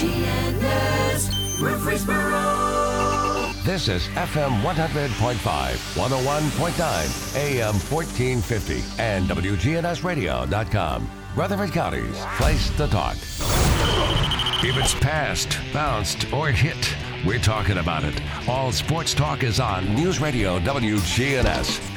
WGNS 0.00 1.60
Murfreesboro. 1.60 3.52
This 3.64 3.86
is 3.86 4.08
FM 4.08 4.62
100.5, 4.62 5.34
101.9, 5.94 7.36
AM 7.36 7.74
1450, 7.74 8.82
and 8.98 9.28
WGNSradio.com. 9.28 11.10
Rutherford 11.36 11.72
County's 11.72 12.16
place 12.38 12.70
to 12.78 12.86
talk. 12.86 13.16
If 14.64 14.78
it's 14.78 14.94
passed, 14.94 15.58
bounced, 15.74 16.32
or 16.32 16.48
hit, 16.48 16.96
we're 17.26 17.38
talking 17.38 17.76
about 17.76 18.02
it. 18.02 18.18
All 18.48 18.72
sports 18.72 19.12
talk 19.12 19.42
is 19.42 19.60
on 19.60 19.94
News 19.94 20.18
Radio 20.18 20.58
WGNS. 20.60 21.89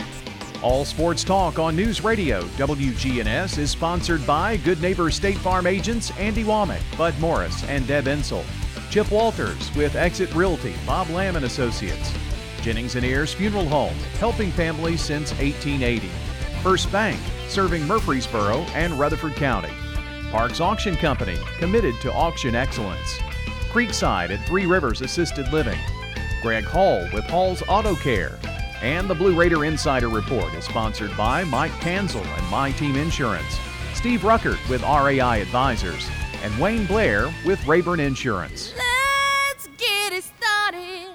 All 0.64 0.86
Sports 0.86 1.26
Talk 1.26 1.60
on 1.60 1.76
News 1.76 2.06
Radio 2.06 2.44
WGNS 2.56 3.58
is 3.58 3.70
sponsored 3.70 4.26
by 4.26 4.56
Good 4.56 4.82
Neighbor 4.82 5.12
State 5.12 5.38
Farm 5.40 5.68
agents 5.68 6.10
Andy 6.12 6.46
Womack, 6.46 6.82
Bud 6.98 7.14
Morris, 7.20 7.66
and 7.66 7.86
Deb 7.86 8.08
Insel. 8.08 8.46
Chip 8.90 9.12
Walters 9.12 9.76
with 9.76 9.98
Exit 9.98 10.34
Realty, 10.34 10.74
Bob 10.88 11.10
Lamb 11.10 11.36
and 11.36 11.44
Associates. 11.44 12.14
Jennings 12.62 12.96
and 12.96 13.06
Ayers 13.06 13.34
Funeral 13.34 13.68
Home, 13.68 13.94
helping 14.20 14.52
families 14.52 15.02
since 15.02 15.32
1880. 15.32 16.08
First 16.62 16.90
Bank, 16.94 17.20
serving 17.50 17.86
Murfreesboro 17.86 18.62
and 18.74 18.94
Rutherford 18.94 19.36
County. 19.36 19.74
Parks 20.32 20.62
Auction 20.62 20.96
Company, 20.96 21.38
committed 21.58 21.96
to 22.00 22.14
auction 22.14 22.56
excellence. 22.56 23.18
Creekside 23.70 24.30
at 24.30 24.48
Three 24.48 24.66
Rivers 24.66 25.02
Assisted 25.02 25.52
Living. 25.52 25.80
Greg 26.42 26.64
Hall 26.64 27.06
with 27.14 27.26
Hall's 27.26 27.62
Auto 27.68 27.96
Care. 27.96 28.40
And 28.84 29.10
the 29.10 29.16
Blue 29.16 29.34
Raider 29.34 29.64
Insider 29.64 30.10
Report 30.10 30.54
is 30.56 30.66
sponsored 30.66 31.16
by 31.16 31.46
Mike 31.46 31.72
Kanzel 31.80 32.26
and 32.26 32.52
My 32.52 32.70
Team 32.72 32.98
Insurance, 32.98 33.58
Steve 33.94 34.24
Ruckert 34.24 34.60
with 34.68 34.82
RAI 34.82 35.40
Advisors, 35.40 36.10
and 36.44 36.54
Wayne 36.60 36.86
Blair 36.86 37.34
with 37.46 37.66
Rayburn 37.66 38.02
Insurance. 38.02 38.74
Let's 38.76 39.68
get 39.78 40.12
it 40.12 40.26
started 40.26 41.08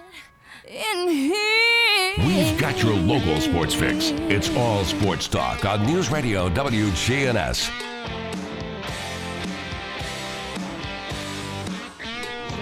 in 0.66 1.08
here. 1.08 2.14
We've 2.20 2.58
got 2.58 2.82
your 2.82 2.94
local 2.94 3.38
sports 3.38 3.74
fix. 3.74 4.12
It's 4.30 4.48
all 4.56 4.82
sports 4.84 5.28
talk 5.28 5.66
on 5.66 5.84
News 5.84 6.10
Radio 6.10 6.48
WGNS. 6.48 7.87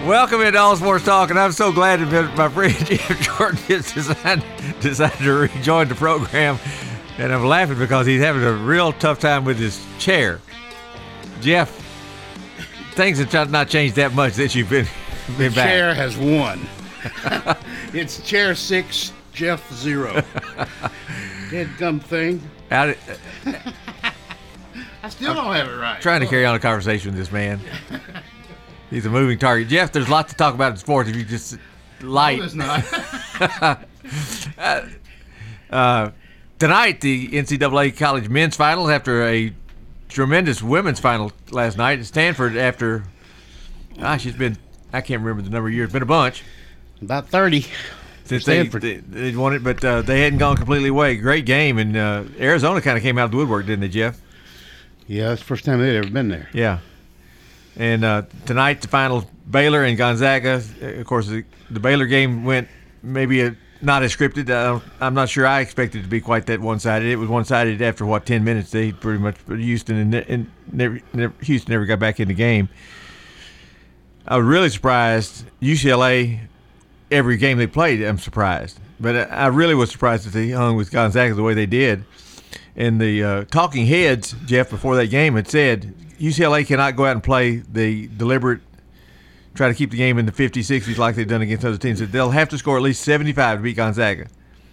Welcome 0.07 0.39
into 0.39 0.57
All 0.57 0.73
Sports 0.77 1.03
Talk, 1.03 1.31
and 1.31 1.37
I'm 1.37 1.51
so 1.51 1.73
glad 1.73 1.99
that 1.99 2.37
my 2.37 2.47
friend 2.47 2.73
Jeff 2.85 3.19
Jordan 3.37 3.57
has 3.67 3.91
decided, 3.91 4.41
decided 4.79 5.17
to 5.17 5.33
rejoin 5.33 5.89
the 5.89 5.95
program. 5.95 6.57
And 7.17 7.33
I'm 7.33 7.43
laughing 7.43 7.77
because 7.77 8.07
he's 8.07 8.21
having 8.21 8.41
a 8.41 8.53
real 8.53 8.93
tough 8.93 9.19
time 9.19 9.43
with 9.43 9.57
his 9.59 9.85
chair. 9.99 10.39
Jeff, 11.41 11.69
things 12.93 13.19
have 13.19 13.51
not 13.51 13.67
changed 13.67 13.97
that 13.97 14.13
much 14.13 14.33
since 14.33 14.55
you've 14.55 14.69
been, 14.69 14.87
been 15.37 15.51
back. 15.51 15.67
Chair 15.67 15.93
has 15.93 16.15
won. 16.15 16.65
it's 17.93 18.21
chair 18.21 18.55
six, 18.55 19.11
Jeff 19.33 19.69
zero. 19.73 20.23
Dead 21.51 21.69
gum 21.77 21.99
thing. 21.99 22.41
How 22.71 22.85
did- 22.85 22.97
I 25.03 25.09
still 25.09 25.33
don't 25.33 25.53
have 25.53 25.67
it 25.67 25.75
right. 25.75 26.01
trying 26.01 26.21
to 26.21 26.27
carry 26.27 26.45
on 26.45 26.55
a 26.55 26.59
conversation 26.59 27.11
with 27.11 27.19
this 27.19 27.31
man. 27.31 27.59
He's 28.89 29.05
a 29.05 29.09
moving 29.09 29.37
target. 29.37 29.67
Jeff, 29.67 29.91
there's 29.91 30.09
lots 30.09 30.31
to 30.31 30.37
talk 30.37 30.53
about 30.55 30.71
in 30.71 30.77
sports 30.77 31.09
if 31.09 31.15
you 31.15 31.25
just 31.25 31.57
light. 32.01 32.37
No, 32.39 32.43
it's 32.45 32.55
not. 33.59 33.87
Uh, 35.69 36.11
tonight, 36.59 37.01
the 37.01 37.27
NCAA 37.27 37.97
college 37.97 38.29
men's 38.29 38.55
finals 38.55 38.89
after 38.89 39.21
a 39.27 39.53
tremendous 40.07 40.63
women's 40.63 40.97
final 40.99 41.33
last 41.51 41.77
night. 41.77 41.99
at 41.99 42.05
Stanford, 42.05 42.55
after, 42.55 43.03
gosh, 43.99 44.25
it's 44.25 44.37
been, 44.37 44.57
I 44.93 45.01
can't 45.01 45.21
remember 45.21 45.41
the 45.43 45.49
number 45.49 45.67
of 45.67 45.73
years, 45.75 45.91
been 45.91 46.03
a 46.03 46.05
bunch 46.05 46.43
About 47.01 47.27
30. 47.27 47.65
since 48.23 48.45
they, 48.45 48.61
Stanford. 48.61 48.81
they, 48.81 48.95
they 48.97 49.35
won 49.35 49.53
it, 49.55 49.61
but 49.63 49.83
uh, 49.83 50.01
they 50.03 50.21
hadn't 50.21 50.39
gone 50.39 50.55
completely 50.55 50.87
away. 50.87 51.17
Great 51.17 51.45
game, 51.45 51.77
and 51.79 51.97
uh, 51.97 52.23
Arizona 52.39 52.79
kind 52.79 52.95
of 52.95 53.03
came 53.03 53.17
out 53.17 53.25
of 53.25 53.31
the 53.31 53.37
woodwork, 53.37 53.65
didn't 53.65 53.81
they, 53.81 53.89
Jeff? 53.89 54.17
Yeah, 55.05 55.33
it's 55.33 55.41
the 55.41 55.47
first 55.47 55.65
time 55.65 55.81
they'd 55.81 55.97
ever 55.97 56.09
been 56.09 56.29
there. 56.29 56.47
Yeah. 56.53 56.79
And 57.77 58.03
uh, 58.03 58.23
tonight, 58.45 58.81
the 58.81 58.87
final 58.87 59.29
Baylor 59.49 59.83
and 59.83 59.97
Gonzaga. 59.97 60.61
Of 60.81 61.05
course, 61.05 61.27
the, 61.27 61.45
the 61.69 61.79
Baylor 61.79 62.07
game 62.07 62.43
went 62.43 62.67
maybe 63.03 63.41
a, 63.41 63.55
not 63.81 64.01
as 64.03 64.15
scripted. 64.15 64.81
I'm 64.99 65.13
not 65.13 65.29
sure 65.29 65.45
I 65.45 65.61
expected 65.61 65.99
it 65.99 66.03
to 66.03 66.09
be 66.09 66.19
quite 66.19 66.47
that 66.47 66.59
one 66.59 66.79
sided. 66.79 67.07
It 67.07 67.17
was 67.17 67.29
one 67.29 67.45
sided 67.45 67.81
after, 67.81 68.05
what, 68.05 68.25
10 68.25 68.43
minutes. 68.43 68.71
They 68.71 68.91
pretty 68.91 69.19
much, 69.19 69.37
Houston 69.47 69.97
and, 69.97 70.15
and 70.15 70.51
never, 70.71 70.99
never, 71.13 71.33
Houston 71.43 71.71
never 71.71 71.85
got 71.85 71.99
back 71.99 72.19
in 72.19 72.27
the 72.27 72.33
game. 72.33 72.69
I 74.27 74.37
was 74.37 74.45
really 74.45 74.69
surprised. 74.69 75.45
UCLA, 75.61 76.39
every 77.11 77.37
game 77.37 77.59
they 77.59 77.67
played, 77.67 78.01
I'm 78.01 78.17
surprised. 78.17 78.79
But 78.99 79.15
I 79.15 79.23
I 79.23 79.47
really 79.47 79.75
was 79.75 79.91
surprised 79.91 80.25
that 80.25 80.33
they 80.33 80.49
hung 80.49 80.75
with 80.75 80.91
Gonzaga 80.91 81.35
the 81.35 81.43
way 81.43 81.53
they 81.53 81.67
did. 81.67 82.03
And 82.75 82.99
the 82.99 83.23
uh, 83.23 83.43
talking 83.45 83.85
heads, 83.85 84.35
Jeff, 84.45 84.69
before 84.69 84.95
that 84.95 85.07
game 85.07 85.35
had 85.35 85.47
said 85.47 85.93
UCLA 86.19 86.65
cannot 86.65 86.95
go 86.95 87.05
out 87.05 87.11
and 87.11 87.23
play 87.23 87.57
the 87.57 88.07
deliberate, 88.07 88.61
try 89.53 89.67
to 89.67 89.73
keep 89.73 89.91
the 89.91 89.97
game 89.97 90.17
in 90.17 90.25
the 90.25 90.31
50s, 90.31 90.51
60s 90.51 90.97
like 90.97 91.15
they've 91.15 91.27
done 91.27 91.41
against 91.41 91.65
other 91.65 91.77
teams. 91.77 91.99
They'll 91.99 92.31
have 92.31 92.49
to 92.49 92.57
score 92.57 92.77
at 92.77 92.83
least 92.83 93.01
75 93.03 93.59
to 93.59 93.63
beat 93.63 93.75
Gonzaga. 93.75 94.27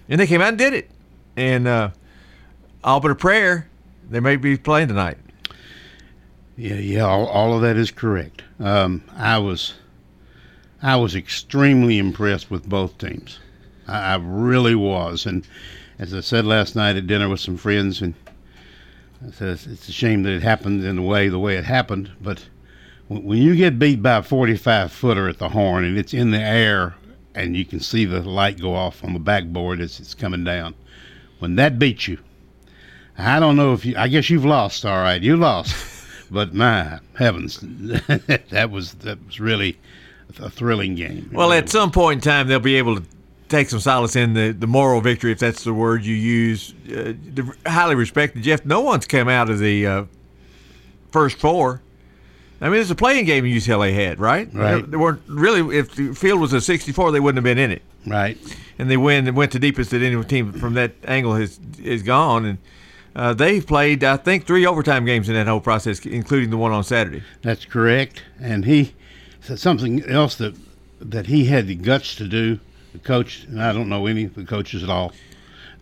And 0.09 0.21
they 0.21 0.27
came 0.27 0.41
out 0.41 0.49
and 0.49 0.59
did 0.59 0.75
it. 0.75 0.91
And 1.37 1.67
uh, 1.67 1.91
all 2.83 3.01
but 3.01 3.11
a 3.11 3.15
prayer, 3.15 3.69
they 4.09 4.21
may 4.21 4.37
be 4.37 4.57
playing 4.57 4.89
tonight. 4.89 5.19
Yeah, 6.57 6.75
yeah, 6.75 7.03
all, 7.03 7.27
all 7.27 7.55
of 7.55 7.63
that 7.63 7.77
is 7.77 7.91
correct. 7.91 8.43
Um, 8.61 9.03
I 9.17 9.39
was, 9.39 9.75
I 10.83 10.97
was 10.97 11.17
extremely 11.17 11.99
impressed 11.99 12.51
with 12.51 12.69
both 12.69 12.97
teams. 12.99 13.41
I, 13.89 14.13
I 14.13 14.17
really 14.17 14.77
was, 14.77 15.27
and 15.27 15.47
as 15.99 16.15
I 16.15 16.21
said 16.21 16.45
last 16.45 16.77
night 16.77 16.97
at 16.97 17.07
dinner 17.07 17.29
with 17.29 17.41
some 17.41 17.57
friends, 17.57 18.01
and 18.01 18.15
I 19.27 19.31
said 19.31 19.49
it's, 19.49 19.89
a 19.89 19.93
shame 19.93 20.23
that 20.25 20.33
it 20.33 20.43
happened 20.43 20.85
in 20.85 20.97
the 20.97 21.03
way 21.03 21.29
the 21.29 21.39
way 21.39 21.57
it 21.57 21.65
happened. 21.65 22.11
But 22.21 22.47
when, 23.09 23.25
when 23.25 23.39
you 23.39 23.57
get 23.57 23.79
beat 23.79 24.03
by 24.03 24.19
a 24.19 24.23
45 24.23 24.93
footer 24.93 25.29
at 25.29 25.39
the 25.39 25.51
horn 25.51 25.85
and 25.85 25.97
it's 25.97 26.15
in 26.15 26.31
the 26.31 26.41
air, 26.41 26.95
and 27.35 27.57
you 27.57 27.65
can 27.65 27.81
see 27.81 28.05
the 28.05 28.21
light 28.21 28.61
go 28.61 28.75
off 28.75 29.03
on 29.03 29.13
the 29.13 29.19
backboard 29.19 29.81
as 29.81 29.99
it's 29.99 30.15
coming 30.15 30.45
down, 30.45 30.75
when 31.39 31.57
that 31.57 31.79
beats 31.79 32.09
you, 32.09 32.19
I 33.17 33.41
don't 33.41 33.57
know 33.57 33.73
if 33.73 33.85
you. 33.85 33.95
I 33.97 34.09
guess 34.09 34.29
you've 34.31 34.45
lost. 34.45 34.85
All 34.85 35.03
right, 35.03 35.23
you 35.23 35.37
lost. 35.37 35.91
But 36.31 36.55
my 36.55 37.01
heavens, 37.17 37.61
that 37.63 38.69
was 38.73 38.95
that 38.95 39.25
was 39.25 39.39
really 39.39 39.79
a 40.41 40.51
thrilling 40.51 40.95
game. 40.95 41.31
Well, 41.33 41.53
at 41.53 41.69
some 41.69 41.93
point 41.93 42.25
in 42.25 42.31
time, 42.31 42.49
they'll 42.49 42.59
be 42.59 42.77
able 42.77 42.97
to 42.97 43.05
take 43.49 43.69
some 43.69 43.81
solace 43.81 44.17
in 44.17 44.35
the, 44.35 44.53
the 44.53 44.67
moral 44.67 45.01
victory, 45.01 45.33
if 45.33 45.39
that's 45.39 45.65
the 45.65 45.75
word 45.75 46.05
you 46.05 46.15
use. 46.15 46.75
Uh, 46.91 47.13
highly 47.67 47.95
respected 47.95 48.43
Jeff. 48.43 48.65
No 48.65 48.81
one's 48.81 49.07
come 49.07 49.29
out 49.29 49.51
of 49.51 49.59
the 49.59 49.87
uh, 49.87 50.05
first 51.13 51.39
four. 51.39 51.83
I 52.61 52.69
mean, 52.69 52.81
it's 52.81 52.91
a 52.91 52.95
playing 52.95 53.27
game 53.27 53.45
UCLA 53.45 53.95
had, 53.95 54.19
right? 54.19 54.49
Right. 54.53 54.89
They 54.91 54.97
weren't 54.97 55.23
really. 55.29 55.77
If 55.77 55.95
the 55.97 56.15
field 56.15 56.41
was 56.41 56.53
a 56.53 56.61
64, 56.61 57.13
they 57.13 57.21
wouldn't 57.21 57.37
have 57.37 57.45
been 57.45 57.59
in 57.63 57.71
it. 57.71 57.83
right. 58.07 58.39
And 58.79 58.91
they 58.91 58.97
win. 58.97 59.25
They 59.25 59.31
went 59.31 59.53
the 59.53 59.61
deepest 59.61 59.91
that 59.93 60.03
any 60.03 60.21
team 60.25 60.53
from 60.53 60.75
that 60.75 60.93
angle 61.05 61.35
has 61.37 61.61
is 61.83 62.03
gone. 62.03 62.45
And 62.45 62.59
uh, 63.15 63.33
they 63.35 63.61
played, 63.61 64.03
I 64.03 64.17
think, 64.17 64.47
three 64.47 64.67
overtime 64.67 65.05
games 65.05 65.29
in 65.29 65.35
that 65.35 65.47
whole 65.47 65.61
process, 65.61 66.05
including 66.05 66.51
the 66.51 66.57
one 66.57 66.73
on 66.73 66.83
Saturday. 66.83 67.23
That's 67.43 67.65
correct. 67.65 68.25
And 68.41 68.65
he 68.65 68.95
said 69.41 69.61
something 69.61 70.03
else 70.07 70.35
that 70.37 70.57
that 71.01 71.27
he 71.27 71.45
had 71.45 71.67
the 71.67 71.75
guts 71.77 72.15
to 72.17 72.27
do. 72.27 72.59
The 72.95 73.01
coach, 73.01 73.45
and 73.45 73.61
I 73.61 73.73
don't 73.73 73.89
know 73.89 74.07
any 74.07 74.25
of 74.25 74.35
the 74.37 74.45
coaches 74.45 74.85
at 74.85 74.89
all, 74.89 75.13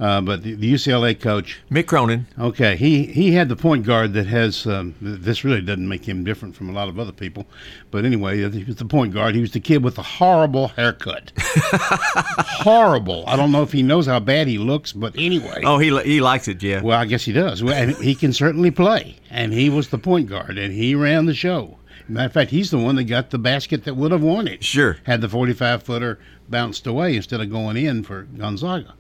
uh, 0.01 0.23
but 0.23 0.43
the, 0.43 0.55
the 0.55 0.73
UCLA 0.73 1.19
coach. 1.19 1.61
Mick 1.71 1.87
Cronin. 1.87 2.27
Okay, 2.39 2.75
he 2.75 3.05
he 3.05 3.33
had 3.33 3.51
the 3.51 3.55
point 3.55 3.85
guard 3.85 4.15
that 4.15 4.27
has. 4.27 4.67
Um, 4.67 4.95
this 5.01 5.45
really 5.45 5.61
doesn't 5.61 5.87
make 5.87 6.09
him 6.09 6.25
different 6.25 6.57
from 6.57 6.71
a 6.71 6.73
lot 6.73 6.89
of 6.89 6.99
other 6.99 7.13
people, 7.13 7.47
but 7.91 8.07
anyway, 8.07 8.39
he 8.51 8.65
was 8.65 8.77
the 8.77 8.87
point 8.87 9.13
guard. 9.13 9.35
He 9.35 9.43
was 9.43 9.53
the 9.53 9.61
kid 9.61 9.85
with 9.85 9.97
the 9.97 10.03
horrible 10.03 10.69
haircut. 10.69 11.33
horrible. 11.37 13.25
I 13.27 13.37
don't 13.37 13.53
know 13.53 13.63
if 13.63 13.73
he 13.73 13.83
knows 13.83 14.07
how 14.07 14.19
bad 14.19 14.49
he 14.49 14.57
looks, 14.57 14.93
but 14.93 15.15
anyway. 15.17 15.61
Oh, 15.65 15.79
he 15.79 15.97
he 16.03 16.23
likes 16.23 16.49
it, 16.49 16.63
yeah. 16.63 16.81
Well, 16.81 16.99
I 16.99 17.05
guess 17.05 17.25
he 17.25 17.33
does. 17.33 17.63
Well, 17.63 17.75
and 17.75 17.95
he 17.97 18.15
can 18.15 18.33
certainly 18.33 18.71
play. 18.71 19.17
And 19.31 19.53
he 19.53 19.69
was 19.69 19.91
the 19.91 19.99
point 19.99 20.31
guard, 20.31 20.57
and 20.57 20.73
he 20.73 20.95
ran 20.95 21.27
the 21.27 21.35
show. 21.35 21.77
Matter 22.09 22.27
of 22.27 22.33
fact, 22.33 22.51
he's 22.51 22.71
the 22.71 22.79
one 22.79 22.97
that 22.97 23.05
got 23.05 23.31
the 23.31 23.39
basket 23.39 23.85
that 23.85 23.95
would 23.97 24.13
have 24.13 24.23
won 24.23 24.49
it. 24.49 24.65
Sure. 24.65 24.99
Had 25.05 25.21
the 25.21 25.29
45 25.29 25.83
footer 25.83 26.19
bounced 26.53 26.87
away 26.87 27.17
instead 27.17 27.41
of 27.41 27.51
going 27.51 27.77
in 27.77 28.05
for 28.05 28.23
Gonzaga. 28.23 28.95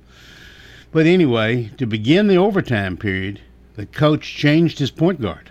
But 0.91 1.07
anyway, 1.07 1.71
to 1.79 1.87
begin 1.87 2.27
the 2.27 2.37
overtime 2.37 2.97
period, 2.97 3.41
the 3.77 3.87
coach 3.87 4.35
changed 4.35 4.81
his 4.81 4.91
point 4.91 5.21
guard. 5.21 5.51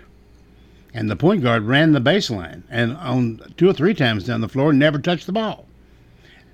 And 0.94 1.10
the 1.10 1.16
point 1.16 1.42
guard 1.42 1.62
ran 1.62 1.92
the 1.92 2.00
baseline 2.00 2.64
and 2.68 2.94
on 2.98 3.40
two 3.56 3.68
or 3.68 3.72
three 3.72 3.94
times 3.94 4.24
down 4.24 4.42
the 4.42 4.48
floor 4.48 4.74
never 4.74 4.98
touched 4.98 5.24
the 5.26 5.32
ball. 5.32 5.66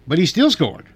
But 0.07 0.19
he 0.19 0.27
still 0.27 0.51
scored. 0.51 0.87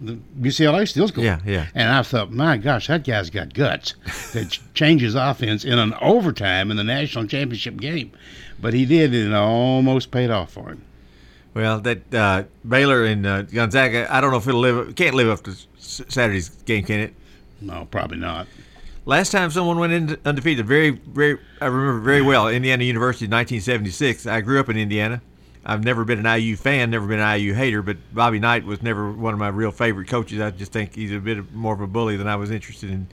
The 0.00 0.18
UCLA 0.40 0.86
still 0.86 1.08
scored. 1.08 1.24
Yeah, 1.24 1.40
yeah. 1.44 1.66
And 1.74 1.90
I 1.90 2.02
thought, 2.02 2.32
my 2.32 2.56
gosh, 2.56 2.88
that 2.88 3.04
guy's 3.04 3.30
got 3.30 3.54
guts 3.54 3.94
that 4.32 4.50
ch- 4.50 4.60
changes 4.74 5.14
offense 5.14 5.64
in 5.64 5.78
an 5.78 5.94
overtime 6.00 6.70
in 6.70 6.76
the 6.76 6.84
national 6.84 7.26
championship 7.26 7.76
game. 7.76 8.12
But 8.60 8.74
he 8.74 8.84
did, 8.84 9.14
and 9.14 9.32
it 9.32 9.36
almost 9.36 10.10
paid 10.10 10.30
off 10.30 10.52
for 10.52 10.68
him. 10.68 10.82
Well, 11.58 11.80
that 11.80 12.14
uh, 12.14 12.44
Baylor 12.68 13.04
and 13.04 13.26
uh, 13.26 13.42
Gonzaga, 13.42 14.06
I 14.14 14.20
don't 14.20 14.30
know 14.30 14.36
if 14.36 14.46
it'll 14.46 14.60
live. 14.60 14.94
Can't 14.94 15.16
live 15.16 15.28
up 15.28 15.42
to 15.42 15.56
Saturday's 15.76 16.50
game, 16.50 16.84
can 16.84 17.00
it? 17.00 17.14
No, 17.60 17.88
probably 17.90 18.18
not. 18.18 18.46
Last 19.06 19.32
time 19.32 19.50
someone 19.50 19.76
went 19.80 19.92
in 19.92 20.16
undefeated, 20.24 20.64
very, 20.66 20.90
very, 20.90 21.36
I 21.60 21.66
remember 21.66 21.98
very 21.98 22.22
well. 22.22 22.46
Indiana 22.46 22.84
University, 22.84 23.24
1976. 23.24 24.24
I 24.24 24.40
grew 24.40 24.60
up 24.60 24.68
in 24.68 24.76
Indiana. 24.76 25.20
I've 25.66 25.82
never 25.82 26.04
been 26.04 26.24
an 26.24 26.40
IU 26.40 26.54
fan, 26.54 26.92
never 26.92 27.08
been 27.08 27.18
an 27.18 27.40
IU 27.40 27.54
hater, 27.54 27.82
but 27.82 27.96
Bobby 28.14 28.38
Knight 28.38 28.64
was 28.64 28.80
never 28.80 29.10
one 29.10 29.34
of 29.34 29.40
my 29.40 29.48
real 29.48 29.72
favorite 29.72 30.06
coaches. 30.06 30.40
I 30.40 30.52
just 30.52 30.70
think 30.70 30.94
he's 30.94 31.10
a 31.10 31.18
bit 31.18 31.52
more 31.52 31.74
of 31.74 31.80
a 31.80 31.88
bully 31.88 32.16
than 32.16 32.28
I 32.28 32.36
was 32.36 32.52
interested 32.52 32.88
in. 32.88 33.08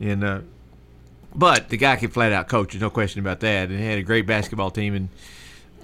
In, 0.00 0.22
uh, 0.22 0.42
but 1.34 1.70
the 1.70 1.78
guy 1.78 1.96
could 1.96 2.12
flat 2.12 2.30
out 2.30 2.46
coach. 2.46 2.72
There's 2.72 2.82
no 2.82 2.90
question 2.90 3.20
about 3.20 3.40
that. 3.40 3.70
And 3.70 3.80
he 3.80 3.86
had 3.86 3.98
a 3.98 4.02
great 4.02 4.26
basketball 4.26 4.70
team. 4.70 4.94
And 4.94 5.08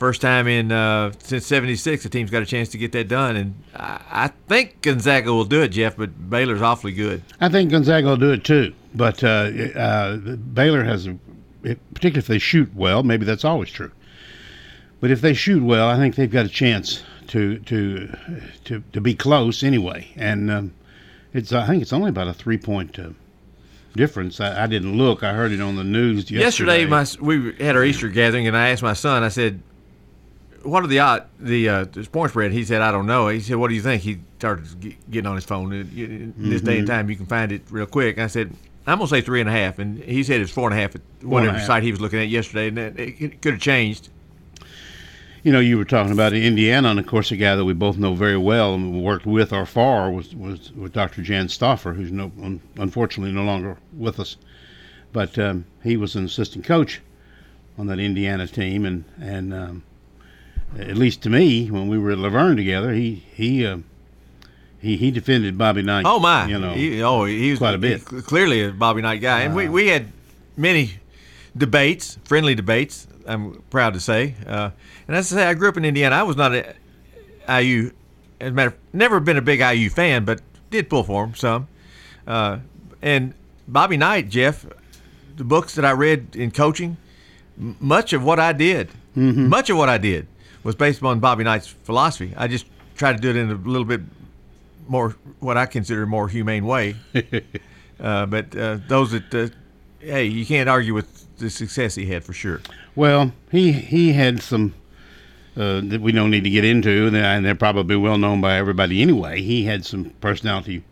first 0.00 0.23
time 0.23 0.49
in 0.49 0.73
uh, 0.73 1.12
since 1.19 1.47
'76, 1.47 2.02
the 2.02 2.08
team's 2.08 2.31
got 2.31 2.43
a 2.43 2.47
chance 2.47 2.70
to 2.70 2.79
get 2.79 2.91
that 2.93 3.06
done. 3.06 3.37
And 3.37 3.62
I, 3.76 4.00
I 4.11 4.26
think 4.49 4.81
Gonzaga 4.81 5.32
will 5.32 5.44
do 5.44 5.62
it, 5.62 5.69
Jeff. 5.69 5.97
But 5.97 6.31
Baylor's 6.31 6.62
awfully 6.62 6.93
good. 6.93 7.23
I 7.41 7.50
think 7.50 7.70
Gonzaga 7.70 8.08
will 8.08 8.17
do 8.17 8.32
it 8.32 8.43
too, 8.43 8.75
but 8.94 9.23
uh, 9.23 9.50
uh, 9.76 10.17
Baylor 10.17 10.82
has, 10.82 11.06
a, 11.06 11.17
particularly 11.62 12.19
if 12.19 12.26
they 12.26 12.38
shoot 12.38 12.75
well. 12.75 13.02
Maybe 13.02 13.26
that's 13.26 13.44
always 13.44 13.70
true. 13.70 13.93
But 15.00 15.11
if 15.11 15.20
they 15.20 15.35
shoot 15.35 15.62
well, 15.62 15.87
I 15.87 15.97
think 15.97 16.14
they've 16.14 16.31
got 16.31 16.46
a 16.46 16.50
chance 16.50 17.03
to 17.29 17.58
to 17.58 18.17
to, 18.64 18.82
to 18.93 19.00
be 19.00 19.14
close 19.14 19.62
anyway. 19.62 20.08
And 20.17 20.50
um, 20.50 20.75
it's 21.35 21.53
I 21.53 21.67
think 21.67 21.82
it's 21.82 21.93
only 21.93 22.08
about 22.08 22.26
a 22.26 22.35
three 22.35 22.58
point 22.58 22.99
uh, 22.99 23.11
difference. 23.94 24.41
I, 24.41 24.64
I 24.64 24.67
didn't 24.67 24.96
look. 24.96 25.23
I 25.23 25.35
heard 25.35 25.53
it 25.53 25.61
on 25.61 25.76
the 25.76 25.85
news 25.85 26.31
yesterday. 26.31 26.85
Yesterday, 26.85 26.87
my 26.87 27.06
we 27.20 27.53
had 27.62 27.76
our 27.76 27.85
Easter 27.85 28.08
gathering, 28.08 28.46
and 28.46 28.56
I 28.56 28.70
asked 28.70 28.82
my 28.82 28.94
son. 28.94 29.23
I 29.23 29.29
said, 29.29 29.62
"What 30.62 30.84
are 30.84 30.86
the 30.86 30.98
odd 31.00 31.26
the 31.38 31.68
uh, 31.68 31.84
point 32.12 32.30
spread?" 32.30 32.52
He 32.52 32.64
said, 32.64 32.82
"I 32.82 32.90
don't 32.92 33.06
know." 33.06 33.28
He 33.28 33.40
said, 33.40 33.56
"What 33.56 33.68
do 33.68 33.74
you 33.74 33.82
think?" 33.82 34.02
He 34.02 34.18
started 34.38 34.66
ge- 34.80 34.96
getting 35.10 35.26
on 35.26 35.34
his 35.36 35.44
phone. 35.44 35.72
In 35.72 36.34
in 36.38 36.50
this 36.50 36.62
day 36.62 36.78
and 36.78 36.86
Mm-hmm. 36.88 36.94
time, 36.96 37.10
you 37.10 37.16
can 37.16 37.26
find 37.26 37.52
it 37.52 37.62
real 37.70 37.86
quick. 37.86 38.18
I 38.18 38.26
said, 38.26 38.52
"I'm 38.86 38.98
gonna 38.98 39.08
say 39.08 39.20
three 39.20 39.40
and 39.40 39.48
a 39.48 39.52
half," 39.52 39.78
and 39.78 39.98
he 40.02 40.22
said 40.22 40.40
it's 40.40 40.50
four 40.52 40.68
and 40.70 40.78
a 40.78 40.80
half 40.82 40.94
at 40.94 41.00
whatever 41.22 41.58
half. 41.58 41.66
site 41.66 41.82
he 41.82 41.90
was 41.90 42.00
looking 42.00 42.18
at 42.20 42.28
yesterday, 42.28 42.68
and 42.68 42.78
it, 42.98 43.20
it 43.22 43.42
could 43.42 43.54
have 43.54 43.62
changed. 43.62 44.08
You 45.42 45.52
know, 45.52 45.60
you 45.60 45.78
were 45.78 45.86
talking 45.86 46.12
about 46.12 46.34
Indiana, 46.34 46.90
and 46.90 47.00
of 47.00 47.06
course, 47.06 47.30
a 47.32 47.36
guy 47.36 47.56
that 47.56 47.64
we 47.64 47.72
both 47.72 47.96
know 47.96 48.14
very 48.14 48.36
well 48.36 48.74
and 48.74 49.02
worked 49.02 49.24
with 49.24 49.54
or 49.54 49.64
for 49.64 50.10
was 50.10 50.34
was, 50.34 50.70
was 50.72 50.90
Dr. 50.90 51.22
Jan 51.22 51.48
Stauffer, 51.48 51.94
who's 51.94 52.12
no 52.12 52.30
un, 52.42 52.60
unfortunately 52.76 53.32
no 53.32 53.44
longer 53.44 53.78
with 53.96 54.20
us. 54.20 54.36
But 55.12 55.38
um, 55.38 55.64
he 55.82 55.96
was 55.96 56.14
an 56.14 56.26
assistant 56.26 56.66
coach 56.66 57.00
on 57.78 57.86
that 57.86 57.98
Indiana 57.98 58.46
team, 58.46 58.84
and 58.84 59.04
and 59.18 59.54
um, 59.54 59.82
at 60.78 60.96
least 60.96 61.22
to 61.22 61.31
me, 61.31 61.70
when 61.70 61.88
we 61.88 61.99
were 61.99 62.12
at 62.12 62.19
La 62.19 62.28
Verne 62.28 62.56
together, 62.56 62.93
he 62.93 63.22
he 63.34 63.67
uh, 63.67 63.78
he 64.81 64.96
he 64.96 65.11
defended 65.11 65.58
Bobby 65.58 65.82
Knight. 65.82 66.05
Oh 66.06 66.19
my! 66.19 66.46
you 66.46 66.58
know, 66.58 66.72
he, 66.75 67.02
oh, 67.02 67.25
he 67.25 67.50
was 67.50 67.58
quite 67.58 67.75
a 67.75 67.78
bit. 67.78 68.05
clearly 68.05 68.64
a 68.64 68.70
Bobby 68.72 69.02
Knight 69.02 69.20
guy, 69.20 69.40
and 69.43 69.55
we, 69.55 69.69
we 69.69 69.88
had 69.88 70.06
many 70.56 70.94
debates, 71.56 72.19
friendly 72.25 72.55
debates. 72.55 73.06
I'm 73.26 73.62
proud 73.70 73.94
to 73.94 74.00
say, 74.00 74.34
uh, 74.46 74.70
and 75.06 75.17
as 75.17 75.32
I 75.32 75.37
say, 75.37 75.46
I 75.46 75.55
grew 75.55 75.69
up 75.69 75.76
in 75.76 75.84
Indiana. 75.84 76.17
I 76.17 76.22
was 76.22 76.37
not 76.37 76.52
a 76.55 76.75
IU, 77.49 77.93
as 78.40 78.49
a 78.49 78.52
matter, 78.52 78.69
of, 78.69 78.76
never 78.93 79.20
been 79.20 79.37
a 79.37 79.43
big 79.43 79.61
IU 79.61 79.90
fan, 79.90 80.25
but 80.25 80.40
did 80.70 80.88
pull 80.88 81.02
for 81.05 81.25
him 81.25 81.34
some. 81.34 81.69
Uh, 82.26 82.58
and 83.02 83.34
Bobby 83.69 83.96
Knight, 83.96 84.28
Jeff, 84.31 84.64
the 85.37 85.44
books 85.44 85.75
that 85.75 85.84
I 85.84 85.93
read 85.93 86.34
in 86.34 86.50
coaching, 86.50 86.96
m- 87.58 87.76
much 87.81 88.12
of 88.12 88.22
what 88.25 88.40
I 88.40 88.52
did, 88.52 88.90
much 89.14 89.69
of 89.70 89.76
what 89.76 89.88
I 89.88 89.99
did, 89.99 90.26
was 90.62 90.74
based 90.74 90.98
upon 90.98 91.20
Bobby 91.20 91.44
Knight's 91.44 91.66
philosophy. 91.66 92.32
I 92.36 92.48
just 92.48 92.66
tried 92.96 93.16
to 93.16 93.22
do 93.22 93.30
it 93.30 93.36
in 93.36 93.50
a 93.50 93.54
little 93.54 93.84
bit 93.84 94.00
more 94.88 95.16
what 95.38 95.56
I 95.56 95.66
consider 95.66 96.02
a 96.02 96.06
more 96.06 96.28
humane 96.28 96.66
way. 96.66 96.96
uh, 98.00 98.26
but 98.26 98.56
uh, 98.56 98.78
those 98.88 99.12
that, 99.12 99.34
uh, 99.34 99.48
hey, 100.00 100.24
you 100.24 100.44
can't 100.44 100.68
argue 100.68 100.94
with 100.94 101.26
the 101.38 101.48
success 101.48 101.94
he 101.94 102.06
had 102.06 102.24
for 102.24 102.32
sure. 102.32 102.60
Well, 102.94 103.32
he 103.50 103.72
he 103.72 104.12
had 104.12 104.42
some 104.42 104.74
uh, 105.56 105.80
that 105.84 106.00
we 106.00 106.12
don't 106.12 106.30
need 106.30 106.44
to 106.44 106.50
get 106.50 106.64
into, 106.64 107.10
and 107.12 107.44
they're 107.44 107.54
probably 107.54 107.96
well 107.96 108.18
known 108.18 108.40
by 108.40 108.56
everybody 108.56 109.02
anyway. 109.02 109.40
He 109.40 109.64
had 109.64 109.84
some 109.84 110.10
personality 110.20 110.84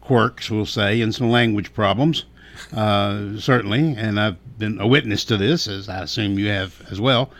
quirks, 0.00 0.50
we'll 0.50 0.66
say, 0.66 1.00
and 1.00 1.14
some 1.14 1.30
language 1.30 1.72
problems, 1.72 2.24
uh, 2.72 3.38
certainly. 3.38 3.94
And 3.96 4.18
I've 4.18 4.58
been 4.58 4.80
a 4.80 4.86
witness 4.86 5.24
to 5.26 5.36
this, 5.36 5.68
as 5.68 5.88
I 5.88 6.02
assume 6.02 6.38
you 6.38 6.48
have 6.48 6.82
as 6.90 7.00
well. 7.00 7.30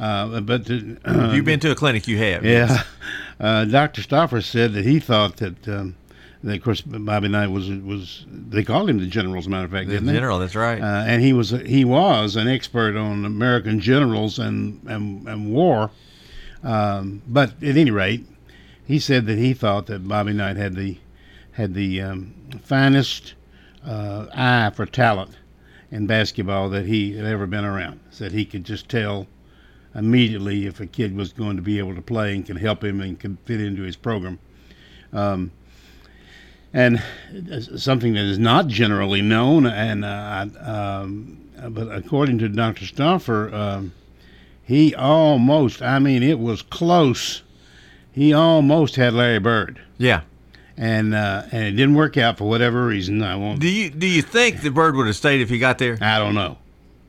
Uh, 0.00 0.40
but 0.40 0.68
uh, 0.70 0.74
If 1.04 1.34
you've 1.34 1.44
been 1.44 1.60
to 1.60 1.70
a 1.70 1.74
clinic, 1.74 2.08
you 2.08 2.18
have. 2.18 2.44
yeah, 2.44 2.82
uh, 3.40 3.64
Dr. 3.64 4.02
Stauffer 4.02 4.40
said 4.40 4.72
that 4.74 4.84
he 4.84 4.98
thought 5.00 5.36
that. 5.38 5.68
Um, 5.68 5.96
that 6.42 6.56
of 6.58 6.62
course, 6.62 6.82
Bobby 6.82 7.28
Knight 7.28 7.46
was 7.46 7.70
was 7.70 8.26
they 8.30 8.62
called 8.64 8.90
him 8.90 8.98
the 8.98 9.06
general, 9.06 9.38
as 9.38 9.46
a 9.46 9.50
matter 9.50 9.64
of 9.64 9.70
fact, 9.70 9.86
The 9.86 9.94
didn't 9.94 10.08
they? 10.08 10.12
general, 10.12 10.38
that's 10.38 10.54
right. 10.54 10.78
uh, 10.78 11.04
and 11.06 11.22
he 11.22 11.32
was 11.32 11.50
he 11.64 11.86
was 11.86 12.36
an 12.36 12.48
expert 12.48 12.96
on 12.96 13.24
American 13.24 13.80
generals 13.80 14.38
and 14.38 14.78
and, 14.86 15.26
and 15.26 15.50
war. 15.54 15.90
Um, 16.62 17.22
but 17.26 17.54
at 17.62 17.76
any 17.78 17.90
rate, 17.90 18.26
he 18.86 18.98
said 18.98 19.24
that 19.26 19.38
he 19.38 19.54
thought 19.54 19.86
that 19.86 20.06
Bobby 20.06 20.34
Knight 20.34 20.56
had 20.58 20.74
the 20.74 20.98
had 21.52 21.72
the 21.72 22.02
um, 22.02 22.34
finest 22.62 23.32
uh, 23.86 24.26
eye 24.34 24.70
for 24.74 24.84
talent 24.84 25.38
in 25.90 26.06
basketball 26.06 26.68
that 26.68 26.84
he 26.84 27.16
had 27.16 27.24
ever 27.24 27.46
been 27.46 27.64
around. 27.64 28.00
Said 28.10 28.32
he 28.32 28.44
could 28.44 28.64
just 28.64 28.88
tell 28.90 29.26
immediately 29.94 30.66
if 30.66 30.80
a 30.80 30.86
kid 30.86 31.16
was 31.16 31.32
going 31.32 31.56
to 31.56 31.62
be 31.62 31.78
able 31.78 31.94
to 31.94 32.02
play 32.02 32.34
and 32.34 32.46
could 32.46 32.58
help 32.58 32.82
him 32.82 33.00
and 33.00 33.18
could 33.18 33.36
fit 33.44 33.60
into 33.60 33.82
his 33.82 33.96
program. 33.96 34.38
Um, 35.12 35.52
and 36.72 37.00
uh, 37.52 37.60
something 37.60 38.14
that 38.14 38.24
is 38.24 38.38
not 38.38 38.66
generally 38.66 39.22
known, 39.22 39.64
and 39.64 40.04
uh, 40.04 40.46
um, 40.60 41.38
but 41.70 41.94
according 41.94 42.38
to 42.38 42.48
Dr. 42.48 42.84
Stauffer, 42.84 43.54
um, 43.54 43.92
he 44.64 44.92
almost, 44.92 45.82
I 45.82 46.00
mean, 46.00 46.24
it 46.24 46.40
was 46.40 46.62
close. 46.62 47.42
He 48.10 48.32
almost 48.32 48.96
had 48.96 49.14
Larry 49.14 49.38
Bird, 49.38 49.80
yeah. 49.98 50.22
and 50.76 51.14
uh, 51.14 51.44
and 51.52 51.64
it 51.64 51.72
didn't 51.72 51.94
work 51.94 52.16
out 52.16 52.38
for 52.38 52.48
whatever 52.48 52.86
reason. 52.86 53.22
I 53.22 53.36
won't. 53.36 53.60
Do 53.60 53.68
you 53.68 53.90
do 53.90 54.08
you 54.08 54.22
think 54.22 54.62
the 54.62 54.70
bird 54.70 54.96
would 54.96 55.06
have 55.06 55.16
stayed 55.16 55.40
if 55.40 55.50
he 55.50 55.60
got 55.60 55.78
there? 55.78 55.96
I 56.00 56.18
don't 56.18 56.34
know. 56.34 56.58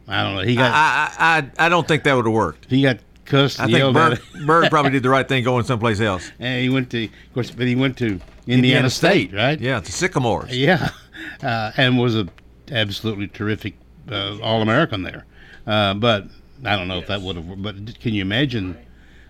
I 0.07 0.23
don't 0.23 0.35
know. 0.35 0.41
He 0.41 0.55
got 0.55 0.71
I 0.71 1.11
I, 1.17 1.37
I, 1.37 1.65
I 1.65 1.69
don't 1.69 1.87
think 1.87 2.03
that 2.03 2.13
would 2.15 2.25
have 2.25 2.33
worked. 2.33 2.69
he 2.69 2.81
got 2.81 2.99
cussed. 3.25 3.59
I 3.59 3.67
think. 3.67 3.93
Bird, 3.93 4.19
Bird 4.45 4.69
probably 4.69 4.91
did 4.91 5.03
the 5.03 5.09
right 5.09 5.27
thing 5.27 5.43
going 5.43 5.65
someplace 5.65 5.99
else. 5.99 6.31
And 6.39 6.61
he 6.61 6.69
went 6.69 6.91
to, 6.91 7.05
of 7.05 7.33
course, 7.33 7.51
but 7.51 7.67
he 7.67 7.75
went 7.75 7.97
to 7.97 8.19
Indiana, 8.47 8.89
State, 8.89 9.33
right? 9.33 9.59
Yeah, 9.59 9.79
the 9.79 9.91
Sycamores. 9.91 10.55
Yeah, 10.55 10.89
uh, 11.43 11.71
and 11.77 11.97
was 11.99 12.15
a 12.15 12.27
absolutely 12.71 13.27
terrific 13.27 13.75
uh, 14.09 14.39
All 14.41 14.61
American 14.61 15.03
there. 15.03 15.25
Uh, 15.65 15.93
but 15.95 16.25
I 16.63 16.75
don't 16.75 16.87
know 16.87 16.99
if 16.99 17.07
that 17.07 17.21
would 17.21 17.35
have. 17.35 17.61
But 17.61 17.99
can 17.99 18.13
you 18.13 18.21
imagine 18.21 18.77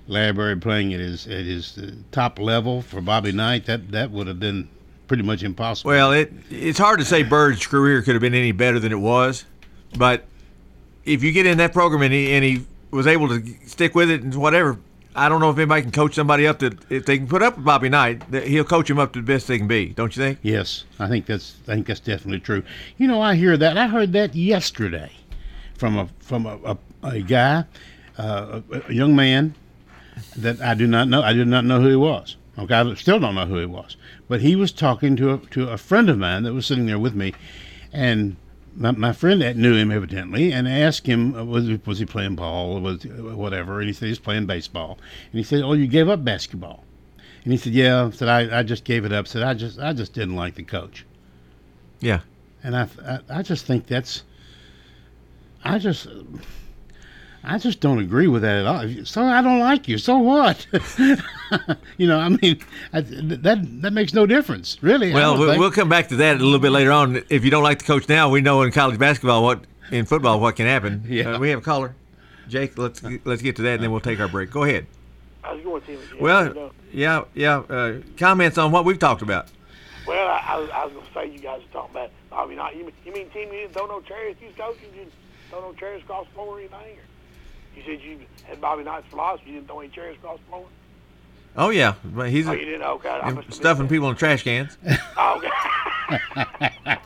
Larry 0.07 0.33
Bird 0.33 0.61
playing 0.61 0.93
at 0.93 0.99
his 0.99 1.25
at 1.27 1.45
his 1.45 1.77
uh, 1.77 1.91
top 2.11 2.39
level 2.39 2.81
for 2.81 3.01
Bobby 3.01 3.31
Knight? 3.31 3.65
That 3.65 3.91
that 3.91 4.11
would 4.11 4.27
have 4.27 4.39
been 4.39 4.69
pretty 5.07 5.23
much 5.23 5.43
impossible. 5.43 5.89
Well, 5.89 6.11
it 6.11 6.31
it's 6.49 6.79
hard 6.79 6.99
to 6.99 7.05
say 7.05 7.23
Bird's 7.23 7.65
career 7.65 8.01
could 8.01 8.15
have 8.15 8.21
been 8.21 8.35
any 8.35 8.51
better 8.51 8.79
than 8.79 8.91
it 8.91 8.99
was, 8.99 9.45
but 9.97 10.25
if 11.05 11.23
you 11.23 11.31
get 11.31 11.45
in 11.45 11.57
that 11.59 11.73
program 11.73 12.01
and 12.01 12.13
he 12.13 12.33
and 12.33 12.43
he 12.43 12.65
was 12.91 13.07
able 13.07 13.27
to 13.29 13.43
stick 13.65 13.95
with 13.95 14.09
it 14.09 14.21
and 14.21 14.33
whatever, 14.35 14.79
I 15.15 15.29
don't 15.29 15.39
know 15.39 15.49
if 15.49 15.57
anybody 15.57 15.83
can 15.83 15.91
coach 15.91 16.15
somebody 16.15 16.45
up 16.45 16.59
that 16.59 16.79
if 16.89 17.05
they 17.05 17.17
can 17.17 17.27
put 17.27 17.41
up 17.41 17.55
with 17.55 17.65
Bobby 17.65 17.89
Knight, 17.89 18.23
he'll 18.43 18.65
coach 18.65 18.89
him 18.89 18.99
up 18.99 19.13
to 19.13 19.19
the 19.19 19.25
best 19.25 19.47
they 19.47 19.57
can 19.57 19.67
be. 19.67 19.87
Don't 19.87 20.15
you 20.15 20.21
think? 20.21 20.39
Yes, 20.41 20.83
I 20.99 21.07
think 21.07 21.25
that's 21.25 21.57
I 21.67 21.75
think 21.75 21.87
that's 21.87 21.99
definitely 21.99 22.39
true. 22.39 22.63
You 22.97 23.07
know, 23.07 23.21
I 23.21 23.35
hear 23.35 23.55
that. 23.57 23.77
I 23.77 23.87
heard 23.87 24.13
that 24.13 24.35
yesterday 24.35 25.11
from 25.77 25.97
a 25.97 26.09
from 26.19 26.45
a, 26.45 26.59
a, 26.65 26.77
a 27.03 27.21
guy, 27.21 27.65
uh, 28.17 28.61
a, 28.71 28.81
a 28.89 28.93
young 28.93 29.15
man 29.15 29.55
that 30.35 30.61
I 30.61 30.73
do 30.73 30.87
not 30.87 31.07
know. 31.07 31.21
I 31.21 31.33
did 31.33 31.47
not 31.47 31.65
know 31.65 31.81
who 31.81 31.89
he 31.89 31.95
was. 31.95 32.35
Okay, 32.57 32.73
I 32.73 32.93
still 32.95 33.19
don't 33.19 33.35
know 33.35 33.45
who 33.45 33.57
he 33.57 33.65
was. 33.65 33.97
But 34.27 34.41
he 34.41 34.55
was 34.55 34.71
talking 34.71 35.15
to 35.17 35.33
a, 35.33 35.37
to 35.51 35.69
a 35.69 35.77
friend 35.77 36.09
of 36.09 36.17
mine 36.17 36.43
that 36.43 36.53
was 36.53 36.65
sitting 36.65 36.85
there 36.85 36.99
with 36.99 37.13
me, 37.13 37.33
and 37.91 38.37
my, 38.75 38.91
my 38.91 39.13
friend 39.13 39.41
that 39.41 39.57
knew 39.57 39.75
him 39.75 39.91
evidently 39.91 40.51
and 40.51 40.67
asked 40.67 41.07
him 41.07 41.35
uh, 41.35 41.43
was 41.43 41.65
he, 41.65 41.79
was 41.85 41.99
he 41.99 42.05
playing 42.05 42.35
ball 42.35 42.77
or 42.77 42.81
was 42.81 43.05
whatever, 43.05 43.79
and 43.79 43.87
he 43.87 43.93
said 43.93 44.07
he's 44.07 44.19
playing 44.19 44.45
baseball, 44.45 44.97
and 45.31 45.37
he 45.37 45.43
said, 45.43 45.61
"Oh, 45.61 45.73
you 45.73 45.87
gave 45.87 46.09
up 46.09 46.23
basketball." 46.23 46.83
And 47.43 47.53
he 47.53 47.57
said, 47.57 47.73
"Yeah." 47.73 48.05
I 48.05 48.09
said, 48.11 48.27
"I, 48.27 48.59
I 48.59 48.63
just 48.63 48.83
gave 48.83 49.05
it 49.05 49.13
up." 49.13 49.27
Said, 49.27 49.43
"I 49.43 49.53
just 49.53 49.79
I 49.79 49.93
just 49.93 50.13
didn't 50.13 50.35
like 50.35 50.55
the 50.55 50.63
coach." 50.63 51.05
Yeah. 51.99 52.21
And 52.63 52.75
I, 52.75 52.87
I, 53.05 53.19
I 53.29 53.41
just 53.41 53.65
think 53.65 53.87
that's, 53.87 54.23
I 55.63 55.77
just, 55.77 56.07
I 57.47 57.57
just 57.57 57.79
don't 57.79 57.99
agree 57.99 58.27
with 58.27 58.41
that 58.41 58.57
at 58.59 58.65
all. 58.65 59.05
So 59.05 59.23
I 59.23 59.41
don't 59.41 59.59
like 59.59 59.87
you. 59.87 59.97
So 59.97 60.17
what? 60.17 60.65
you 61.97 62.07
know, 62.07 62.19
I 62.19 62.29
mean, 62.29 62.59
I, 62.93 63.01
that 63.01 63.81
that 63.81 63.93
makes 63.93 64.13
no 64.13 64.25
difference, 64.25 64.77
really. 64.81 65.13
Well, 65.13 65.37
we'll, 65.37 65.57
we'll 65.59 65.71
come 65.71 65.89
back 65.89 66.09
to 66.09 66.15
that 66.17 66.37
a 66.37 66.43
little 66.43 66.59
bit 66.59 66.71
later 66.71 66.91
on. 66.91 67.23
If 67.29 67.45
you 67.45 67.51
don't 67.51 67.63
like 67.63 67.79
the 67.79 67.85
coach 67.85 68.09
now, 68.09 68.29
we 68.29 68.41
know 68.41 68.61
in 68.63 68.71
college 68.71 68.97
basketball 68.97 69.43
what 69.43 69.63
in 69.91 70.05
football 70.05 70.39
what 70.39 70.55
can 70.55 70.65
happen. 70.65 71.03
Yeah. 71.07 71.33
Uh, 71.35 71.39
we 71.39 71.49
have 71.49 71.59
a 71.59 71.63
caller, 71.63 71.95
Jake. 72.47 72.77
Let's 72.77 73.01
let's 73.23 73.41
get 73.41 73.55
to 73.57 73.61
that, 73.63 73.75
and 73.75 73.83
then 73.83 73.91
we'll 73.91 74.01
take 74.01 74.19
our 74.19 74.27
break. 74.27 74.51
Go 74.51 74.63
ahead. 74.63 74.87
How's 75.41 75.59
it 75.59 75.63
going, 75.63 75.81
Timmy? 75.83 75.99
Yeah, 76.15 76.21
Well, 76.21 76.71
yeah, 76.91 77.23
yeah. 77.35 77.57
Uh, 77.57 77.99
comments 78.17 78.57
on 78.57 78.71
what 78.71 78.83
we've 78.83 78.97
talked 78.97 79.21
about. 79.21 79.47
Well, 80.07 80.27
I, 80.27 80.43
I, 80.47 80.59
was, 80.59 80.69
I 80.71 80.85
was 80.85 80.93
going 80.93 81.05
to 81.05 81.13
say 81.13 81.31
you 81.31 81.39
guys 81.39 81.61
are 81.61 81.73
talking 81.73 81.91
about 81.95 82.09
Bobby 82.29 82.55
Knight. 82.55 82.75
You, 82.75 82.85
mean- 82.85 82.93
you 83.05 83.13
mean 83.13 83.29
Timmy 83.29 83.55
you 83.55 83.61
didn't 83.63 83.73
throw 83.73 83.85
no 83.85 84.01
chairs? 84.01 84.35
You 84.41 84.47
was 84.47 84.55
coaching, 84.55 84.89
you 84.93 84.99
didn't 85.01 85.13
throw 85.49 85.61
no 85.61 85.73
chairs 85.73 86.01
across 86.01 86.25
the 86.27 86.33
floor 86.33 86.57
or 86.57 86.59
anything? 86.59 86.97
Or 86.97 87.01
you 87.75 87.83
said 87.85 88.01
you 88.01 88.19
had 88.43 88.61
Bobby 88.61 88.83
Knight's 88.83 89.07
philosophy. 89.09 89.51
You 89.51 89.55
didn't 89.55 89.67
throw 89.67 89.79
any 89.79 89.89
chairs 89.89 90.15
across 90.17 90.39
the 90.39 90.45
floor. 90.45 90.65
Oh 91.57 91.69
yeah, 91.69 91.95
but 92.03 92.29
he's 92.29 92.47
Oh, 92.47 92.51
you 92.51 92.65
didn't? 92.65 92.83
Okay. 92.83 93.09
I 93.09 93.17
must 93.31 93.35
have 93.35 93.45
missed 93.47 93.57
stuffing 93.59 93.87
people 93.87 94.09
in 94.09 94.15
trash 94.15 94.43
cans. 94.43 94.77
Oh, 95.17 95.37
okay. 96.09 96.97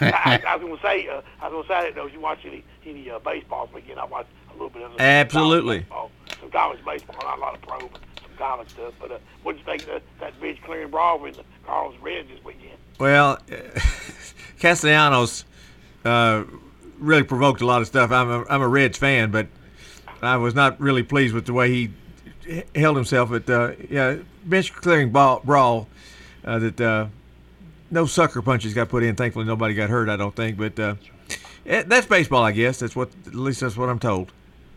I, 0.00 0.42
I 0.46 0.56
was 0.56 0.62
going 0.62 0.76
to 0.76 0.82
say, 0.82 1.08
uh, 1.08 1.22
I 1.40 1.48
was 1.48 1.66
to 1.66 1.72
say, 1.72 1.92
didn't 1.92 2.06
if 2.06 2.12
you 2.12 2.20
watch 2.20 2.40
any 2.44 2.64
any 2.84 3.10
uh, 3.10 3.18
baseball 3.20 3.66
this 3.66 3.74
weekend. 3.76 4.00
I 4.00 4.04
watched 4.04 4.28
a 4.50 4.52
little 4.52 4.70
bit 4.70 4.82
of 4.82 5.00
Absolutely. 5.00 5.80
baseball, 5.80 6.10
some 6.40 6.50
college 6.50 6.84
baseball, 6.84 7.16
not 7.22 7.38
a 7.38 7.40
lot 7.40 7.54
of 7.54 7.62
pro, 7.62 7.78
but 7.78 8.00
some 8.20 8.36
college 8.36 8.68
stuff. 8.70 8.94
But 9.00 9.12
uh, 9.12 9.18
what 9.42 9.54
would 9.54 9.58
you 9.58 9.64
think 9.64 9.82
of 9.82 9.88
that, 9.88 10.02
that 10.20 10.40
bench 10.40 10.60
clearing 10.62 10.90
brawl 10.90 11.18
with 11.18 11.36
the 11.36 11.44
Carlos 11.64 11.94
Reds 12.00 12.28
this 12.28 12.44
weekend? 12.44 12.76
Well, 12.98 13.38
Castellanos 14.58 15.44
uh, 16.04 16.44
really 17.02 17.24
provoked 17.24 17.60
a 17.60 17.66
lot 17.66 17.82
of 17.82 17.88
stuff. 17.88 18.10
I'm 18.10 18.30
a, 18.30 18.44
I'm 18.48 18.62
a 18.62 18.68
Reds 18.68 18.96
fan, 18.96 19.30
but 19.30 19.48
I 20.22 20.36
was 20.36 20.54
not 20.54 20.80
really 20.80 21.02
pleased 21.02 21.34
with 21.34 21.46
the 21.46 21.52
way 21.52 21.70
he 21.70 21.90
held 22.74 22.96
himself. 22.96 23.32
At 23.32 23.50
uh, 23.50 23.72
yeah, 23.90 24.16
bench 24.44 24.72
clearing 24.72 25.10
ball, 25.10 25.42
brawl 25.44 25.88
uh, 26.44 26.58
that 26.60 26.80
uh, 26.80 27.06
no 27.90 28.06
sucker 28.06 28.40
punches 28.40 28.72
got 28.72 28.88
put 28.88 29.02
in. 29.02 29.16
Thankfully, 29.16 29.44
nobody 29.44 29.74
got 29.74 29.90
hurt. 29.90 30.08
I 30.08 30.16
don't 30.16 30.34
think, 30.34 30.56
but 30.56 30.78
uh, 30.78 30.94
eh, 31.66 31.82
that's 31.86 32.06
baseball, 32.06 32.44
I 32.44 32.52
guess. 32.52 32.78
That's 32.78 32.96
what 32.96 33.10
at 33.26 33.34
least 33.34 33.60
that's 33.60 33.76
what 33.76 33.88
I'm 33.88 33.98
told. 33.98 34.32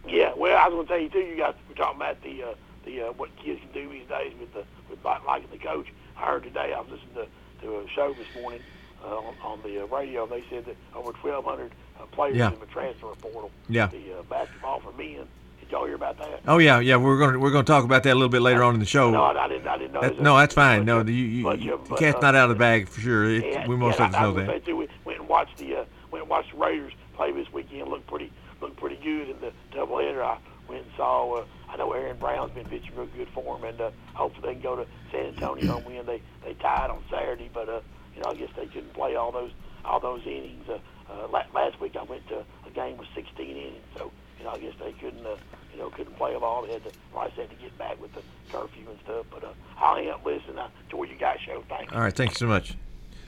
Yeah, 0.08 0.34
well, 0.36 0.58
I 0.58 0.68
was 0.68 0.76
going 0.76 0.88
to 0.88 0.94
tell 0.94 1.02
you 1.02 1.10
too. 1.10 1.20
You 1.20 1.38
guys 1.38 1.54
were 1.70 1.76
talking 1.76 1.98
about 1.98 2.22
the 2.24 2.44
uh, 2.44 2.56
the 2.86 3.02
uh, 3.04 3.12
what 3.14 3.36
kids 3.38 3.62
can 3.62 3.72
do 3.72 3.90
these 3.90 4.08
days 4.08 4.34
with 4.40 4.54
the 4.54 4.64
with 4.90 5.04
liking 5.04 5.50
the 5.52 5.58
coach. 5.58 5.88
I 6.18 6.26
heard 6.28 6.44
today. 6.44 6.74
I 6.74 6.80
was 6.80 6.90
listening 6.92 7.28
to, 7.62 7.66
to 7.66 7.80
a 7.80 7.90
show 7.90 8.14
this 8.14 8.28
morning 8.42 8.62
uh, 9.04 9.18
on, 9.18 9.36
on 9.44 9.60
the 9.64 9.84
uh, 9.84 9.88
radio. 9.88 10.26
They 10.26 10.44
said 10.50 10.66
that 10.66 10.76
over 10.96 11.12
1,200 11.12 11.72
uh, 12.00 12.06
players 12.08 12.36
Yeah. 12.38 12.52
in 12.54 12.60
the 12.60 12.66
transfer 12.68 13.08
portal. 13.22 13.52
Yeah. 13.70 13.88
The 13.88 14.20
uh, 14.20 14.24
basketball 14.24 14.80
for 14.82 14.92
men. 14.94 15.28
Did 15.60 15.72
y'all 15.72 15.86
hear 15.86 15.96
about 15.96 16.20
that? 16.20 16.42
Oh 16.48 16.60
yeah, 16.60 16.80
yeah. 16.80 16.96
We're 16.96 17.18
gonna 17.18 17.40
we're 17.40 17.50
gonna 17.50 17.64
talk 17.64 17.84
about 17.86 18.04
that 18.04 18.12
a 18.12 18.14
little 18.14 18.30
bit 18.30 18.42
later 18.44 18.64
on 18.64 18.76
in 18.76 18.80
the 18.80 18.86
show. 18.86 19.10
No, 19.10 19.24
I, 19.24 19.46
I 19.46 19.48
didn't. 19.48 19.68
I 19.68 19.78
didn't 19.80 19.94
know. 19.94 20.02
That- 20.02 20.20
no, 20.22 20.38
that's 20.38 20.54
fine. 20.54 20.86
No, 20.86 21.02
the, 21.02 21.12
you, 21.12 21.24
you, 21.26 21.52
you, 21.56 21.82
the 21.88 21.94
uh, 21.96 21.98
cat's 21.98 22.22
not 22.22 22.36
out 22.36 22.50
of 22.52 22.56
the 22.56 22.60
bag 22.60 22.88
for 22.88 23.02
sure. 23.02 23.26
It, 23.26 23.44
Yeah, 23.46 23.68
we 23.68 23.76
most 23.76 24.00
of 24.00 24.10
us 24.10 24.14
I, 24.14 24.20
I 24.20 24.22
know 24.22 24.34
that. 24.34 24.64
too, 24.66 24.78
we 24.78 24.88
went 25.06 25.20
and 25.22 25.28
watched 25.28 25.58
the 25.58 25.76
uh, 25.78 25.86
went 26.12 26.22
and 26.24 26.30
watched 26.30 26.52
the 26.52 26.58
Raiders 26.60 26.94
play 27.16 27.32
this 27.32 27.52
weekend. 27.52 27.88
Looked 27.90 28.06
pretty 28.06 28.32
looked 28.62 28.78
pretty 28.78 28.98
good 28.98 29.30
in 29.30 29.40
the 29.42 29.52
doubleheader. 29.76 30.22
I 30.24 30.38
went 30.70 30.84
and 30.84 30.92
saw. 30.96 31.34
Uh, 31.40 31.46
I 31.68 31.78
know 31.78 31.92
Aaron 31.94 32.18
Brown's 32.18 32.52
been 32.52 32.66
pitching 32.68 32.92
real 32.96 33.08
good 33.18 33.28
for 33.34 33.58
him, 33.58 33.64
and 33.66 33.82
uh, 33.82 33.90
hopefully 34.14 34.48
they 34.50 34.54
can 34.54 34.62
go 34.62 34.76
to 34.76 34.86
San 35.12 35.26
Antonio 35.26 35.78
and 35.78 35.86
win. 35.88 36.06
They 36.06 36.22
they 36.44 36.54
tied 36.54 36.92
on 36.92 37.02
Saturday, 37.10 37.50
but 37.52 37.68
uh, 37.70 37.82
you 38.16 38.22
know 38.22 38.30
I 38.30 38.36
guess 38.36 38.50
they 38.56 38.68
couldn't 38.68 38.94
play 38.94 39.16
all 39.16 39.32
those 39.32 39.50
all 39.84 40.00
those 40.00 40.22
innings. 40.28 40.70
Uh, 40.70 40.78
uh, 41.10 41.28
last 41.54 41.80
week 41.80 41.96
I 41.96 42.04
went 42.04 42.28
to 42.30 42.44
a 42.66 42.70
game 42.72 42.98
with 42.98 43.08
16 43.16 43.46
innings, 43.50 43.76
so 43.98 44.12
you 44.40 44.46
know 44.46 44.52
I 44.52 44.60
guess 44.60 44.74
they 44.80 44.92
couldn't 44.94 45.26
uh, 45.26 45.36
you 45.74 45.80
know 45.80 45.90
couldn't 45.90 46.16
play 46.18 46.34
them 46.34 46.44
all. 46.44 46.66
They 46.66 46.74
had 46.74 46.84
to, 46.84 46.92
I 47.18 47.30
said, 47.36 47.50
to 47.50 47.56
get 47.56 47.78
back 47.78 48.02
with 48.02 48.14
the 48.14 48.22
curfew 48.52 48.90
and 48.90 49.00
stuff. 49.04 49.26
But 49.32 49.44
uh, 49.44 49.54
I'll 49.78 49.96
hang 49.96 50.10
up 50.10 50.26
listening. 50.26 50.60
I 50.60 50.70
enjoy 50.84 51.04
you 51.04 51.16
guys' 51.16 51.40
show. 51.46 51.64
Thanks. 51.70 51.94
All 51.94 52.02
right, 52.02 52.14
thank 52.14 52.32
you 52.32 52.38
so 52.38 52.48
much. 52.48 52.76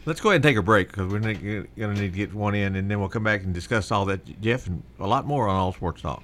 Let's 0.06 0.22
go 0.22 0.30
ahead 0.30 0.38
and 0.38 0.44
take 0.44 0.56
a 0.56 0.62
break 0.62 0.88
because 0.88 1.12
we're 1.12 1.20
going 1.20 1.68
to 1.76 1.88
need 1.88 1.98
to 1.98 2.18
get 2.18 2.34
one 2.34 2.56
in, 2.56 2.78
and 2.78 2.90
then 2.90 2.98
we'll 3.02 3.10
come 3.10 3.26
back 3.26 3.44
and 3.44 3.54
discuss 3.54 3.92
all 3.92 4.06
that, 4.06 4.40
Jeff, 4.40 4.66
and 4.66 4.82
a 5.00 5.08
lot 5.08 5.26
more 5.26 5.50
on 5.50 5.56
All 5.58 5.74
Sports 5.74 6.02
Talk. 6.02 6.24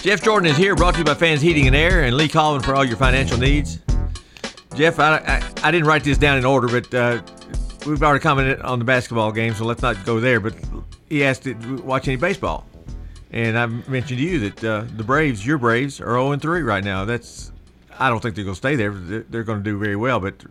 Jeff 0.00 0.22
Jordan 0.22 0.50
is 0.50 0.56
here, 0.56 0.74
brought 0.74 0.94
to 0.94 1.00
you 1.00 1.04
by 1.04 1.12
Fans 1.12 1.42
Heating 1.42 1.66
and 1.66 1.76
Air 1.76 2.04
and 2.04 2.16
Lee 2.16 2.28
Colvin 2.28 2.62
for 2.62 2.74
all 2.74 2.86
your 2.86 2.96
financial 2.96 3.36
needs. 3.36 3.80
Jeff, 4.74 4.98
I, 4.98 5.18
I, 5.18 5.42
I 5.64 5.70
didn't 5.70 5.86
write 5.86 6.02
this 6.02 6.16
down 6.16 6.38
in 6.38 6.46
order, 6.46 6.68
but 6.68 6.94
uh, 6.94 7.20
we've 7.86 8.02
already 8.02 8.22
commented 8.22 8.62
on 8.62 8.78
the 8.78 8.86
basketball 8.86 9.32
game, 9.32 9.52
so 9.52 9.66
let's 9.66 9.82
not 9.82 10.02
go 10.06 10.18
there. 10.18 10.40
But 10.40 10.54
he 11.10 11.24
asked, 11.24 11.42
did 11.42 11.80
watch 11.80 12.08
any 12.08 12.16
baseball? 12.16 12.64
And 13.34 13.58
I've 13.58 13.88
mentioned 13.88 14.20
to 14.20 14.24
you 14.24 14.48
that 14.48 14.64
uh, 14.64 14.84
the 14.96 15.02
Braves, 15.02 15.44
your 15.44 15.58
Braves, 15.58 16.00
are 16.00 16.14
0 16.14 16.36
3 16.36 16.62
right 16.62 16.84
now. 16.84 17.04
That's 17.04 17.50
I 17.98 18.08
don't 18.08 18.20
think 18.20 18.36
they're 18.36 18.44
going 18.44 18.54
to 18.54 18.58
stay 18.58 18.76
there. 18.76 18.92
They're, 18.92 19.42
going 19.42 19.58
to 19.58 19.64
do 19.64 19.76
very 19.76 19.96
well, 19.96 20.20
but 20.20 20.44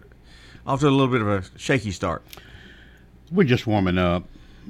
off 0.67 0.81
to 0.81 0.89
a 0.89 0.89
little 0.89 1.07
bit 1.07 1.21
of 1.21 1.27
a 1.29 1.43
shaky 1.57 1.91
start. 1.91 2.23
We're 3.31 3.45
just 3.45 3.65
warming 3.65 3.97
up, 3.97 4.25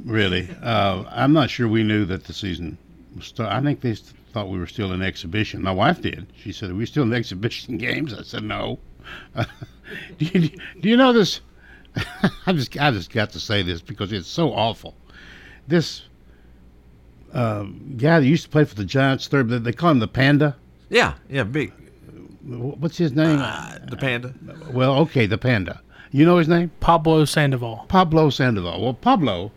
really. 0.06 0.48
Uh, 0.62 1.06
I'm 1.10 1.34
not 1.34 1.50
sure 1.50 1.68
we 1.68 1.82
knew 1.82 2.06
that 2.06 2.26
the 2.26 2.34
season 2.34 2.78
was. 3.16 3.34
I 3.40 3.60
think 3.62 3.82
they 3.82 3.96
thought 3.96 4.48
we 4.48 4.60
were 4.60 4.68
still 4.68 4.92
in 4.92 5.02
exhibition. 5.02 5.64
My 5.64 5.72
wife 5.72 6.00
did. 6.00 6.28
She 6.38 6.52
said, 6.52 6.70
"Are 6.70 6.76
we 6.76 6.86
still 6.86 7.04
in 7.04 7.14
exhibition 7.14 7.78
games?" 7.80 8.14
I 8.14 8.22
said, 8.22 8.44
"No." 8.44 8.78
do, 10.20 10.26
you, 10.26 10.50
do 10.80 10.88
you 10.88 10.98
know 10.98 11.14
this? 11.14 11.42
I 12.46 12.54
just 12.54 12.80
I 12.80 12.92
just 12.92 13.12
got 13.12 13.32
to 13.32 13.40
say 13.40 13.64
this 13.64 13.82
because 13.82 14.14
it's 14.14 14.28
so 14.28 14.54
awful. 14.54 14.96
This 15.68 16.04
uh, 17.34 17.64
guy 17.98 18.20
that 18.20 18.26
used 18.26 18.44
to 18.44 18.50
play 18.50 18.64
for 18.66 18.76
the 18.76 18.86
Giants, 18.86 19.28
third, 19.28 19.50
they 19.50 19.74
call 19.74 19.92
him 19.92 20.00
the 20.00 20.08
Panda. 20.08 20.56
Yeah, 20.90 21.14
yeah, 21.30 21.44
big. 21.44 21.72
What's 22.46 22.98
his 22.98 23.14
name? 23.14 23.40
Uh, 23.40 23.78
the 23.90 23.98
Panda. 23.98 24.34
Well, 24.72 24.98
okay, 25.00 25.26
the 25.26 25.38
Panda. 25.38 25.82
You 26.12 26.26
know 26.26 26.38
his 26.38 26.48
name? 26.48 26.72
Pablo 26.80 27.26
Sandoval. 27.26 27.86
Pablo 27.88 28.30
Sandoval. 28.30 28.82
Well, 28.82 28.94
Pablo 28.94 29.52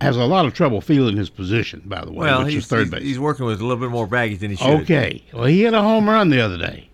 has 0.00 0.16
a 0.16 0.24
lot 0.24 0.46
of 0.46 0.54
trouble 0.54 0.80
feeling 0.80 1.16
his 1.16 1.28
position, 1.28 1.82
by 1.84 2.04
the 2.04 2.10
way, 2.12 2.18
Well, 2.26 2.44
which 2.44 2.54
he's, 2.54 2.62
is 2.64 2.68
third 2.68 2.82
he's, 2.84 2.90
base. 2.90 3.02
he's 3.02 3.18
working 3.18 3.44
with 3.46 3.60
a 3.60 3.64
little 3.66 3.82
bit 3.82 3.90
more 3.90 4.06
baggage 4.06 4.38
than 4.40 4.50
he 4.50 4.56
should. 4.56 4.82
Okay. 4.82 5.22
Well, 5.32 5.44
he 5.44 5.62
hit 5.62 5.74
a 5.74 5.82
home 5.82 6.08
run 6.08 6.30
the 6.30 6.40
other 6.40 6.56
day. 6.58 6.88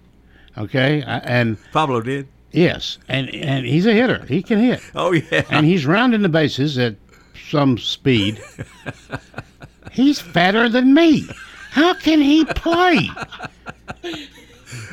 Okay, 0.59 1.03
and 1.07 1.59
Pablo 1.73 2.00
did. 2.00 2.26
yes, 2.50 2.97
and 3.09 3.29
and 3.35 3.67
he's 3.67 3.85
a 3.85 3.93
hitter. 3.93 4.25
He 4.25 4.43
can 4.43 4.59
hit. 4.59 4.81
Oh 4.95 5.12
yeah. 5.12 5.45
And 5.50 5.67
he's 5.67 5.85
rounding 5.85 6.23
the 6.23 6.31
bases 6.31 6.79
at 6.79 6.95
some 7.49 7.79
speed. 7.79 8.41
he's 9.93 10.21
fatter 10.21 10.69
than 10.69 10.95
me. 10.95 11.26
How 11.71 11.95
can 11.95 12.21
he 12.21 12.45
play? 12.45 13.11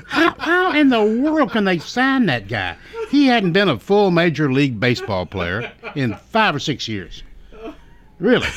How, 0.07 0.35
how 0.37 0.71
in 0.73 0.89
the 0.89 1.03
world 1.03 1.51
can 1.51 1.63
they 1.65 1.79
sign 1.79 2.25
that 2.27 2.47
guy? 2.47 2.75
He 3.09 3.27
hadn't 3.27 3.53
been 3.53 3.69
a 3.69 3.79
full 3.79 4.11
major 4.11 4.51
league 4.51 4.79
baseball 4.79 5.25
player 5.25 5.71
in 5.95 6.15
five 6.15 6.55
or 6.55 6.59
six 6.59 6.87
years. 6.87 7.23
Really? 8.19 8.47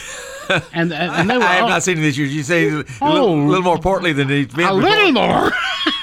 And, 0.73 0.93
and, 0.93 0.93
and 0.93 1.29
they 1.31 1.37
were 1.39 1.43
I 1.43 1.55
have 1.55 1.63
all- 1.65 1.69
not 1.71 1.83
seen 1.83 1.97
him 1.97 2.03
this 2.05 2.17
year. 2.17 2.27
You 2.29 2.43
say 2.45 2.65
he's 2.71 2.75
a 2.75 2.85
Oh. 3.01 3.13
little, 3.13 3.47
little 3.47 3.63
more 3.65 3.79
portly 3.79 4.13
than 4.13 4.29
he's 4.29 4.47
been. 4.47 4.65
a 4.67 4.75
before. 4.75 4.81
little 4.83 5.13
more. 5.13 5.51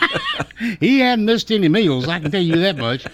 he 0.80 1.00
hadn't 1.00 1.26
missed 1.26 1.52
any 1.52 1.70
meals. 1.70 2.08
I 2.08 2.20
can 2.20 2.30
tell 2.32 2.42
you 2.42 2.58
that 2.58 2.78
much. 2.78 3.06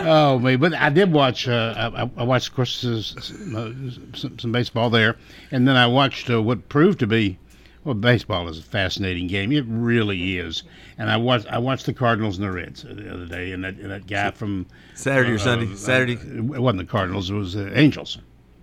Oh 0.00 0.38
me! 0.38 0.56
But 0.56 0.74
I 0.74 0.90
did 0.90 1.12
watch. 1.12 1.48
Uh, 1.48 1.90
I, 1.94 2.20
I 2.20 2.24
watched, 2.24 2.48
of 2.48 2.54
course, 2.54 2.84
uh, 2.84 3.02
some, 3.02 4.38
some 4.38 4.52
baseball 4.52 4.90
there, 4.90 5.16
and 5.50 5.66
then 5.66 5.76
I 5.76 5.86
watched 5.86 6.30
uh, 6.30 6.42
what 6.42 6.68
proved 6.68 6.98
to 7.00 7.06
be. 7.06 7.38
Well, 7.84 7.94
baseball 7.94 8.48
is 8.48 8.58
a 8.58 8.62
fascinating 8.62 9.28
game. 9.28 9.50
It 9.52 9.64
really 9.66 10.36
is. 10.38 10.62
And 10.98 11.10
I 11.10 11.16
watched. 11.16 11.46
I 11.46 11.58
watched 11.58 11.86
the 11.86 11.94
Cardinals 11.94 12.38
and 12.38 12.46
the 12.46 12.52
Reds 12.52 12.82
the 12.82 13.12
other 13.12 13.26
day, 13.26 13.52
and 13.52 13.64
that, 13.64 13.76
and 13.76 13.90
that 13.90 14.06
guy 14.06 14.30
from 14.30 14.66
Saturday 14.94 15.32
or 15.32 15.36
uh, 15.36 15.38
Sunday? 15.38 15.72
uh, 15.72 15.76
Saturday? 15.76 16.14
It 16.14 16.42
wasn't 16.42 16.78
the 16.78 16.90
Cardinals. 16.90 17.30
It 17.30 17.34
was 17.34 17.54
the 17.54 17.78
Angels. 17.78 18.18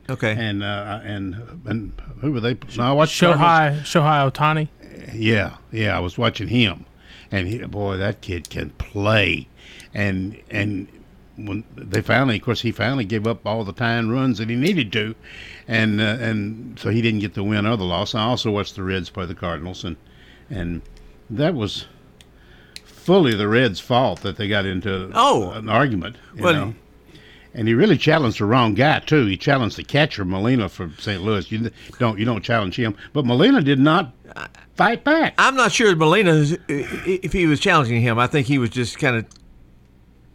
Okay. 0.10 0.36
And 0.38 0.64
uh, 0.64 1.00
and 1.04 1.36
and 1.66 2.02
who 2.22 2.34
were 2.34 2.40
they? 2.40 2.58
No, 2.78 2.84
I 2.84 2.92
watched 2.92 3.20
Cardinals. 3.20 3.84
Shohei 3.84 4.02
Shohei 4.02 4.32
Ohtani. 4.32 4.70
Yeah, 5.14 5.58
yeah, 5.72 5.96
I 5.96 6.00
was 6.00 6.18
watching 6.18 6.48
him, 6.48 6.86
and 7.32 7.48
he, 7.48 7.60
boy, 7.60 7.98
that 7.98 8.22
kid 8.22 8.50
can 8.50 8.72
play, 8.72 9.48
and 9.94 10.42
and 10.50 10.88
when 11.38 11.64
they 11.76 12.02
finally, 12.02 12.38
of 12.38 12.42
course, 12.44 12.62
he 12.62 12.72
finally 12.72 13.06
gave 13.06 13.28
up 13.28 13.46
all 13.46 13.64
the 13.64 13.74
tying 13.74 14.10
runs 14.10 14.38
that 14.38 14.50
he 14.50 14.56
needed 14.56 14.92
to, 14.94 15.16
and 15.68 16.00
uh, 16.00 16.18
and 16.20 16.80
so 16.80 16.90
he 16.90 17.02
didn't 17.02 17.20
get 17.20 17.34
the 17.34 17.44
win 17.44 17.66
or 17.66 17.76
the 17.78 17.84
loss. 17.84 18.16
I 18.16 18.24
also 18.24 18.52
watched 18.52 18.76
the 18.76 18.84
Reds 18.84 19.10
play 19.10 19.26
the 19.26 19.36
Cardinals, 19.36 19.84
and 19.84 19.98
and 20.50 20.82
that 21.30 21.54
was 21.56 21.86
fully 22.84 23.36
the 23.36 23.48
Reds' 23.48 23.80
fault 23.80 24.22
that 24.22 24.38
they 24.38 24.48
got 24.48 24.66
into 24.66 25.12
Oh. 25.14 25.52
an 25.52 25.70
argument. 25.70 26.16
You 26.36 26.44
Well, 26.44 26.54
know? 26.54 26.74
And 27.54 27.68
he 27.70 27.74
really 27.74 27.98
challenged 27.98 28.40
the 28.40 28.46
wrong 28.46 28.74
guy 28.74 29.00
too. 29.00 29.26
He 29.28 29.38
challenged 29.38 29.78
the 29.78 29.84
catcher 29.84 30.26
Molina 30.26 30.68
from 30.68 30.94
St. 31.00 31.22
Louis. 31.22 31.50
You 31.52 31.72
don't 32.00 32.20
you 32.20 32.26
don't 32.26 32.44
challenge 32.44 32.76
him, 32.76 32.96
but 33.14 33.26
Molina 33.26 33.62
did 33.62 33.80
not 33.80 34.12
fight 34.76 35.04
back. 35.06 35.36
I'm 35.38 35.56
not 35.56 35.72
sure 35.72 35.96
Molina, 35.96 36.46
if 36.68 37.32
he 37.32 37.46
was 37.46 37.62
challenging 37.62 38.02
him, 38.02 38.20
I 38.20 38.28
think 38.28 38.48
he 38.48 38.58
was 38.58 38.72
just 38.72 39.00
kind 39.00 39.16
of 39.16 39.26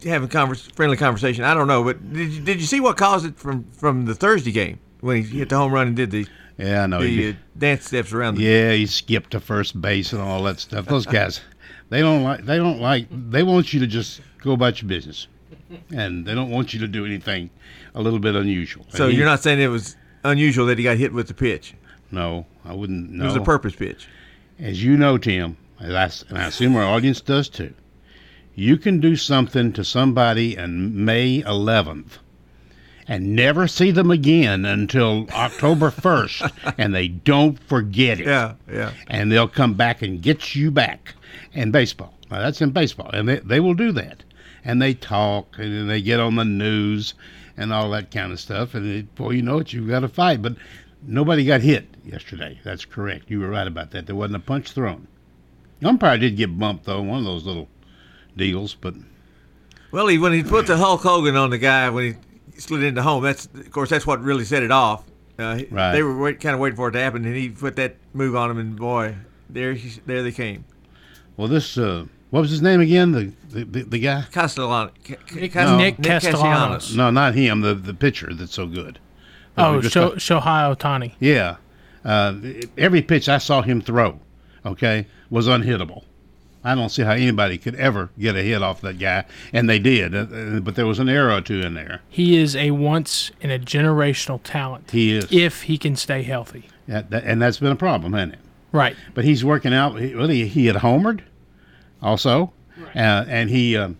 having 0.03 0.27
converse, 0.29 0.67
friendly 0.75 0.97
conversation. 0.97 1.43
I 1.43 1.53
don't 1.53 1.67
know, 1.67 1.83
but 1.83 2.13
did 2.13 2.31
you, 2.31 2.41
did 2.41 2.59
you 2.61 2.65
see 2.67 2.79
what 2.79 2.97
caused 2.97 3.25
it 3.25 3.37
from 3.37 3.65
from 3.71 4.05
the 4.05 4.15
Thursday 4.15 4.51
game 4.51 4.79
when 5.01 5.23
he 5.23 5.39
hit 5.39 5.49
the 5.49 5.57
home 5.57 5.71
run 5.71 5.87
and 5.87 5.95
did 5.95 6.11
the 6.11 6.25
Yeah, 6.57 6.83
I 6.83 6.87
know. 6.87 6.99
he 6.99 7.15
the 7.17 7.29
uh, 7.29 7.33
dance 7.57 7.85
steps 7.85 8.13
around 8.13 8.35
the 8.35 8.43
Yeah, 8.43 8.73
he 8.73 8.85
skipped 8.85 9.31
to 9.31 9.39
first 9.39 9.79
base 9.81 10.13
and 10.13 10.21
all 10.21 10.43
that 10.43 10.59
stuff. 10.59 10.85
Those 10.85 11.05
guys, 11.19 11.41
they 11.89 12.01
don't 12.01 12.23
like. 12.23 12.45
They 12.45 12.57
don't 12.57 12.79
like. 12.79 13.07
They 13.11 13.43
want 13.43 13.73
you 13.73 13.79
to 13.81 13.87
just 13.87 14.21
go 14.43 14.51
about 14.53 14.81
your 14.81 14.89
business, 14.89 15.27
and 15.91 16.25
they 16.25 16.33
don't 16.35 16.49
want 16.49 16.73
you 16.73 16.79
to 16.81 16.87
do 16.87 17.05
anything 17.05 17.49
a 17.95 18.01
little 18.01 18.19
bit 18.19 18.35
unusual. 18.35 18.85
So 18.89 19.07
he- 19.07 19.17
you're 19.17 19.25
not 19.25 19.41
saying 19.43 19.59
it 19.59 19.67
was 19.67 19.95
unusual 20.23 20.65
that 20.67 20.77
he 20.77 20.83
got 20.83 20.97
hit 20.97 21.13
with 21.13 21.27
the 21.27 21.33
pitch? 21.33 21.73
No, 22.11 22.45
I 22.65 22.73
wouldn't. 22.73 23.09
No. 23.11 23.23
It 23.23 23.27
was 23.27 23.35
a 23.35 23.41
purpose 23.41 23.75
pitch. 23.75 24.07
As 24.59 24.83
you 24.83 24.97
know, 24.97 25.17
Tim, 25.17 25.57
I, 25.79 25.85
and 25.85 26.37
I 26.37 26.45
assume 26.47 26.75
our 26.75 26.83
audience 26.83 27.21
does 27.21 27.49
too. 27.49 27.73
You 28.61 28.77
can 28.77 28.99
do 28.99 29.15
something 29.15 29.73
to 29.73 29.83
somebody 29.83 30.55
on 30.55 31.03
May 31.03 31.41
11th 31.41 32.19
and 33.07 33.35
never 33.35 33.67
see 33.67 33.89
them 33.89 34.11
again 34.11 34.65
until 34.65 35.25
October 35.31 35.89
1st, 35.91 36.75
and 36.77 36.93
they 36.93 37.07
don't 37.07 37.57
forget 37.57 38.19
it. 38.19 38.27
Yeah, 38.27 38.53
yeah. 38.71 38.93
And 39.07 39.31
they'll 39.31 39.47
come 39.47 39.73
back 39.73 40.03
and 40.03 40.21
get 40.21 40.53
you 40.53 40.69
back 40.69 41.15
in 41.53 41.71
baseball. 41.71 42.13
Now, 42.29 42.39
that's 42.39 42.61
in 42.61 42.69
baseball, 42.69 43.09
and 43.11 43.27
they, 43.27 43.39
they 43.39 43.59
will 43.59 43.73
do 43.73 43.91
that. 43.93 44.23
And 44.63 44.79
they 44.79 44.93
talk, 44.93 45.57
and 45.57 45.89
they 45.89 45.99
get 45.99 46.19
on 46.19 46.35
the 46.35 46.45
news 46.45 47.15
and 47.57 47.73
all 47.73 47.89
that 47.89 48.11
kind 48.11 48.31
of 48.31 48.39
stuff. 48.39 48.75
And 48.75 48.85
it, 48.85 49.15
boy, 49.15 49.31
you 49.31 49.41
know 49.41 49.57
it, 49.57 49.73
you've 49.73 49.89
got 49.89 50.01
to 50.01 50.07
fight. 50.07 50.43
But 50.43 50.53
nobody 51.01 51.45
got 51.45 51.61
hit 51.61 51.87
yesterday. 52.05 52.59
That's 52.63 52.85
correct. 52.85 53.31
You 53.31 53.39
were 53.39 53.49
right 53.49 53.65
about 53.65 53.89
that. 53.89 54.05
There 54.05 54.15
wasn't 54.15 54.35
a 54.35 54.45
punch 54.45 54.73
thrown. 54.73 55.07
Umpire 55.83 56.19
did 56.19 56.37
get 56.37 56.59
bumped, 56.59 56.85
though, 56.85 57.01
one 57.01 57.17
of 57.17 57.25
those 57.25 57.43
little 57.43 57.67
deals, 58.37 58.75
but 58.75 58.93
Well, 59.91 60.07
he, 60.07 60.17
when 60.17 60.33
he 60.33 60.43
put 60.43 60.67
the 60.67 60.77
Hulk 60.77 61.01
Hogan 61.01 61.35
on 61.35 61.49
the 61.49 61.57
guy 61.57 61.89
when 61.89 62.13
he 62.53 62.59
slid 62.59 62.83
into 62.83 63.01
home, 63.01 63.23
that's 63.23 63.45
of 63.45 63.71
course 63.71 63.89
that's 63.89 64.05
what 64.07 64.21
really 64.23 64.45
set 64.45 64.63
it 64.63 64.71
off. 64.71 65.03
Uh, 65.39 65.59
Right. 65.71 65.93
They 65.93 66.03
were 66.03 66.17
wait, 66.17 66.39
kind 66.39 66.53
of 66.53 66.59
waiting 66.59 66.75
for 66.77 66.89
it 66.89 66.91
to 66.93 66.99
happen, 66.99 67.25
and 67.25 67.35
he 67.35 67.49
put 67.49 67.75
that 67.77 67.95
move 68.13 68.35
on 68.35 68.51
him, 68.51 68.57
and 68.57 68.75
boy, 68.77 69.15
there 69.49 69.73
he, 69.73 69.99
there 70.05 70.21
they 70.23 70.31
came. 70.31 70.65
well, 71.37 71.47
this, 71.47 71.77
uh, 71.77 72.05
what 72.29 72.41
was 72.41 72.49
his 72.51 72.61
name 72.61 72.79
again? 72.79 73.11
The, 73.11 73.33
the, 73.49 73.63
the, 73.65 73.83
the 73.83 73.99
guy? 73.99 74.23
Castellano, 74.31 74.91
Ca- 75.03 75.15
Ca- 75.15 75.35
Nick- 75.35 75.51
Cas- 75.53 75.77
Nick 75.77 75.97
Castellanos. 75.97 76.95
No, 76.95 77.09
not 77.09 77.33
him, 77.35 77.61
the, 77.61 77.73
the 77.73 77.93
pitcher 77.93 78.33
that's 78.33 78.53
so 78.53 78.67
good. 78.67 78.99
That 79.55 79.67
Oh, 79.67 79.75
we 79.75 79.81
just 79.81 79.93
Sho- 79.93 80.09
talked- 80.11 80.19
Shohei 80.21 80.75
Ohtani. 80.77 81.13
Yeah. 81.19 81.57
Uh, 82.05 82.35
every 82.77 83.01
pitch 83.01 83.27
I 83.27 83.37
saw 83.37 83.61
him 83.61 83.81
throw, 83.81 84.19
okay, 84.65 85.07
was 85.29 85.47
unhittable. 85.47 86.03
I 86.63 86.75
don't 86.75 86.89
see 86.89 87.01
how 87.01 87.13
anybody 87.13 87.57
could 87.57 87.75
ever 87.75 88.09
get 88.19 88.35
a 88.35 88.43
hit 88.43 88.61
off 88.61 88.81
that 88.81 88.99
guy, 88.99 89.25
and 89.51 89.67
they 89.67 89.79
did. 89.79 90.13
Uh, 90.13 90.19
uh, 90.19 90.59
but 90.59 90.75
there 90.75 90.85
was 90.85 90.99
an 90.99 91.09
error 91.09 91.31
or 91.31 91.41
two 91.41 91.61
in 91.61 91.73
there. 91.73 92.01
He 92.07 92.37
is 92.37 92.55
a 92.55 92.71
once 92.71 93.31
in 93.41 93.49
a 93.49 93.57
generational 93.57 94.39
talent. 94.43 94.91
He 94.91 95.15
is. 95.17 95.27
If 95.31 95.63
he 95.63 95.77
can 95.77 95.95
stay 95.95 96.21
healthy. 96.21 96.67
Yeah, 96.87 97.01
that, 97.09 97.23
and 97.23 97.41
that's 97.41 97.57
been 97.57 97.71
a 97.71 97.75
problem, 97.75 98.13
hasn't 98.13 98.33
it? 98.33 98.39
Right. 98.71 98.95
But 99.13 99.25
he's 99.25 99.43
working 99.43 99.73
out. 99.73 99.99
He, 99.99 100.13
really, 100.13 100.47
he 100.47 100.67
had 100.67 100.77
homered, 100.77 101.21
also, 102.01 102.53
uh, 102.95 103.25
and 103.27 103.49
he. 103.49 103.75
Um, 103.75 103.97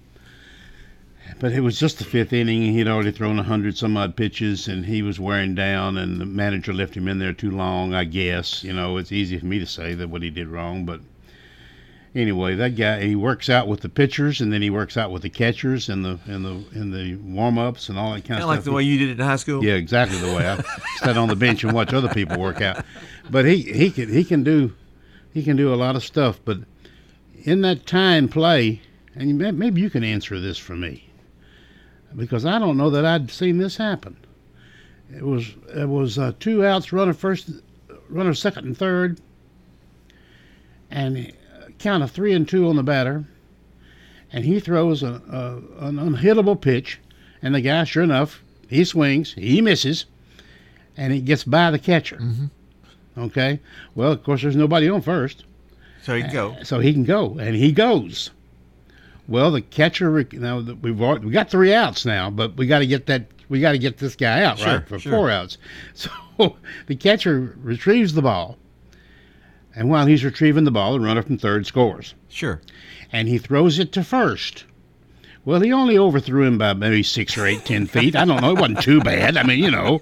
but 1.39 1.53
it 1.53 1.61
was 1.61 1.79
just 1.79 1.97
the 1.97 2.03
fifth 2.03 2.33
inning. 2.33 2.61
He'd 2.61 2.87
already 2.87 3.11
thrown 3.11 3.39
a 3.39 3.43
hundred 3.43 3.75
some 3.75 3.97
odd 3.97 4.15
pitches, 4.15 4.67
and 4.67 4.85
he 4.85 5.01
was 5.01 5.19
wearing 5.19 5.55
down. 5.55 5.97
And 5.97 6.21
the 6.21 6.25
manager 6.25 6.71
left 6.71 6.95
him 6.95 7.07
in 7.07 7.17
there 7.17 7.33
too 7.33 7.49
long. 7.49 7.95
I 7.95 8.03
guess 8.03 8.63
you 8.63 8.73
know 8.73 8.97
it's 8.97 9.11
easy 9.11 9.39
for 9.39 9.47
me 9.47 9.57
to 9.57 9.65
say 9.65 9.95
that 9.95 10.09
what 10.09 10.21
he 10.21 10.29
did 10.29 10.47
wrong, 10.47 10.85
but 10.85 11.01
anyway, 12.15 12.55
that 12.55 12.75
guy 12.75 13.01
he 13.03 13.15
works 13.15 13.49
out 13.49 13.67
with 13.67 13.81
the 13.81 13.89
pitchers, 13.89 14.41
and 14.41 14.51
then 14.51 14.61
he 14.61 14.69
works 14.69 14.97
out 14.97 15.11
with 15.11 15.21
the 15.21 15.29
catchers 15.29 15.89
and 15.89 16.03
the 16.03 16.19
in 16.27 16.43
the 16.43 16.63
in 16.73 16.91
the 16.91 17.15
warm 17.15 17.57
ups 17.57 17.89
and 17.89 17.97
all 17.97 18.11
that 18.13 18.25
kind 18.25 18.39
Kind 18.39 18.43
of 18.43 18.49
of 18.49 18.53
stuff. 18.53 18.57
like 18.57 18.63
the 18.65 18.71
way 18.73 18.83
you 18.83 18.97
did 18.99 19.09
it 19.09 19.19
in 19.19 19.25
high 19.25 19.35
school. 19.37 19.63
Yeah, 19.63 19.73
exactly 19.73 20.17
the 20.19 20.27
way 20.35 20.47
I 20.47 20.61
sat 20.97 21.17
on 21.17 21.27
the 21.29 21.35
bench 21.35 21.63
and 21.63 21.73
watch 21.73 21.93
other 21.93 22.09
people 22.09 22.39
work 22.39 22.61
out. 22.61 22.83
But 23.29 23.45
he 23.45 23.61
he 23.61 23.91
can 23.91 24.11
he 24.11 24.23
can 24.23 24.43
do 24.43 24.73
he 25.33 25.43
can 25.43 25.55
do 25.57 25.73
a 25.73 25.75
lot 25.75 25.95
of 25.95 26.03
stuff. 26.03 26.39
But 26.43 26.59
in 27.43 27.61
that 27.61 27.85
time 27.85 28.27
play, 28.27 28.81
and 29.15 29.37
maybe 29.37 29.81
you 29.81 29.89
can 29.89 30.03
answer 30.03 30.39
this 30.39 30.57
for 30.57 30.75
me, 30.75 31.09
because 32.15 32.45
I 32.45 32.59
don't 32.59 32.77
know 32.77 32.89
that 32.89 33.05
I'd 33.05 33.31
seen 33.31 33.57
this 33.57 33.77
happen. 33.77 34.17
It 35.15 35.23
was 35.25 35.45
it 35.75 35.89
was 35.89 36.17
uh, 36.19 36.33
two 36.39 36.65
outs, 36.65 36.93
runner 36.93 37.13
first, 37.13 37.49
runner 38.09 38.33
second 38.33 38.65
and 38.65 38.77
third, 38.77 39.19
and 40.89 41.31
count 41.81 42.03
of 42.03 42.11
three 42.11 42.33
and 42.33 42.47
two 42.47 42.67
on 42.67 42.75
the 42.75 42.83
batter, 42.83 43.25
and 44.31 44.45
he 44.45 44.59
throws 44.59 45.03
a, 45.03 45.21
a 45.29 45.85
an 45.87 45.95
unhittable 45.97 46.59
pitch, 46.59 46.99
and 47.41 47.53
the 47.55 47.61
guy, 47.61 47.83
sure 47.83 48.03
enough, 48.03 48.41
he 48.69 48.83
swings, 48.85 49.33
he 49.33 49.61
misses, 49.61 50.05
and 50.95 51.13
it 51.13 51.25
gets 51.25 51.43
by 51.43 51.71
the 51.71 51.79
catcher. 51.79 52.17
Mm-hmm. 52.17 52.45
Okay. 53.19 53.59
Well, 53.95 54.11
of 54.11 54.23
course, 54.23 54.41
there's 54.41 54.55
nobody 54.55 54.89
on 54.89 55.01
first, 55.01 55.43
So 56.03 56.15
he 56.15 56.21
can 56.21 56.31
go. 56.31 56.55
so 56.63 56.79
he 56.79 56.93
can 56.93 57.03
go, 57.03 57.37
and 57.39 57.55
he 57.55 57.71
goes. 57.71 58.31
Well, 59.27 59.51
the 59.51 59.61
catcher 59.61 60.25
now 60.33 60.59
we've 60.81 61.01
already, 61.01 61.25
we 61.25 61.31
got 61.31 61.49
three 61.49 61.73
outs 61.73 62.05
now, 62.05 62.29
but 62.29 62.55
we 62.57 62.67
got 62.67 62.79
to 62.79 62.87
get 62.87 63.05
that 63.07 63.27
we 63.49 63.59
got 63.59 63.73
to 63.73 63.77
get 63.77 63.97
this 63.97 64.15
guy 64.15 64.43
out 64.43 64.59
Sure, 64.59 64.67
right 64.77 64.87
for 64.87 64.97
sure. 64.99 65.11
four 65.11 65.29
outs. 65.29 65.57
So 65.93 66.09
the 66.87 66.95
catcher 66.95 67.53
retrieves 67.61 68.13
the 68.15 68.21
ball, 68.23 68.57
and 69.75 69.89
while 69.89 70.05
he's 70.05 70.23
retrieving 70.23 70.63
the 70.63 70.71
ball, 70.71 70.93
the 70.93 70.99
runner 70.99 71.21
from 71.21 71.37
third 71.37 71.65
scores, 71.65 72.13
Sure. 72.29 72.61
and 73.11 73.27
he 73.27 73.37
throws 73.37 73.79
it 73.79 73.91
to 73.93 74.03
first. 74.03 74.65
Well, 75.43 75.59
he 75.61 75.73
only 75.73 75.97
overthrew 75.97 76.43
him 76.43 76.59
by 76.59 76.73
maybe 76.75 77.01
six 77.01 77.35
or 77.35 77.47
eight, 77.47 77.65
ten 77.65 77.87
feet. 77.87 78.15
I 78.15 78.25
don't 78.25 78.41
know. 78.43 78.51
It 78.51 78.59
wasn't 78.59 78.83
too 78.83 79.01
bad. 79.01 79.37
I 79.37 79.43
mean, 79.43 79.57
you 79.57 79.71
know, 79.71 79.99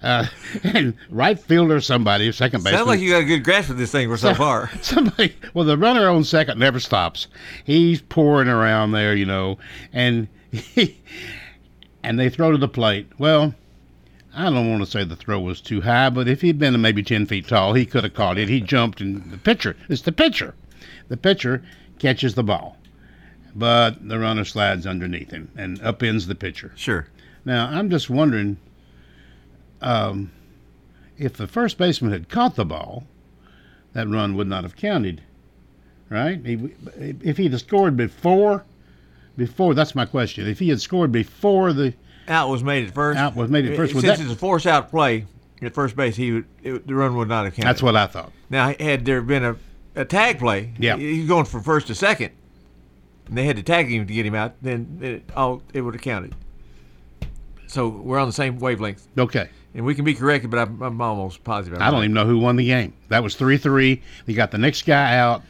uh, 0.00 0.26
and 0.62 0.94
right 1.10 1.36
fielder, 1.40 1.80
somebody, 1.80 2.30
second 2.30 2.60
baseman. 2.62 2.78
Sounds 2.78 2.86
like 2.86 3.00
you 3.00 3.10
got 3.10 3.22
a 3.22 3.24
good 3.24 3.42
grasp 3.42 3.70
of 3.70 3.78
this 3.78 3.90
thing 3.90 4.08
for 4.08 4.16
so 4.16 4.32
far. 4.32 4.70
Somebody, 4.82 5.34
well, 5.54 5.64
the 5.64 5.76
runner 5.76 6.08
on 6.08 6.22
second 6.22 6.60
never 6.60 6.78
stops. 6.78 7.26
He's 7.64 8.00
pouring 8.00 8.46
around 8.48 8.92
there, 8.92 9.16
you 9.16 9.26
know, 9.26 9.58
and 9.92 10.28
he, 10.52 10.96
and 12.04 12.16
they 12.16 12.28
throw 12.30 12.52
to 12.52 12.58
the 12.58 12.68
plate. 12.68 13.08
Well, 13.18 13.56
I 14.36 14.50
don't 14.50 14.70
want 14.70 14.84
to 14.84 14.90
say 14.90 15.02
the 15.02 15.16
throw 15.16 15.40
was 15.40 15.62
too 15.62 15.80
high, 15.80 16.10
but 16.10 16.28
if 16.28 16.42
he'd 16.42 16.58
been 16.58 16.78
maybe 16.80 17.02
ten 17.02 17.24
feet 17.24 17.48
tall, 17.48 17.72
he 17.72 17.86
could 17.86 18.04
have 18.04 18.12
caught 18.12 18.36
it. 18.36 18.50
He 18.50 18.60
jumped, 18.60 19.00
and 19.00 19.30
the 19.30 19.38
pitcher, 19.38 19.76
it's 19.88 20.02
the 20.02 20.12
pitcher, 20.12 20.54
the 21.08 21.16
pitcher 21.16 21.64
catches 21.98 22.34
the 22.34 22.44
ball, 22.44 22.76
but 23.54 24.06
the 24.06 24.18
runner 24.18 24.44
slides 24.44 24.86
underneath 24.86 25.30
him 25.30 25.50
and 25.56 25.80
upends 25.80 26.26
the 26.26 26.34
pitcher. 26.34 26.72
Sure. 26.76 27.08
Now 27.46 27.66
I'm 27.66 27.88
just 27.88 28.10
wondering, 28.10 28.58
um, 29.80 30.30
if 31.16 31.32
the 31.32 31.46
first 31.46 31.78
baseman 31.78 32.12
had 32.12 32.28
caught 32.28 32.56
the 32.56 32.66
ball, 32.66 33.04
that 33.94 34.06
run 34.06 34.36
would 34.36 34.48
not 34.48 34.64
have 34.64 34.76
counted, 34.76 35.22
right? 36.10 36.44
He, 36.44 36.74
if 37.22 37.38
he'd 37.38 37.52
have 37.52 37.62
scored 37.62 37.96
before, 37.96 38.66
before 39.34 39.72
that's 39.72 39.94
my 39.94 40.04
question. 40.04 40.46
If 40.46 40.58
he 40.58 40.68
had 40.68 40.82
scored 40.82 41.10
before 41.10 41.72
the 41.72 41.94
Out 42.28 42.48
was 42.48 42.62
made 42.62 42.86
at 42.88 42.94
first. 42.94 43.18
Out 43.18 43.36
was 43.36 43.50
made 43.50 43.66
at 43.66 43.76
first. 43.76 43.92
Since 43.92 44.04
that- 44.04 44.20
it's 44.20 44.30
a 44.32 44.36
force 44.36 44.66
out 44.66 44.90
play 44.90 45.26
at 45.62 45.74
first 45.74 45.96
base, 45.96 46.16
he 46.16 46.32
would 46.32 46.44
it, 46.62 46.86
the 46.86 46.94
run 46.94 47.16
would 47.16 47.28
not 47.28 47.44
have 47.44 47.54
counted. 47.54 47.68
That's 47.68 47.82
what 47.82 47.96
I 47.96 48.06
thought. 48.06 48.32
Now, 48.50 48.74
had 48.78 49.04
there 49.04 49.22
been 49.22 49.44
a, 49.44 49.56
a 49.94 50.04
tag 50.04 50.38
play, 50.38 50.72
Yeah. 50.78 50.96
he's 50.96 51.26
going 51.28 51.44
from 51.46 51.62
first 51.62 51.86
to 51.86 51.94
second, 51.94 52.32
and 53.26 53.36
they 53.38 53.44
had 53.44 53.56
to 53.56 53.62
tag 53.62 53.88
him 53.88 54.06
to 54.06 54.12
get 54.12 54.26
him 54.26 54.34
out, 54.34 54.54
then 54.62 54.98
it, 55.02 55.30
all 55.34 55.62
it 55.72 55.80
would 55.80 55.94
have 55.94 56.02
counted. 56.02 56.34
So 57.66 57.88
we're 57.88 58.18
on 58.18 58.28
the 58.28 58.32
same 58.32 58.58
wavelength. 58.58 59.06
Okay. 59.18 59.48
And 59.74 59.84
we 59.84 59.94
can 59.94 60.04
be 60.04 60.14
corrected, 60.14 60.50
but 60.50 60.58
I'm, 60.60 60.80
I'm 60.82 61.00
almost 61.00 61.44
positive. 61.44 61.80
I 61.80 61.90
don't 61.90 62.00
even 62.04 62.14
know 62.14 62.24
who 62.26 62.38
won 62.38 62.56
the 62.56 62.66
game. 62.66 62.94
That 63.08 63.22
was 63.22 63.34
three 63.34 63.58
three. 63.58 64.02
They 64.24 64.32
got 64.32 64.50
the 64.50 64.58
next 64.58 64.86
guy 64.86 65.16
out 65.18 65.42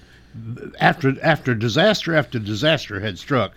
after 0.80 1.14
after 1.22 1.54
disaster 1.54 2.14
after 2.14 2.38
disaster 2.38 3.00
had 3.00 3.18
struck. 3.18 3.52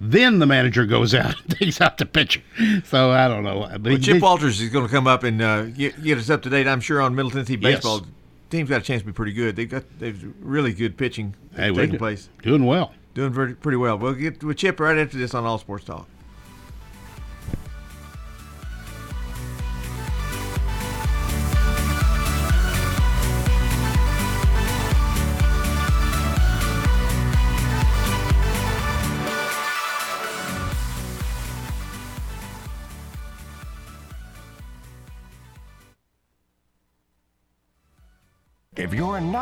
Then 0.00 0.38
the 0.40 0.46
manager 0.46 0.84
goes 0.84 1.14
out 1.14 1.34
and 1.42 1.50
takes 1.58 1.80
out 1.80 1.96
the 1.98 2.06
pitcher. 2.06 2.42
So 2.84 3.10
I 3.10 3.28
don't 3.28 3.44
know. 3.44 3.66
But 3.72 3.82
Well, 3.82 3.98
Chip 3.98 4.20
Walters 4.22 4.60
is 4.60 4.68
going 4.70 4.86
to 4.86 4.90
come 4.92 5.06
up 5.06 5.22
and 5.24 5.40
uh, 5.40 5.62
get, 5.66 6.02
get 6.02 6.18
us 6.18 6.28
up 6.30 6.42
to 6.42 6.50
date. 6.50 6.68
I'm 6.68 6.80
sure 6.80 7.00
on 7.00 7.14
Middle 7.14 7.30
Tennessee 7.30 7.56
baseball. 7.56 7.98
Yes. 8.00 8.08
Team's 8.50 8.68
got 8.68 8.80
a 8.82 8.84
chance 8.84 9.02
to 9.02 9.06
be 9.06 9.12
pretty 9.12 9.32
good. 9.32 9.56
They've 9.56 9.68
got 9.68 9.84
they've 9.98 10.32
really 10.40 10.72
good 10.72 10.96
pitching 10.96 11.34
Hey, 11.56 11.72
taking 11.72 11.92
do- 11.92 11.98
place. 11.98 12.28
doing 12.42 12.64
well. 12.64 12.92
Doing 13.14 13.32
pretty 13.56 13.76
well. 13.76 13.98
We'll 13.98 14.12
get 14.12 14.44
with 14.44 14.58
Chip 14.58 14.78
right 14.78 14.98
after 14.98 15.16
this 15.16 15.32
on 15.34 15.44
All 15.44 15.58
Sports 15.58 15.84
Talk. 15.86 16.06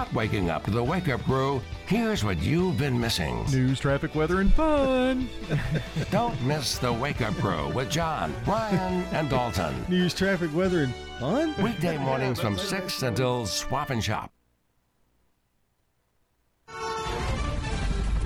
Not 0.04 0.14
waking 0.14 0.50
up 0.50 0.62
to 0.64 0.70
the 0.70 0.82
Wake 0.82 1.08
Up 1.08 1.22
Crew, 1.22 1.62
here's 1.86 2.24
what 2.24 2.42
you've 2.42 2.76
been 2.76 2.98
missing. 3.00 3.44
News, 3.50 3.80
traffic, 3.80 4.14
weather, 4.14 4.40
and 4.40 4.52
fun. 4.52 5.28
Don't 6.10 6.40
miss 6.42 6.78
the 6.78 6.92
Wake 6.92 7.22
Up 7.22 7.34
Crew 7.36 7.68
with 7.70 7.90
John, 7.90 8.34
Brian, 8.44 9.04
and 9.12 9.30
Dalton. 9.30 9.74
News, 9.88 10.12
traffic, 10.12 10.54
weather, 10.54 10.82
and 10.82 10.94
fun. 11.18 11.54
Weekday 11.62 11.96
mornings 11.96 12.38
from 12.38 12.58
6 12.58 13.02
until 13.02 13.46
Swap 13.46 13.90
and 13.90 14.04
Shop. 14.04 14.33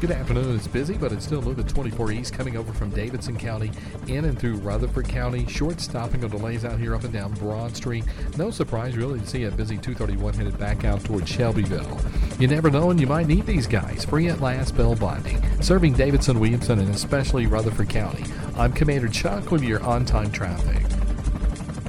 Good 0.00 0.12
afternoon. 0.12 0.54
It's 0.54 0.68
busy, 0.68 0.96
but 0.96 1.10
it's 1.10 1.24
still 1.24 1.42
moving 1.42 1.66
24 1.66 2.12
east 2.12 2.32
coming 2.32 2.56
over 2.56 2.72
from 2.72 2.90
Davidson 2.90 3.36
County 3.36 3.72
in 4.06 4.26
and 4.26 4.38
through 4.38 4.58
Rutherford 4.58 5.08
County. 5.08 5.44
Short 5.46 5.80
stopping 5.80 6.22
of 6.22 6.30
delays 6.30 6.64
out 6.64 6.78
here 6.78 6.94
up 6.94 7.02
and 7.02 7.12
down 7.12 7.32
Broad 7.32 7.74
Street. 7.74 8.04
No 8.36 8.52
surprise 8.52 8.96
really 8.96 9.18
to 9.18 9.26
see 9.26 9.42
a 9.42 9.50
busy 9.50 9.76
231 9.76 10.34
headed 10.34 10.56
back 10.56 10.84
out 10.84 11.02
towards 11.02 11.28
Shelbyville. 11.28 12.00
You 12.38 12.46
never 12.46 12.70
know, 12.70 12.90
and 12.90 13.00
you 13.00 13.08
might 13.08 13.26
need 13.26 13.44
these 13.44 13.66
guys. 13.66 14.04
Free 14.04 14.28
at 14.28 14.40
last 14.40 14.76
Bell 14.76 14.94
Bonding, 14.94 15.42
serving 15.60 15.94
Davidson, 15.94 16.38
Williamson, 16.38 16.78
and 16.78 16.94
especially 16.94 17.48
Rutherford 17.48 17.88
County. 17.88 18.24
I'm 18.56 18.72
Commander 18.72 19.08
Chuck 19.08 19.50
with 19.50 19.64
your 19.64 19.82
on 19.82 20.04
time 20.04 20.30
traffic. 20.30 20.97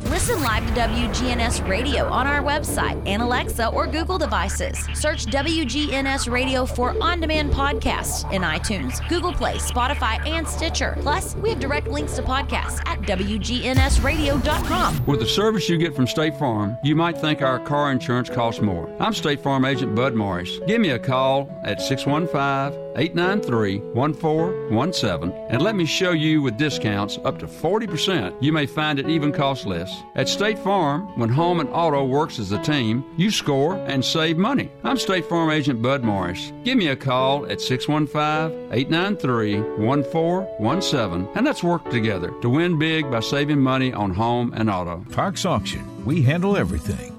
Listen 0.10 0.42
live 0.42 0.66
to 0.66 0.74
WGNS 0.74 1.70
Radio 1.70 2.08
on 2.08 2.26
our 2.26 2.42
website 2.42 3.00
and 3.06 3.22
Alexa 3.22 3.68
or 3.68 3.86
Google 3.86 4.18
devices. 4.18 4.80
Search 4.96 5.28
WGNS 5.28 6.32
Radio 6.32 6.66
for 6.66 6.96
on 7.00 7.20
demand 7.20 7.52
podcasts 7.52 8.30
in 8.34 8.42
iTunes, 8.42 9.08
Google 9.08 9.32
Play, 9.32 9.58
Spotify, 9.58 10.20
and 10.28 10.48
Stitcher. 10.48 10.98
Plus, 11.02 11.36
we 11.36 11.52
have 11.52 11.60
direct 11.60 11.88
links 11.88 12.16
to 12.16 12.24
podcasts 12.24 12.82
at 12.88 13.02
WGNSradio.com. 13.02 15.06
With 15.06 15.20
the 15.20 15.28
service 15.28 15.70
you 15.70 15.78
get 15.78 15.96
from 15.96 16.08
State 16.08 16.36
Farm, 16.40 16.76
you 16.84 16.96
might 16.96 17.16
think 17.16 17.44
our 17.44 17.60
car 17.60 17.92
insurance 17.92 18.32
costs 18.32 18.62
more. 18.62 18.92
I'm 19.00 19.14
State 19.14 19.42
Farm 19.42 19.64
Agent 19.64 19.94
Bud 19.94 20.16
Morris. 20.16 20.58
Give 20.66 20.82
me 20.82 20.90
a 20.90 21.00
call 21.00 21.48
at 21.64 21.84
615 21.84 22.89
893 22.96 23.80
1417 23.94 25.32
and 25.50 25.62
let 25.62 25.76
me 25.76 25.86
show 25.86 26.12
you 26.12 26.42
with 26.42 26.58
discounts 26.58 27.20
up 27.26 27.40
to 27.40 27.48
40%. 27.48 28.36
You 28.42 28.52
may 28.52 28.66
find 28.66 29.00
it 29.00 29.10
even 29.10 29.32
costs 29.32 29.66
less. 29.66 29.92
At 30.16 30.30
State 30.30 30.60
Farm, 30.60 31.08
when 31.18 31.30
home 31.30 31.60
and 31.60 31.70
auto 31.70 32.06
works 32.06 32.40
as 32.40 32.52
a 32.52 32.62
team, 32.62 33.04
you 33.18 33.32
score 33.32 33.76
and 33.76 34.04
save 34.04 34.38
money. 34.38 34.72
I'm 34.84 34.98
State 34.98 35.26
Farm 35.26 35.50
Agent 35.50 35.82
Bud 35.82 36.04
Morris. 36.04 36.52
Give 36.64 36.78
me 36.78 36.88
a 36.88 36.96
call 36.96 37.46
at 37.46 37.62
615 37.62 38.74
893 38.74 39.62
1417 39.84 41.28
and 41.36 41.46
let's 41.46 41.64
work 41.64 41.90
together 41.90 42.32
to 42.42 42.50
win 42.50 42.80
big 42.80 43.10
by 43.12 43.20
saving 43.20 43.60
money 43.60 43.94
on 43.94 44.14
home 44.14 44.54
and 44.56 44.70
auto. 44.70 45.06
Parks 45.12 45.46
Auction. 45.46 45.86
We 46.06 46.22
handle 46.22 46.58
everything. 46.58 47.19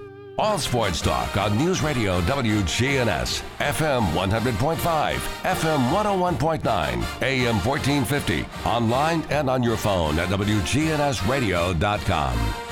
All 0.41 0.57
sports 0.57 1.01
talk 1.01 1.37
on 1.37 1.55
News 1.55 1.83
Radio 1.83 2.19
WGNS, 2.21 3.43
FM 3.59 4.01
100.5, 4.13 5.13
FM 5.43 5.91
101.9, 5.91 7.21
AM 7.21 7.63
1450, 7.63 8.45
online 8.65 9.21
and 9.29 9.51
on 9.51 9.61
your 9.61 9.77
phone 9.77 10.17
at 10.17 10.29
WGNSradio.com. 10.29 12.70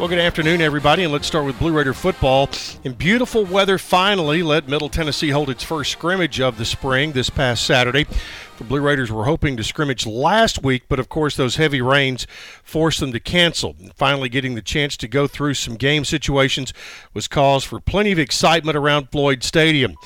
Well, 0.00 0.08
good 0.08 0.18
afternoon, 0.18 0.62
everybody, 0.62 1.04
and 1.04 1.12
let's 1.12 1.26
start 1.26 1.44
with 1.44 1.58
Blue 1.58 1.76
Raider 1.76 1.92
football. 1.92 2.48
In 2.84 2.94
beautiful 2.94 3.44
weather, 3.44 3.76
finally 3.76 4.42
let 4.42 4.66
Middle 4.66 4.88
Tennessee 4.88 5.28
hold 5.28 5.50
its 5.50 5.62
first 5.62 5.92
scrimmage 5.92 6.40
of 6.40 6.56
the 6.56 6.64
spring 6.64 7.12
this 7.12 7.28
past 7.28 7.66
Saturday. 7.66 8.06
The 8.56 8.64
Blue 8.64 8.80
Raiders 8.80 9.12
were 9.12 9.26
hoping 9.26 9.58
to 9.58 9.62
scrimmage 9.62 10.06
last 10.06 10.62
week, 10.62 10.84
but 10.88 10.98
of 10.98 11.10
course, 11.10 11.36
those 11.36 11.56
heavy 11.56 11.82
rains 11.82 12.26
forced 12.64 13.00
them 13.00 13.12
to 13.12 13.20
cancel. 13.20 13.76
Finally, 13.94 14.30
getting 14.30 14.54
the 14.54 14.62
chance 14.62 14.96
to 14.96 15.06
go 15.06 15.26
through 15.26 15.52
some 15.52 15.74
game 15.74 16.06
situations 16.06 16.72
was 17.12 17.28
cause 17.28 17.62
for 17.62 17.78
plenty 17.78 18.10
of 18.10 18.18
excitement 18.18 18.78
around 18.78 19.10
Floyd 19.12 19.42
Stadium. 19.42 19.96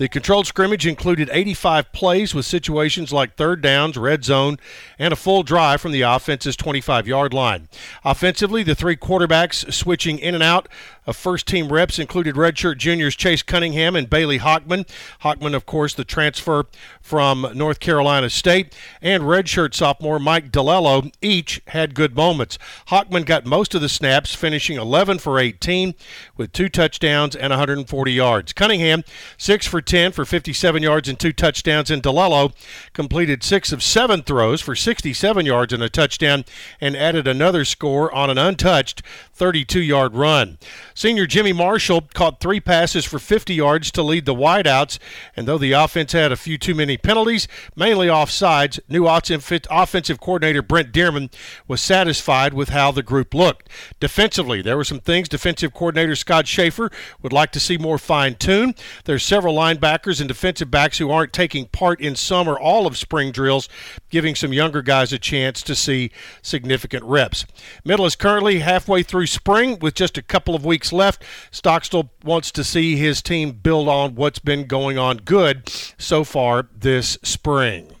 The 0.00 0.08
controlled 0.08 0.46
scrimmage 0.46 0.86
included 0.86 1.28
85 1.30 1.92
plays 1.92 2.34
with 2.34 2.46
situations 2.46 3.12
like 3.12 3.36
third 3.36 3.60
downs, 3.60 3.98
red 3.98 4.24
zone, 4.24 4.56
and 4.98 5.12
a 5.12 5.16
full 5.16 5.42
drive 5.42 5.82
from 5.82 5.92
the 5.92 6.00
offense's 6.00 6.56
25 6.56 7.06
yard 7.06 7.34
line. 7.34 7.68
Offensively, 8.02 8.62
the 8.62 8.74
three 8.74 8.96
quarterbacks 8.96 9.70
switching 9.70 10.18
in 10.18 10.34
and 10.34 10.42
out 10.42 10.70
of 11.06 11.16
first 11.16 11.46
team 11.46 11.72
reps 11.72 11.98
included 11.98 12.34
redshirt 12.34 12.78
juniors 12.78 13.16
Chase 13.16 13.42
Cunningham 13.42 13.96
and 13.96 14.08
Bailey 14.08 14.38
Hockman. 14.38 14.88
Hockman, 15.22 15.54
of 15.54 15.66
course, 15.66 15.94
the 15.94 16.04
transfer 16.04 16.66
from 17.00 17.46
North 17.54 17.80
Carolina 17.80 18.30
State, 18.30 18.74
and 19.02 19.24
redshirt 19.24 19.74
sophomore 19.74 20.18
Mike 20.18 20.52
DiLiello 20.52 21.12
each 21.20 21.60
had 21.68 21.94
good 21.94 22.14
moments. 22.14 22.58
Hockman 22.88 23.24
got 23.24 23.46
most 23.46 23.74
of 23.74 23.80
the 23.80 23.88
snaps, 23.88 24.34
finishing 24.34 24.76
11 24.76 25.18
for 25.18 25.38
18 25.38 25.94
with 26.36 26.52
two 26.52 26.68
touchdowns 26.68 27.34
and 27.34 27.50
140 27.50 28.12
yards. 28.12 28.52
Cunningham, 28.52 29.02
6 29.38 29.66
for 29.66 29.80
10 29.80 30.12
for 30.12 30.24
57 30.24 30.82
yards 30.82 31.08
and 31.08 31.18
two 31.18 31.32
touchdowns, 31.32 31.90
and 31.90 32.02
DiLiello 32.02 32.52
completed 32.92 33.42
6 33.42 33.72
of 33.72 33.82
7 33.82 34.22
throws 34.22 34.60
for 34.60 34.76
67 34.76 35.46
yards 35.46 35.72
and 35.72 35.82
a 35.82 35.88
touchdown 35.88 36.44
and 36.80 36.96
added 36.96 37.26
another 37.26 37.64
score 37.64 38.12
on 38.14 38.30
an 38.30 38.38
untouched 38.38 39.02
32 39.32 39.80
yard 39.80 40.14
run. 40.14 40.58
Senior 41.00 41.24
Jimmy 41.26 41.54
Marshall 41.54 42.02
caught 42.12 42.40
three 42.40 42.60
passes 42.60 43.06
for 43.06 43.18
50 43.18 43.54
yards 43.54 43.90
to 43.92 44.02
lead 44.02 44.26
the 44.26 44.34
wideouts, 44.34 44.98
and 45.34 45.48
though 45.48 45.56
the 45.56 45.72
offense 45.72 46.12
had 46.12 46.30
a 46.30 46.36
few 46.36 46.58
too 46.58 46.74
many 46.74 46.98
penalties, 46.98 47.48
mainly 47.74 48.08
offsides, 48.08 48.78
new 48.86 49.06
offensive 49.06 50.20
coordinator 50.20 50.60
Brent 50.60 50.92
Dearmon 50.92 51.32
was 51.66 51.80
satisfied 51.80 52.52
with 52.52 52.68
how 52.68 52.92
the 52.92 53.02
group 53.02 53.32
looked. 53.32 53.70
Defensively, 53.98 54.60
there 54.60 54.76
were 54.76 54.84
some 54.84 55.00
things 55.00 55.26
defensive 55.26 55.72
coordinator 55.72 56.14
Scott 56.14 56.46
Shafer 56.46 56.90
would 57.22 57.32
like 57.32 57.50
to 57.52 57.60
see 57.60 57.78
more 57.78 57.96
fine 57.96 58.34
tuned. 58.34 58.74
There's 59.06 59.22
several 59.22 59.54
linebackers 59.54 60.20
and 60.20 60.28
defensive 60.28 60.70
backs 60.70 60.98
who 60.98 61.10
aren't 61.10 61.32
taking 61.32 61.68
part 61.68 62.02
in 62.02 62.14
some 62.14 62.46
or 62.46 62.60
all 62.60 62.86
of 62.86 62.98
spring 62.98 63.32
drills, 63.32 63.70
giving 64.10 64.34
some 64.34 64.52
younger 64.52 64.82
guys 64.82 65.14
a 65.14 65.18
chance 65.18 65.62
to 65.62 65.74
see 65.74 66.10
significant 66.42 67.04
reps. 67.04 67.46
Middle 67.86 68.04
is 68.04 68.16
currently 68.16 68.58
halfway 68.58 69.02
through 69.02 69.28
spring 69.28 69.78
with 69.78 69.94
just 69.94 70.18
a 70.18 70.22
couple 70.22 70.54
of 70.54 70.62
weeks 70.62 70.89
left. 70.92 71.22
Stockstill 71.50 72.10
wants 72.24 72.50
to 72.52 72.64
see 72.64 72.96
his 72.96 73.22
team 73.22 73.52
build 73.52 73.88
on 73.88 74.14
what's 74.14 74.38
been 74.38 74.66
going 74.66 74.98
on 74.98 75.18
good 75.18 75.68
so 75.98 76.24
far 76.24 76.68
this 76.76 77.18
spring. 77.22 77.94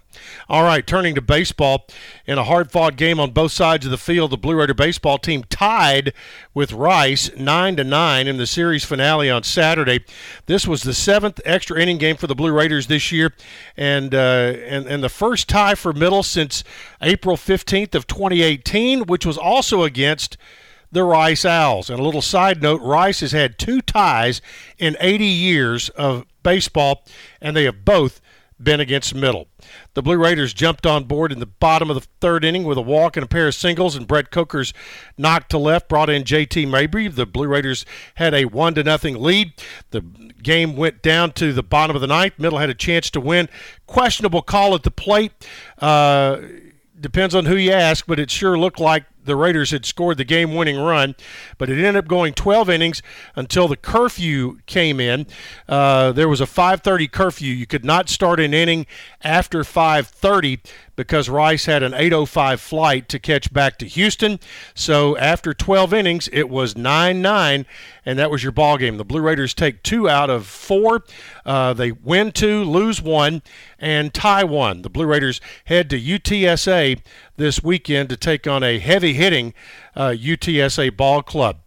All 0.48 0.62
right, 0.62 0.86
turning 0.86 1.14
to 1.14 1.22
baseball. 1.22 1.86
In 2.26 2.38
a 2.38 2.44
hard 2.44 2.70
fought 2.70 2.96
game 2.96 3.20
on 3.20 3.30
both 3.30 3.52
sides 3.52 3.84
of 3.84 3.90
the 3.90 3.98
field, 3.98 4.30
the 4.30 4.36
Blue 4.36 4.56
Raider 4.56 4.74
baseball 4.74 5.18
team 5.18 5.44
tied 5.44 6.12
with 6.54 6.72
Rice 6.72 7.30
9 7.36 7.76
to 7.76 7.84
9 7.84 8.26
in 8.26 8.36
the 8.36 8.46
series 8.46 8.84
finale 8.84 9.30
on 9.30 9.42
Saturday. 9.42 10.04
This 10.46 10.66
was 10.66 10.82
the 10.82 10.94
seventh 10.94 11.40
extra 11.44 11.80
inning 11.80 11.98
game 11.98 12.16
for 12.16 12.26
the 12.26 12.34
Blue 12.34 12.52
Raiders 12.52 12.86
this 12.86 13.12
year, 13.12 13.32
and, 13.76 14.14
uh, 14.14 14.54
and, 14.66 14.86
and 14.86 15.02
the 15.02 15.08
first 15.08 15.48
tie 15.48 15.74
for 15.74 15.92
middle 15.92 16.22
since 16.22 16.64
April 17.00 17.36
15th 17.36 17.94
of 17.94 18.06
2018, 18.06 19.06
which 19.06 19.24
was 19.24 19.38
also 19.38 19.82
against 19.82 20.36
the 20.92 21.04
Rice 21.04 21.44
Owls. 21.44 21.90
And 21.90 21.98
a 21.98 22.02
little 22.02 22.22
side 22.22 22.62
note 22.62 22.80
Rice 22.82 23.20
has 23.20 23.32
had 23.32 23.58
two 23.58 23.80
ties 23.80 24.40
in 24.78 24.96
80 25.00 25.24
years 25.24 25.88
of 25.90 26.26
baseball, 26.42 27.04
and 27.40 27.56
they 27.56 27.64
have 27.64 27.84
both 27.84 28.20
been 28.62 28.80
against 28.80 29.14
Middle. 29.14 29.48
The 29.94 30.02
Blue 30.02 30.18
Raiders 30.18 30.52
jumped 30.52 30.86
on 30.86 31.04
board 31.04 31.32
in 31.32 31.40
the 31.40 31.46
bottom 31.46 31.88
of 31.88 31.94
the 31.94 32.06
third 32.20 32.44
inning 32.44 32.64
with 32.64 32.76
a 32.76 32.82
walk 32.82 33.16
and 33.16 33.24
a 33.24 33.28
pair 33.28 33.48
of 33.48 33.54
singles, 33.54 33.96
and 33.96 34.06
Brett 34.06 34.30
Coker's 34.30 34.72
knock 35.16 35.48
to 35.48 35.58
left 35.58 35.88
brought 35.88 36.10
in 36.10 36.24
J.T. 36.24 36.66
Mabry. 36.66 37.08
The 37.08 37.26
Blue 37.26 37.46
Raiders 37.46 37.86
had 38.16 38.34
a 38.34 38.44
one 38.44 38.74
to 38.74 38.84
nothing 38.84 39.20
lead. 39.20 39.54
The 39.90 40.02
game 40.42 40.76
went 40.76 41.02
down 41.02 41.32
to 41.32 41.52
the 41.52 41.62
bottom 41.62 41.96
of 41.96 42.02
the 42.02 42.08
ninth. 42.08 42.34
Middle 42.38 42.58
had 42.58 42.70
a 42.70 42.74
chance 42.74 43.10
to 43.10 43.20
win. 43.20 43.48
Questionable 43.86 44.42
call 44.42 44.74
at 44.74 44.82
the 44.82 44.90
plate. 44.90 45.32
Uh, 45.78 46.40
depends 47.00 47.34
on 47.34 47.46
who 47.46 47.56
you 47.56 47.72
ask, 47.72 48.06
but 48.06 48.18
it 48.20 48.30
sure 48.30 48.58
looked 48.58 48.80
like 48.80 49.04
the 49.30 49.36
Raiders 49.36 49.70
had 49.70 49.86
scored 49.86 50.18
the 50.18 50.24
game 50.24 50.54
winning 50.54 50.78
run, 50.78 51.14
but 51.56 51.70
it 51.70 51.78
ended 51.78 51.96
up 51.96 52.08
going 52.08 52.34
12 52.34 52.68
innings 52.68 53.00
until 53.36 53.68
the 53.68 53.76
curfew 53.76 54.58
came 54.66 54.98
in. 54.98 55.26
Uh, 55.68 56.10
there 56.10 56.28
was 56.28 56.40
a 56.40 56.46
5:30 56.46 57.06
curfew. 57.06 57.54
You 57.54 57.66
could 57.66 57.84
not 57.84 58.08
start 58.08 58.40
an 58.40 58.52
inning 58.52 58.86
after 59.22 59.62
5:30 59.62 60.58
because 60.96 61.30
Rice 61.30 61.64
had 61.64 61.82
an 61.82 61.94
8:05 61.94 62.60
flight 62.60 63.08
to 63.08 63.18
catch 63.18 63.52
back 63.52 63.78
to 63.78 63.86
Houston. 63.86 64.38
So 64.74 65.16
after 65.16 65.54
12 65.54 65.94
innings, 65.94 66.28
it 66.30 66.50
was 66.50 66.74
9-9, 66.74 67.64
and 68.04 68.18
that 68.18 68.30
was 68.30 68.42
your 68.42 68.52
ball 68.52 68.76
game. 68.76 68.98
The 68.98 69.04
Blue 69.04 69.22
Raiders 69.22 69.54
take 69.54 69.82
two 69.82 70.10
out 70.10 70.28
of 70.28 70.46
four. 70.46 71.04
Uh, 71.46 71.72
they 71.72 71.92
win 71.92 72.32
two, 72.32 72.64
lose 72.64 73.00
one, 73.00 73.40
and 73.78 74.12
tie 74.12 74.44
one. 74.44 74.82
The 74.82 74.90
Blue 74.90 75.06
Raiders 75.06 75.40
head 75.64 75.88
to 75.88 75.98
UTSA 75.98 77.00
this 77.40 77.62
weekend 77.62 78.08
to 78.10 78.16
take 78.16 78.46
on 78.46 78.62
a 78.62 78.78
heavy 78.78 79.14
hitting 79.14 79.54
uh, 79.96 80.08
UTSA 80.10 80.96
Ball 80.96 81.22
Club. 81.22 81.60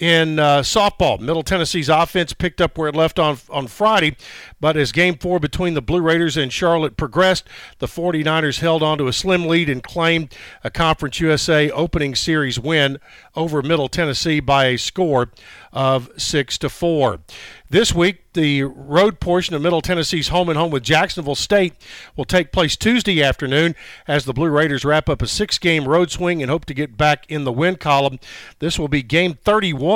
In 0.00 0.38
uh, 0.38 0.60
softball, 0.60 1.20
Middle 1.20 1.42
Tennessee's 1.42 1.90
offense 1.90 2.32
picked 2.32 2.62
up 2.62 2.78
where 2.78 2.88
it 2.88 2.94
left 2.94 3.18
on 3.18 3.36
on 3.50 3.66
Friday, 3.66 4.16
but 4.58 4.74
as 4.74 4.92
Game 4.92 5.18
Four 5.18 5.38
between 5.38 5.74
the 5.74 5.82
Blue 5.82 6.00
Raiders 6.00 6.38
and 6.38 6.50
Charlotte 6.50 6.96
progressed, 6.96 7.46
the 7.80 7.86
49ers 7.86 8.60
held 8.60 8.82
on 8.82 8.96
to 8.96 9.08
a 9.08 9.12
slim 9.12 9.46
lead 9.46 9.68
and 9.68 9.82
claimed 9.82 10.34
a 10.64 10.70
Conference 10.70 11.20
USA 11.20 11.70
opening 11.72 12.14
series 12.14 12.58
win 12.58 12.98
over 13.36 13.60
Middle 13.60 13.88
Tennessee 13.88 14.40
by 14.40 14.68
a 14.68 14.78
score 14.78 15.32
of 15.70 16.10
six 16.16 16.56
to 16.58 16.70
four. 16.70 17.20
This 17.68 17.94
week, 17.94 18.32
the 18.32 18.64
road 18.64 19.20
portion 19.20 19.54
of 19.54 19.62
Middle 19.62 19.80
Tennessee's 19.80 20.28
home 20.28 20.48
and 20.48 20.58
home 20.58 20.70
with 20.70 20.82
Jacksonville 20.82 21.36
State 21.36 21.74
will 22.16 22.24
take 22.24 22.52
place 22.52 22.76
Tuesday 22.76 23.22
afternoon 23.22 23.76
as 24.08 24.24
the 24.24 24.32
Blue 24.32 24.48
Raiders 24.48 24.84
wrap 24.84 25.08
up 25.08 25.22
a 25.22 25.26
six 25.26 25.58
game 25.58 25.86
road 25.86 26.10
swing 26.10 26.42
and 26.42 26.50
hope 26.50 26.64
to 26.64 26.74
get 26.74 26.96
back 26.96 27.24
in 27.28 27.44
the 27.44 27.52
win 27.52 27.76
column. 27.76 28.18
This 28.58 28.78
will 28.78 28.88
be 28.88 29.02
game 29.02 29.34
31 29.34 29.89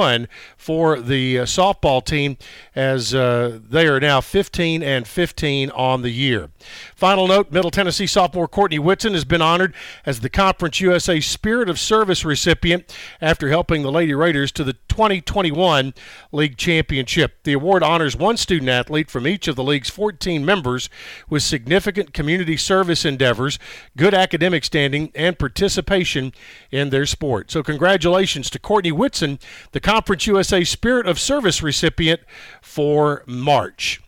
for 0.56 1.00
the 1.00 1.40
uh, 1.40 1.44
softball 1.44 2.04
team 2.04 2.36
as 2.74 3.14
uh, 3.14 3.58
they 3.68 3.86
are 3.86 4.00
now 4.00 4.20
15 4.20 4.82
and 4.82 5.06
15 5.06 5.70
on 5.70 6.02
the 6.02 6.10
year. 6.10 6.50
Final 6.94 7.28
note 7.28 7.52
Middle 7.52 7.70
Tennessee 7.70 8.06
sophomore 8.06 8.48
Courtney 8.48 8.78
Whitson 8.78 9.12
has 9.12 9.24
been 9.24 9.42
honored 9.42 9.74
as 10.06 10.20
the 10.20 10.30
Conference 10.30 10.80
USA 10.80 11.20
Spirit 11.20 11.68
of 11.68 11.78
Service 11.78 12.24
recipient 12.24 12.94
after 13.20 13.48
helping 13.48 13.82
the 13.82 13.92
Lady 13.92 14.14
Raiders 14.14 14.50
to 14.52 14.64
the 14.64 14.74
2021 14.88 15.94
League 16.32 16.56
Championship. 16.56 17.42
The 17.44 17.52
award 17.52 17.82
honors 17.82 18.16
one 18.16 18.36
student 18.36 18.68
athlete 18.68 19.10
from 19.10 19.26
each 19.26 19.48
of 19.48 19.56
the 19.56 19.64
league's 19.64 19.90
14 19.90 20.44
members 20.44 20.88
with 21.28 21.42
significant 21.42 22.12
community 22.14 22.56
service 22.56 23.04
endeavors, 23.04 23.58
good 23.96 24.14
academic 24.14 24.64
standing, 24.64 25.12
and 25.14 25.38
participation 25.38 26.32
in 26.70 26.90
their 26.90 27.06
sport. 27.06 27.50
So, 27.50 27.62
congratulations 27.62 28.50
to 28.50 28.58
Courtney 28.58 28.92
Whitson, 28.92 29.38
the 29.72 29.80
Conference 29.84 30.26
USA 30.26 30.64
Spirit 30.64 31.06
of 31.06 31.20
Service 31.20 31.62
recipient 31.62 32.22
for 32.62 33.22
March. 33.26 34.00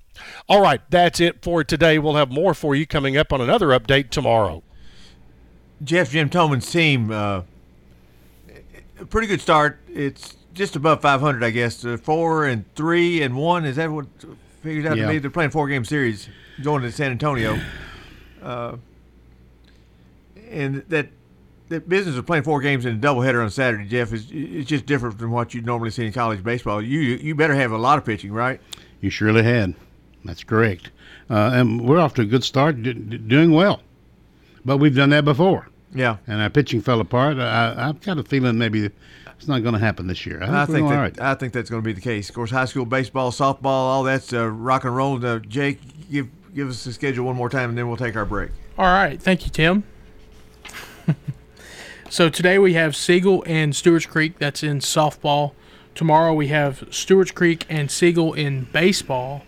All 0.49 0.63
right, 0.63 0.81
that's 0.89 1.21
it 1.21 1.43
for 1.43 1.63
today. 1.63 1.99
We'll 1.99 2.15
have 2.17 2.31
more 2.31 2.55
for 2.55 2.75
you 2.75 2.87
coming 2.87 3.17
up 3.19 3.31
on 3.31 3.43
another 3.43 3.69
update 3.69 4.09
tomorrow. 4.09 4.63
Jeff 5.85 6.11
Jim 6.11 6.31
Tolman's 6.31 6.71
team, 6.73 7.11
uh, 7.11 7.43
a 8.99 9.05
pretty 9.05 9.27
good 9.27 9.43
start. 9.43 9.79
It's 9.93 10.37
just 10.55 10.77
above 10.77 11.03
500, 11.03 11.45
I 11.45 11.51
guess. 11.51 11.85
Uh, 11.85 11.99
four 11.99 12.47
and 12.47 12.65
three 12.75 13.21
and 13.21 13.37
one. 13.37 13.67
Is 13.67 13.77
that 13.77 13.91
what 13.91 14.07
figures 14.63 14.87
out 14.87 14.97
Yeah. 14.97 15.05
to 15.07 15.13
be? 15.13 15.19
They're 15.19 15.31
playing 15.31 15.51
four 15.51 15.69
game 15.69 15.85
series, 15.85 16.31
going 16.63 16.81
to 16.83 16.91
San 16.91 17.11
Antonio. 17.11 17.61
Uh, 18.43 18.77
and 20.51 20.77
that 20.89 21.09
that 21.69 21.89
business 21.89 22.17
of 22.17 22.27
playing 22.27 22.45
four 22.45 22.61
games 22.61 22.85
in 22.87 22.95
a 22.95 22.99
doubleheader 22.99 23.43
on 23.43 23.51
Saturday, 23.51 23.89
Jeff, 23.89 24.13
is 24.13 24.29
it's 24.31 24.69
just 24.69 24.87
different 24.87 25.19
from 25.19 25.31
what 25.31 25.55
you 25.55 25.63
normally 25.63 25.91
see 25.91 26.07
in 26.07 26.13
college 26.13 26.43
baseball. 26.43 26.81
You 26.81 27.01
you 27.01 27.35
better 27.35 27.55
have 27.55 27.73
a 27.73 27.79
lot 27.79 27.99
of 27.99 28.05
pitching, 28.05 28.33
right? 28.33 28.61
You 29.01 29.11
surely 29.11 29.43
had. 29.43 29.75
That's 30.25 30.45
correct. 30.45 30.91
Uh, 31.31 31.51
and 31.55 31.87
we're 31.87 31.99
off 31.99 32.15
to 32.15 32.23
a 32.23 32.25
good 32.25 32.45
start, 32.45 32.83
d- 32.83 32.93
d- 32.93 33.19
doing 33.19 33.53
well. 33.53 33.81
But 34.65 34.79
we've 34.79 34.95
done 34.95 35.11
that 35.11 35.25
before. 35.25 35.69
Yeah. 35.95 36.17
And 36.27 36.41
our 36.41 36.51
pitching 36.51 36.81
fell 36.81 37.01
apart. 37.01 37.39
I, 37.39 37.75
I've 37.77 38.01
got 38.01 38.19
a 38.19 38.25
feeling 38.25 38.59
maybe 38.59 38.91
it's 39.39 39.49
not 39.49 39.63
going 39.63 39.75
to 39.75 39.79
happen 39.81 40.07
this 40.07 40.27
year. 40.27 40.43
I 40.43 40.47
think, 40.47 40.57
I 40.57 40.67
think 40.67 40.89
that, 40.89 40.97
right. 40.97 41.21
I 41.21 41.35
think 41.35 41.53
that's 41.53 41.71
going 41.71 41.83
to 41.83 41.87
be 41.87 41.93
the 41.93 42.01
case. 42.01 42.29
Of 42.29 42.35
course, 42.35 42.51
high 42.51 42.65
school 42.65 42.85
baseball, 42.85 43.31
softball, 43.31 43.65
all 43.67 44.03
that's 44.03 44.33
uh, 44.33 44.49
rock 44.49 44.85
and 44.85 44.97
roll. 44.97 45.25
Uh, 45.25 45.39
Jake, 45.41 45.81
give 46.11 46.29
give 46.55 46.69
us 46.69 46.85
the 46.85 46.93
schedule 46.93 47.27
one 47.27 47.37
more 47.37 47.51
time, 47.51 47.69
and 47.71 47.79
then 47.79 47.87
we'll 47.89 47.97
take 47.97 48.17
our 48.17 48.25
break. 48.25 48.51
All 48.79 48.87
right. 48.87 49.21
Thank 49.21 49.45
you, 49.45 49.51
Tim. 49.51 49.85
so 52.09 52.29
today 52.29 52.59
we 52.59 52.75
have 52.75 52.95
Siegel 52.95 53.43
and 53.47 53.75
Stewart's 53.75 54.07
Creek. 54.07 54.39
That's 54.39 54.63
in 54.63 54.79
softball. 54.79 55.53
Tomorrow 55.95 56.35
we 56.35 56.49
have 56.49 56.87
Stewart's 56.91 57.31
Creek 57.31 57.65
and 57.69 57.91
Siegel 57.91 58.33
in 58.33 58.65
baseball. 58.73 59.43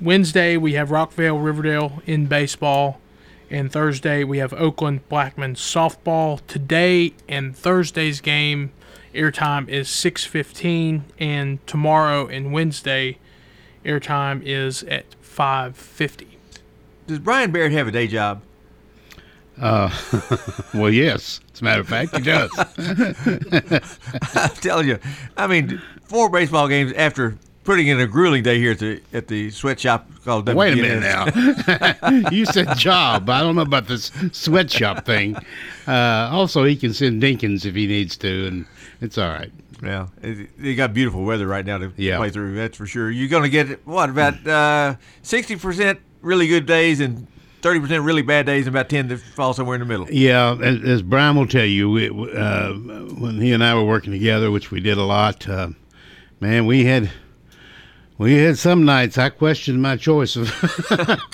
Wednesday 0.00 0.56
we 0.56 0.74
have 0.74 0.90
Rockvale 0.90 1.42
Riverdale 1.42 2.02
in 2.04 2.26
baseball. 2.26 3.00
And 3.48 3.72
Thursday 3.72 4.24
we 4.24 4.38
have 4.38 4.52
Oakland 4.52 5.08
Blackman 5.08 5.54
softball. 5.54 6.40
Today 6.46 7.14
and 7.28 7.56
Thursday's 7.56 8.20
game 8.20 8.72
airtime 9.14 9.68
is 9.68 9.88
6:15 9.88 11.04
and 11.18 11.64
tomorrow 11.66 12.26
and 12.26 12.52
Wednesday 12.52 13.18
airtime 13.84 14.42
is 14.44 14.82
at 14.84 15.14
5:50. 15.22 16.26
Does 17.06 17.20
Brian 17.20 17.52
Barrett 17.52 17.72
have 17.72 17.88
a 17.88 17.92
day 17.92 18.08
job? 18.08 18.42
Uh, 19.60 19.90
well, 20.74 20.90
yes. 20.90 21.40
As 21.54 21.60
a 21.60 21.64
matter 21.64 21.80
of 21.80 21.88
fact, 21.88 22.14
he 22.16 22.22
does. 22.22 22.50
I'm 24.34 24.50
telling 24.56 24.88
you. 24.88 24.98
I 25.36 25.46
mean, 25.46 25.80
four 26.04 26.28
baseball 26.30 26.68
games 26.68 26.92
after 26.94 27.36
putting 27.64 27.88
in 27.88 27.98
a 28.00 28.06
grueling 28.06 28.42
day 28.42 28.58
here 28.58 28.72
at 28.72 28.78
the 28.78 29.00
at 29.12 29.28
the 29.28 29.50
sweatshop 29.50 30.08
called. 30.24 30.52
Wait 30.52 30.72
a 30.74 30.76
minute 30.76 31.00
now. 31.00 32.30
you 32.30 32.44
said 32.46 32.76
job. 32.76 33.28
I 33.30 33.40
don't 33.40 33.56
know 33.56 33.62
about 33.62 33.88
this 33.88 34.12
sweatshop 34.32 35.04
thing. 35.06 35.36
Uh, 35.86 36.28
also, 36.32 36.64
he 36.64 36.76
can 36.76 36.92
send 36.92 37.22
Dinkins 37.22 37.64
if 37.64 37.74
he 37.74 37.86
needs 37.86 38.16
to, 38.18 38.46
and 38.46 38.66
it's 39.00 39.18
all 39.18 39.28
right. 39.30 39.50
Yeah, 39.82 40.06
you 40.58 40.74
got 40.74 40.94
beautiful 40.94 41.22
weather 41.24 41.46
right 41.46 41.64
now 41.64 41.76
to 41.78 41.92
Yeah. 41.96 42.16
play 42.16 42.30
through. 42.30 42.54
That's 42.54 42.76
for 42.78 42.86
sure. 42.86 43.10
You're 43.10 43.28
going 43.28 43.42
to 43.42 43.50
get 43.50 43.86
what 43.86 44.08
about 44.08 44.46
uh, 44.46 44.96
sixty 45.22 45.56
percent 45.56 46.00
really 46.22 46.48
good 46.48 46.64
days 46.66 47.00
and 47.00 47.26
thirty 47.62 47.80
percent 47.80 48.04
really 48.04 48.22
bad 48.22 48.46
days, 48.46 48.66
and 48.66 48.74
about 48.74 48.88
ten 48.88 49.08
that 49.08 49.18
fall 49.18 49.52
somewhere 49.54 49.74
in 49.74 49.80
the 49.80 49.86
middle. 49.86 50.06
Yeah, 50.10 50.56
as, 50.62 50.82
as 50.82 51.02
Brian 51.02 51.36
will 51.36 51.46
tell 51.46 51.64
you, 51.64 51.90
we, 51.90 52.08
uh, 52.08 52.72
when 52.72 53.40
he 53.40 53.52
and 53.52 53.62
I 53.64 53.74
were 53.74 53.84
working 53.84 54.12
together, 54.12 54.50
which 54.50 54.70
we 54.70 54.80
did 54.80 54.98
a 54.98 55.04
lot, 55.04 55.48
uh, 55.48 55.70
man, 56.40 56.66
we 56.66 56.84
had 56.84 57.10
we 58.18 58.34
had 58.34 58.58
some 58.58 58.84
nights 58.84 59.18
I 59.18 59.28
questioned 59.28 59.82
my 59.82 59.96
choice 59.96 60.36
of 60.36 60.50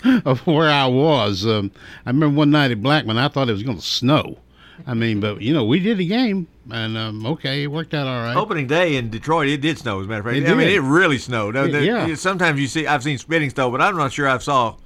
of 0.25 0.47
where 0.47 0.71
I 0.71 0.87
was. 0.87 1.47
Um, 1.47 1.71
I 2.05 2.11
remember 2.11 2.37
one 2.37 2.51
night 2.51 2.71
at 2.71 2.83
Blackman, 2.83 3.19
I 3.19 3.29
thought 3.29 3.49
it 3.49 3.53
was 3.53 3.63
going 3.63 3.79
to 3.79 3.85
snow. 3.85 4.39
I 4.87 4.95
mean, 4.95 5.21
but 5.21 5.41
you 5.41 5.53
know, 5.53 5.65
we 5.65 5.79
did 5.79 6.01
a 6.01 6.05
game, 6.05 6.49
and 6.71 6.99
um, 6.99 7.25
okay, 7.27 7.63
it 7.63 7.67
worked 7.69 7.95
out 7.95 8.09
all 8.09 8.23
right. 8.23 8.37
Opening 8.37 8.67
day 8.67 8.97
in 8.97 9.11
Detroit, 9.11 9.49
it 9.49 9.59
did 9.61 9.79
snow. 9.79 10.01
As 10.01 10.07
a 10.07 10.09
matter 10.09 10.21
of 10.21 10.27
fact, 10.27 10.39
It 10.39 10.51
I 10.51 10.55
mean, 10.55 10.69
it 10.69 10.81
really 10.81 11.19
snowed. 11.19 11.55
Now, 11.55 11.65
Yeah, 11.65 12.07
yeah. 12.07 12.15
Sometimes 12.17 12.59
you 12.59 12.67
see, 12.67 12.87
I've 12.87 13.03
seen 13.03 13.19
spitting 13.19 13.51
snow, 13.51 13.71
but 13.71 13.81
I'm 13.81 13.97
not 13.97 14.13
sure 14.13 14.29
I 14.29 14.39
saw 14.39 14.77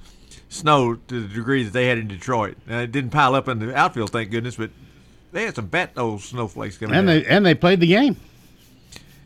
snow 0.49 0.95
to 0.95 1.21
the 1.27 1.33
degree 1.33 1.63
that 1.63 1.73
they 1.73 1.87
had 1.87 1.97
in 1.97 2.07
Detroit. 2.07 2.57
Now, 2.67 2.79
it 2.79 2.91
didn't 2.91 3.11
pile 3.11 3.35
up 3.35 3.47
in 3.47 3.59
the 3.59 3.75
outfield, 3.75 4.11
thank 4.11 4.31
goodness, 4.31 4.55
but 4.55 4.69
they 5.31 5.43
had 5.43 5.55
some 5.55 5.67
bat 5.67 5.91
old 5.97 6.21
snowflakes 6.21 6.77
coming. 6.77 6.95
and 6.95 7.07
they 7.07 7.25
and 7.25 7.45
they 7.45 7.53
played 7.55 7.79
the 7.79 7.87
game. 7.87 8.15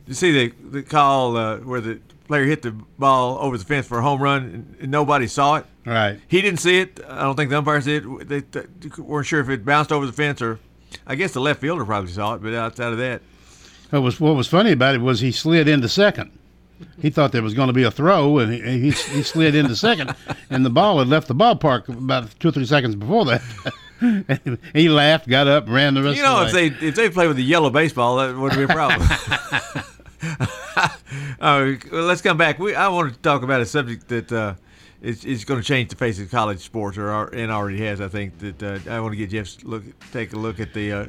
You 0.07 0.13
see 0.13 0.31
the 0.31 0.53
the 0.69 0.83
call 0.83 1.37
uh, 1.37 1.57
where 1.57 1.81
the 1.81 1.99
player 2.27 2.45
hit 2.45 2.61
the 2.61 2.71
ball 2.71 3.37
over 3.39 3.57
the 3.57 3.65
fence 3.65 3.85
for 3.87 3.99
a 3.99 4.01
home 4.01 4.21
run 4.21 4.43
and, 4.43 4.75
and 4.81 4.91
nobody 4.91 5.27
saw 5.27 5.55
it. 5.57 5.65
Right. 5.85 6.19
He 6.27 6.41
didn't 6.41 6.59
see 6.59 6.79
it. 6.79 6.99
I 7.07 7.23
don't 7.23 7.35
think 7.35 7.49
the 7.49 7.57
umpires 7.57 7.85
did. 7.85 8.05
They, 8.27 8.39
they 8.39 8.63
weren't 8.97 9.27
sure 9.27 9.41
if 9.41 9.49
it 9.49 9.65
bounced 9.65 9.91
over 9.91 10.05
the 10.05 10.13
fence 10.13 10.41
or. 10.41 10.59
I 11.07 11.15
guess 11.15 11.31
the 11.31 11.39
left 11.39 11.61
fielder 11.61 11.85
probably 11.85 12.11
saw 12.11 12.33
it, 12.33 12.41
but 12.43 12.53
outside 12.53 12.91
of 12.91 12.97
that, 12.97 13.21
What 13.91 14.01
was 14.01 14.19
what 14.19 14.35
was 14.35 14.47
funny 14.47 14.73
about 14.73 14.93
it 14.93 14.99
was 15.01 15.21
he 15.21 15.31
slid 15.31 15.69
into 15.69 15.87
second. 15.87 16.31
He 17.01 17.09
thought 17.09 17.31
there 17.31 17.43
was 17.43 17.53
going 17.53 17.67
to 17.67 17.73
be 17.73 17.83
a 17.83 17.91
throw, 17.91 18.39
and 18.39 18.53
he, 18.53 18.61
he, 18.61 18.91
he 18.91 19.23
slid 19.23 19.55
into 19.55 19.75
second, 19.75 20.15
and 20.49 20.65
the 20.65 20.69
ball 20.69 20.99
had 20.99 21.07
left 21.07 21.27
the 21.27 21.35
ballpark 21.35 21.89
about 21.89 22.39
two 22.39 22.49
or 22.49 22.51
three 22.51 22.65
seconds 22.65 22.95
before 22.95 23.25
that. 23.25 23.41
And 24.01 24.57
he 24.73 24.89
laughed, 24.89 25.27
got 25.27 25.47
up, 25.47 25.67
ran 25.67 25.93
the 25.93 26.03
rest. 26.03 26.17
you 26.17 26.23
know, 26.23 26.41
of 26.41 26.47
if 26.47 26.53
way. 26.53 26.69
they 26.69 26.87
if 26.87 26.95
they 26.95 27.09
play 27.09 27.27
with 27.27 27.37
the 27.37 27.43
yellow 27.43 27.69
baseball, 27.69 28.17
that 28.17 28.35
wouldn't 28.35 28.57
be 28.57 28.63
a 28.63 28.75
problem. 28.75 29.07
uh, 31.39 31.73
well, 31.91 32.03
let's 32.03 32.21
come 32.21 32.37
back. 32.37 32.59
We 32.59 32.75
I 32.75 32.87
want 32.87 33.13
to 33.13 33.19
talk 33.21 33.43
about 33.43 33.61
a 33.61 33.65
subject 33.65 34.07
that 34.09 34.31
uh, 34.31 34.55
is, 35.01 35.25
is 35.25 35.45
going 35.45 35.59
to 35.59 35.65
change 35.65 35.89
the 35.89 35.95
face 35.95 36.19
of 36.19 36.29
college 36.29 36.59
sports, 36.59 36.97
or 36.97 37.25
and 37.33 37.51
already 37.51 37.79
has. 37.85 38.01
I 38.01 38.07
think 38.07 38.37
that 38.39 38.63
uh, 38.63 38.79
I 38.91 38.99
want 38.99 39.13
to 39.13 39.17
get 39.17 39.29
Jeff's 39.29 39.63
look, 39.63 39.83
take 40.11 40.33
a 40.33 40.37
look 40.37 40.59
at 40.59 40.73
the 40.73 40.91
uh, 40.91 41.07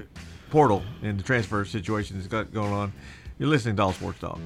portal 0.51 0.83
and 1.03 1.19
the 1.19 1.25
transfer 1.25 1.65
situation 1.65 2.17
that's 2.17 2.29
got 2.29 2.53
going 2.53 2.73
on. 2.73 2.93
You're 3.39 3.49
listening 3.49 3.77
to 3.77 3.83
All 3.83 3.93
Sports 3.93 4.21
Talk. 4.21 4.39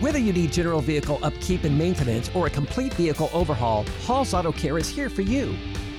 Whether 0.00 0.20
you 0.20 0.32
need 0.32 0.52
general 0.52 0.80
vehicle 0.80 1.18
upkeep 1.22 1.64
and 1.64 1.76
maintenance 1.76 2.30
or 2.32 2.46
a 2.46 2.50
complete 2.50 2.94
vehicle 2.94 3.30
overhaul, 3.32 3.84
Hall's 4.04 4.32
Auto 4.32 4.52
Care 4.52 4.78
is 4.78 4.88
here 4.88 5.10
for 5.10 5.22
you. 5.22 5.56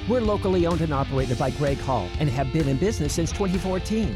We're 0.07 0.21
locally 0.21 0.65
owned 0.65 0.81
and 0.81 0.93
operated 0.93 1.37
by 1.37 1.51
Greg 1.51 1.77
Hall 1.79 2.09
and 2.19 2.29
have 2.29 2.51
been 2.53 2.69
in 2.69 2.77
business 2.77 3.13
since 3.13 3.31
2014. 3.31 4.15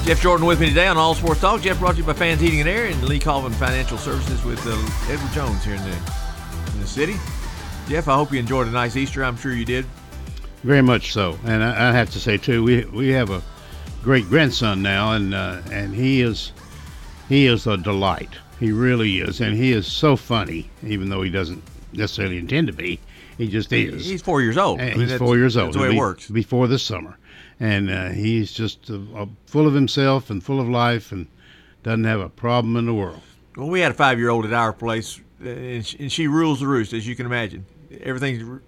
Jeff 0.03 0.19
Jordan 0.19 0.47
with 0.47 0.59
me 0.59 0.67
today 0.67 0.87
on 0.87 0.97
All 0.97 1.13
Sports 1.13 1.41
Talk. 1.41 1.61
Jeff 1.61 1.77
brought 1.77 1.91
to 1.91 1.99
you 1.99 2.03
by 2.03 2.13
Fans 2.13 2.41
Heating 2.41 2.59
and 2.59 2.67
Air 2.67 2.87
and 2.87 3.03
Lee 3.03 3.19
Colvin 3.19 3.53
Financial 3.53 3.99
Services 3.99 4.43
with 4.43 4.59
uh, 4.65 5.13
Edward 5.13 5.31
Jones 5.31 5.63
here 5.63 5.75
in 5.75 5.83
the 5.83 5.95
in 6.73 6.79
the 6.79 6.87
city. 6.87 7.15
Jeff, 7.87 8.07
I 8.07 8.15
hope 8.15 8.31
you 8.31 8.39
enjoyed 8.39 8.67
a 8.67 8.71
nice 8.71 8.95
Easter. 8.95 9.23
I'm 9.23 9.37
sure 9.37 9.53
you 9.53 9.63
did. 9.63 9.85
Very 10.63 10.81
much 10.81 11.13
so, 11.13 11.37
and 11.45 11.63
I, 11.63 11.89
I 11.89 11.91
have 11.93 12.09
to 12.11 12.19
say 12.19 12.37
too, 12.37 12.63
we 12.63 12.83
we 12.85 13.09
have 13.09 13.29
a 13.29 13.43
great 14.01 14.27
grandson 14.27 14.81
now, 14.81 15.13
and 15.13 15.35
uh, 15.35 15.61
and 15.71 15.93
he 15.93 16.21
is 16.21 16.51
he 17.29 17.45
is 17.45 17.67
a 17.67 17.77
delight. 17.77 18.31
He 18.59 18.71
really 18.71 19.19
is, 19.19 19.39
and 19.39 19.55
he 19.55 19.71
is 19.71 19.85
so 19.85 20.15
funny, 20.15 20.69
even 20.83 21.09
though 21.09 21.21
he 21.21 21.29
doesn't 21.29 21.63
necessarily 21.93 22.39
intend 22.39 22.67
to 22.67 22.73
be. 22.73 22.99
He 23.37 23.47
just 23.47 23.71
is. 23.71 24.07
He's 24.07 24.21
four 24.21 24.41
years 24.41 24.57
old. 24.57 24.81
I 24.81 24.95
mean, 24.95 25.07
he's 25.07 25.17
four 25.17 25.37
years 25.37 25.57
old. 25.57 25.67
That's 25.67 25.77
the 25.77 25.81
way 25.83 25.87
it 25.89 25.91
be 25.91 25.97
works. 25.97 26.27
Before 26.27 26.67
this 26.67 26.83
summer, 26.83 27.17
and 27.61 27.91
uh, 27.91 28.09
he's 28.09 28.51
just 28.51 28.89
uh, 28.89 28.97
uh, 29.15 29.27
full 29.45 29.67
of 29.67 29.73
himself 29.75 30.31
and 30.31 30.43
full 30.43 30.59
of 30.59 30.67
life, 30.67 31.11
and 31.11 31.27
doesn't 31.83 32.03
have 32.03 32.19
a 32.19 32.27
problem 32.27 32.75
in 32.75 32.87
the 32.87 32.93
world. 32.93 33.21
Well, 33.55 33.69
we 33.69 33.81
had 33.81 33.91
a 33.91 33.93
five 33.93 34.17
year 34.17 34.29
old 34.29 34.45
at 34.45 34.53
our 34.53 34.73
place, 34.73 35.21
uh, 35.45 35.47
and 35.47 35.85
she, 35.85 35.97
and 35.99 36.11
she 36.11 36.27
rules 36.27 36.59
the 36.59 36.67
roost, 36.67 36.91
as 36.91 37.07
you 37.07 37.15
can 37.15 37.27
imagine. 37.27 37.65
Everything 38.01 38.61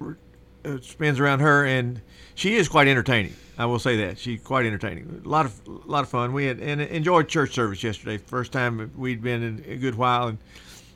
uh, 0.00 0.78
spins 0.80 1.20
around 1.20 1.40
her, 1.40 1.66
and 1.66 2.00
she 2.34 2.56
is 2.56 2.66
quite 2.66 2.88
entertaining. 2.88 3.34
I 3.58 3.66
will 3.66 3.78
say 3.78 3.98
that 4.06 4.18
she's 4.18 4.40
quite 4.40 4.64
entertaining. 4.64 5.22
A 5.24 5.28
lot 5.28 5.44
of 5.44 5.60
a 5.66 5.70
lot 5.70 6.02
of 6.02 6.08
fun. 6.08 6.32
We 6.32 6.46
had 6.46 6.60
and 6.60 6.80
enjoyed 6.80 7.28
church 7.28 7.52
service 7.52 7.82
yesterday. 7.82 8.16
First 8.16 8.52
time 8.52 8.90
we'd 8.96 9.20
been 9.20 9.42
in 9.42 9.64
a 9.68 9.76
good 9.76 9.96
while, 9.96 10.28
and 10.28 10.38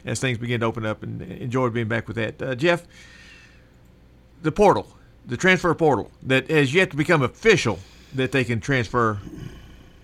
as 0.07 0.19
things 0.19 0.39
began 0.39 0.61
to 0.61 0.67
open 0.67 0.87
up, 0.87 1.03
and 1.03 1.21
enjoyed 1.21 1.75
being 1.75 1.89
back 1.89 2.09
with 2.09 2.17
that. 2.17 2.41
Uh, 2.41 2.55
Jeff, 2.55 2.87
the 4.41 4.53
portal, 4.53 4.87
the 5.27 5.37
transfer 5.37 5.75
portal 5.75 6.11
that 6.23 6.51
has 6.51 6.75
yet 6.75 6.91
to 6.91 6.97
become 6.97 7.23
official 7.23 7.79
that 8.15 8.33
they 8.33 8.45
can 8.45 8.61
transfer 8.61 9.19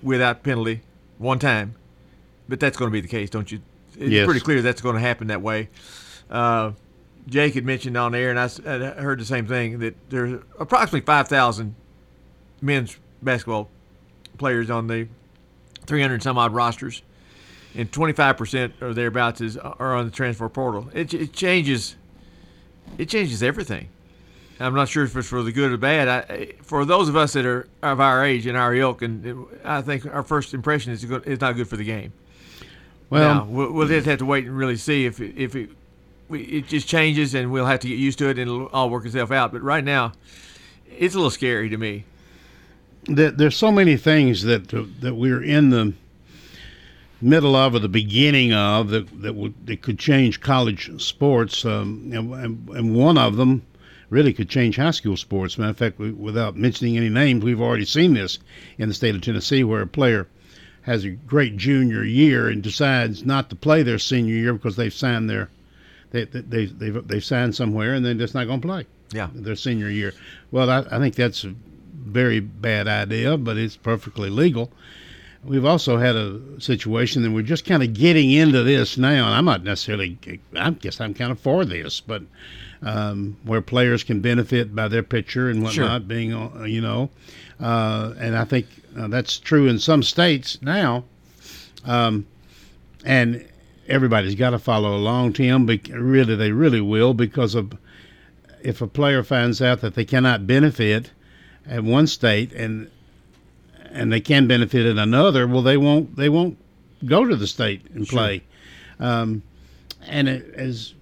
without 0.03 0.43
penalty 0.43 0.81
one 1.19 1.39
time, 1.39 1.75
but 2.49 2.61
that's 2.61 2.77
going 2.77 2.91
to 2.91 2.93
be 2.93 3.01
the 3.01 3.09
case, 3.09 3.29
don't 3.31 3.51
you? 3.51 3.61
It's 3.99 4.11
Yes. 4.11 4.25
pretty 4.27 4.41
clear 4.41 4.63
that's 4.63 4.81
going 4.81 4.95
to 4.95 5.01
happen 5.01 5.27
that 5.29 5.43
way. 5.43 5.69
Uh, 6.31 6.73
Jake 7.29 7.55
had 7.55 7.65
mentioned 7.65 7.97
on 7.97 8.15
air, 8.15 8.31
and 8.31 8.39
I 8.39 8.49
heard 9.01 9.19
the 9.21 9.25
same 9.25 9.47
thing 9.47 9.81
that 9.81 9.97
there's 10.09 10.41
approximately 10.59 11.01
5,000 11.01 11.75
men's 12.63 12.97
basketball 13.23 13.69
players 14.39 14.71
on 14.71 14.87
the 14.87 15.09
300 15.87 16.23
some 16.23 16.39
odd 16.39 16.55
rosters, 16.55 17.03
and 17.75 17.91
25% 17.91 18.81
or 18.81 18.95
thereabouts 18.95 19.41
is 19.41 19.57
are 19.59 19.95
on 19.97 20.05
the 20.07 20.11
transfer 20.11 20.49
portal. 20.49 20.89
It, 20.95 21.13
it 21.13 21.33
changes. 21.33 21.97
It 22.97 23.09
changes 23.09 23.43
everything. 23.43 23.89
I'm 24.61 24.75
not 24.75 24.89
sure 24.89 25.05
if 25.05 25.17
it's 25.17 25.29
for 25.29 25.43
the 25.43 25.53
good 25.53 25.71
or 25.73 25.77
bad. 25.77 26.09
I, 26.09 26.53
for 26.63 26.85
those 26.85 27.09
of 27.09 27.17
us 27.17 27.35
that 27.35 27.47
are 27.47 27.69
of 27.83 28.01
our 28.01 28.25
age 28.25 28.47
and 28.47 28.57
our 28.57 28.75
ilk, 28.75 29.03
and 29.03 29.25
it- 29.27 29.37
I 29.65 29.83
think 29.83 30.05
our 30.07 30.23
first 30.25 30.53
impression 30.55 30.93
is 30.93 31.05
good, 31.05 31.27
is 31.27 31.41
not 31.41 31.55
good 31.57 31.69
for 31.69 31.77
the 31.77 31.85
game. 31.85 32.13
Well- 33.11 33.35
Now, 33.37 33.45
we'll, 33.45 33.73
we'll 33.73 33.89
just 33.89 34.07
have 34.07 34.19
to 34.19 34.25
wait 34.25 34.47
and 34.47 34.57
really 34.57 34.77
see 34.77 35.07
if 35.07 35.21
it, 35.21 35.37
if 35.37 35.55
it 35.57 35.71
it 36.31 36.67
just 36.69 36.87
changes, 36.87 37.35
and 37.35 37.51
we'll 37.51 37.65
have 37.65 37.81
to 37.81 37.89
get 37.89 37.99
used 37.99 38.19
to 38.19 38.27
it, 38.27 38.33
and 38.39 38.41
it'll 38.51 38.67
all 38.67 38.91
work 38.91 39.07
itself 39.07 39.31
out. 39.33 39.51
But 39.51 39.63
right 39.63 39.83
now, 39.85 40.13
it's 40.99 41.15
a 41.15 41.19
little 41.19 41.31
scary 41.31 41.71
to 41.71 41.79
me. 41.79 42.05
there, 43.07 43.31
there's 43.31 43.57
so 43.57 43.73
many 43.73 43.97
things 43.97 44.43
that 44.43 44.69
that 45.01 45.15
we're 45.15 45.43
in 45.43 45.71
the 45.71 45.95
middle 47.23 47.57
of 47.57 47.75
or 47.75 47.79
the 47.79 47.89
beginning 47.89 48.53
of 48.53 48.91
that 48.91 49.23
that, 49.23 49.35
would, 49.35 49.55
that 49.67 49.81
could 49.83 49.99
change 49.99 50.41
college 50.41 50.91
sports, 51.01 51.65
um, 51.65 52.11
and, 52.13 52.69
and 52.77 52.95
one 52.95 53.17
of 53.17 53.37
them 53.37 53.63
really 54.11 54.33
could 54.33 54.49
change 54.49 54.77
high 54.77 54.91
school 54.93 55.17
sports. 55.17 55.59
Matter 55.59 55.71
of 55.71 55.77
fact, 55.77 55.99
we, 55.99 56.11
without 56.13 56.57
mentioning 56.57 56.97
any 56.97 57.09
names, 57.09 57.45
we've 57.45 57.61
already 57.61 57.85
seen 57.85 58.15
this 58.15 58.39
in 58.79 58.89
the 58.89 58.95
state 58.95 59.15
of 59.15 59.21
Tennessee, 59.21 59.65
where 59.65 59.83
a 59.83 59.87
player 59.87 60.27
has 60.83 61.05
a 61.05 61.11
great 61.11 61.57
junior 61.57 62.03
year 62.03 62.49
and 62.49 62.63
decides 62.63 63.25
not 63.27 63.51
to 63.51 63.57
play 63.57 63.83
their 63.83 63.99
senior 63.99 64.35
year 64.35 64.55
because 64.55 64.77
they've 64.77 64.95
signed 64.95 65.29
their 65.29 65.51
they, 66.11 66.25
they, 66.25 66.41
they, 66.41 66.65
they've, 66.67 67.07
they've 67.09 67.25
signed 67.25 67.55
somewhere 67.55 67.93
and 67.93 68.05
they're 68.07 68.15
just 68.15 68.35
not 68.35 68.47
going 68.47 68.63
to 68.63 68.67
play 68.67 68.87
Yeah. 69.13 69.29
their 69.35 69.57
senior 69.57 69.91
year. 69.91 70.15
Well, 70.51 70.71
I, 70.71 70.79
I 70.91 70.99
think 70.99 71.15
that's 71.17 71.45
a 71.45 71.55
very 71.95 72.41
bad 72.41 72.89
idea, 72.89 73.37
but 73.37 73.59
it's 73.59 73.77
perfectly 73.77 74.31
legal. 74.31 74.73
We've 75.45 75.65
also 75.65 75.97
had 75.99 76.17
a 76.17 76.41
situation 76.59 77.23
that 77.23 77.31
we're 77.31 77.43
just 77.43 77.65
kind 77.65 77.83
of 77.83 77.95
getting 77.95 78.33
into 78.33 78.63
this 78.65 78.99
now, 78.99 79.27
and 79.27 79.35
I'm 79.35 79.45
not 79.45 79.63
necessarily, 79.63 80.19
I 80.57 80.71
guess 80.71 81.01
I'm 81.01 81.15
kind 81.15 81.31
of 81.31 81.39
for 81.39 81.65
this, 81.65 82.01
but 82.01 82.23
um, 82.83 83.37
where 83.45 83.61
players 83.61 84.03
can 84.03 84.21
benefit 84.21 84.75
by 84.75 84.89
their 84.89 85.03
pitcher 85.03 85.49
and 85.49 85.61
Sure. 85.71 85.85
whatnot 85.85 86.09
being, 86.09 86.33
uh, 86.35 86.65
you 86.65 86.81
know, 86.81 87.11
uh, 87.61 88.15
and 88.19 88.37
I 88.37 88.45
think 88.45 88.67
uh, 88.97 89.09
that's 89.09 89.39
true 89.39 89.67
in 89.69 89.79
some 89.79 90.03
states 90.03 90.59
now. 90.61 91.05
Um, 91.85 92.27
and 93.05 93.45
everybody's 93.89 94.35
got 94.35 94.51
to 94.51 94.59
follow 94.59 94.97
along, 94.97 95.35
Tim. 95.35 95.67
But 95.67 95.89
really, 95.89 96.35
they 96.35 96.53
really 96.53 96.81
will 96.81 97.15
because 97.15 97.55
of 97.55 97.77
if 98.63 98.81
a 98.83 98.87
player 98.87 99.23
finds 99.23 99.63
out 99.63 99.81
that 99.81 99.95
they 99.95 100.05
cannot 100.05 100.47
benefit 100.47 101.13
at 101.67 101.85
one 101.85 102.07
state 102.07 102.53
and 102.53 102.91
and 103.93 104.13
they 104.13 104.21
can 104.21 104.47
benefit 104.47 104.87
in 104.87 104.99
another, 104.99 105.47
well, 105.47 105.63
they 105.63 105.77
won't 105.77 106.17
they 106.17 106.29
won't 106.29 106.59
go 107.05 107.25
to 107.25 107.37
the 107.37 107.47
state 107.47 107.87
and 107.95 108.07
Sure. 108.07 108.19
play. 108.19 108.43
Um, 109.01 109.43
and 110.07 110.29
it, 110.29 110.55
as 110.55 110.95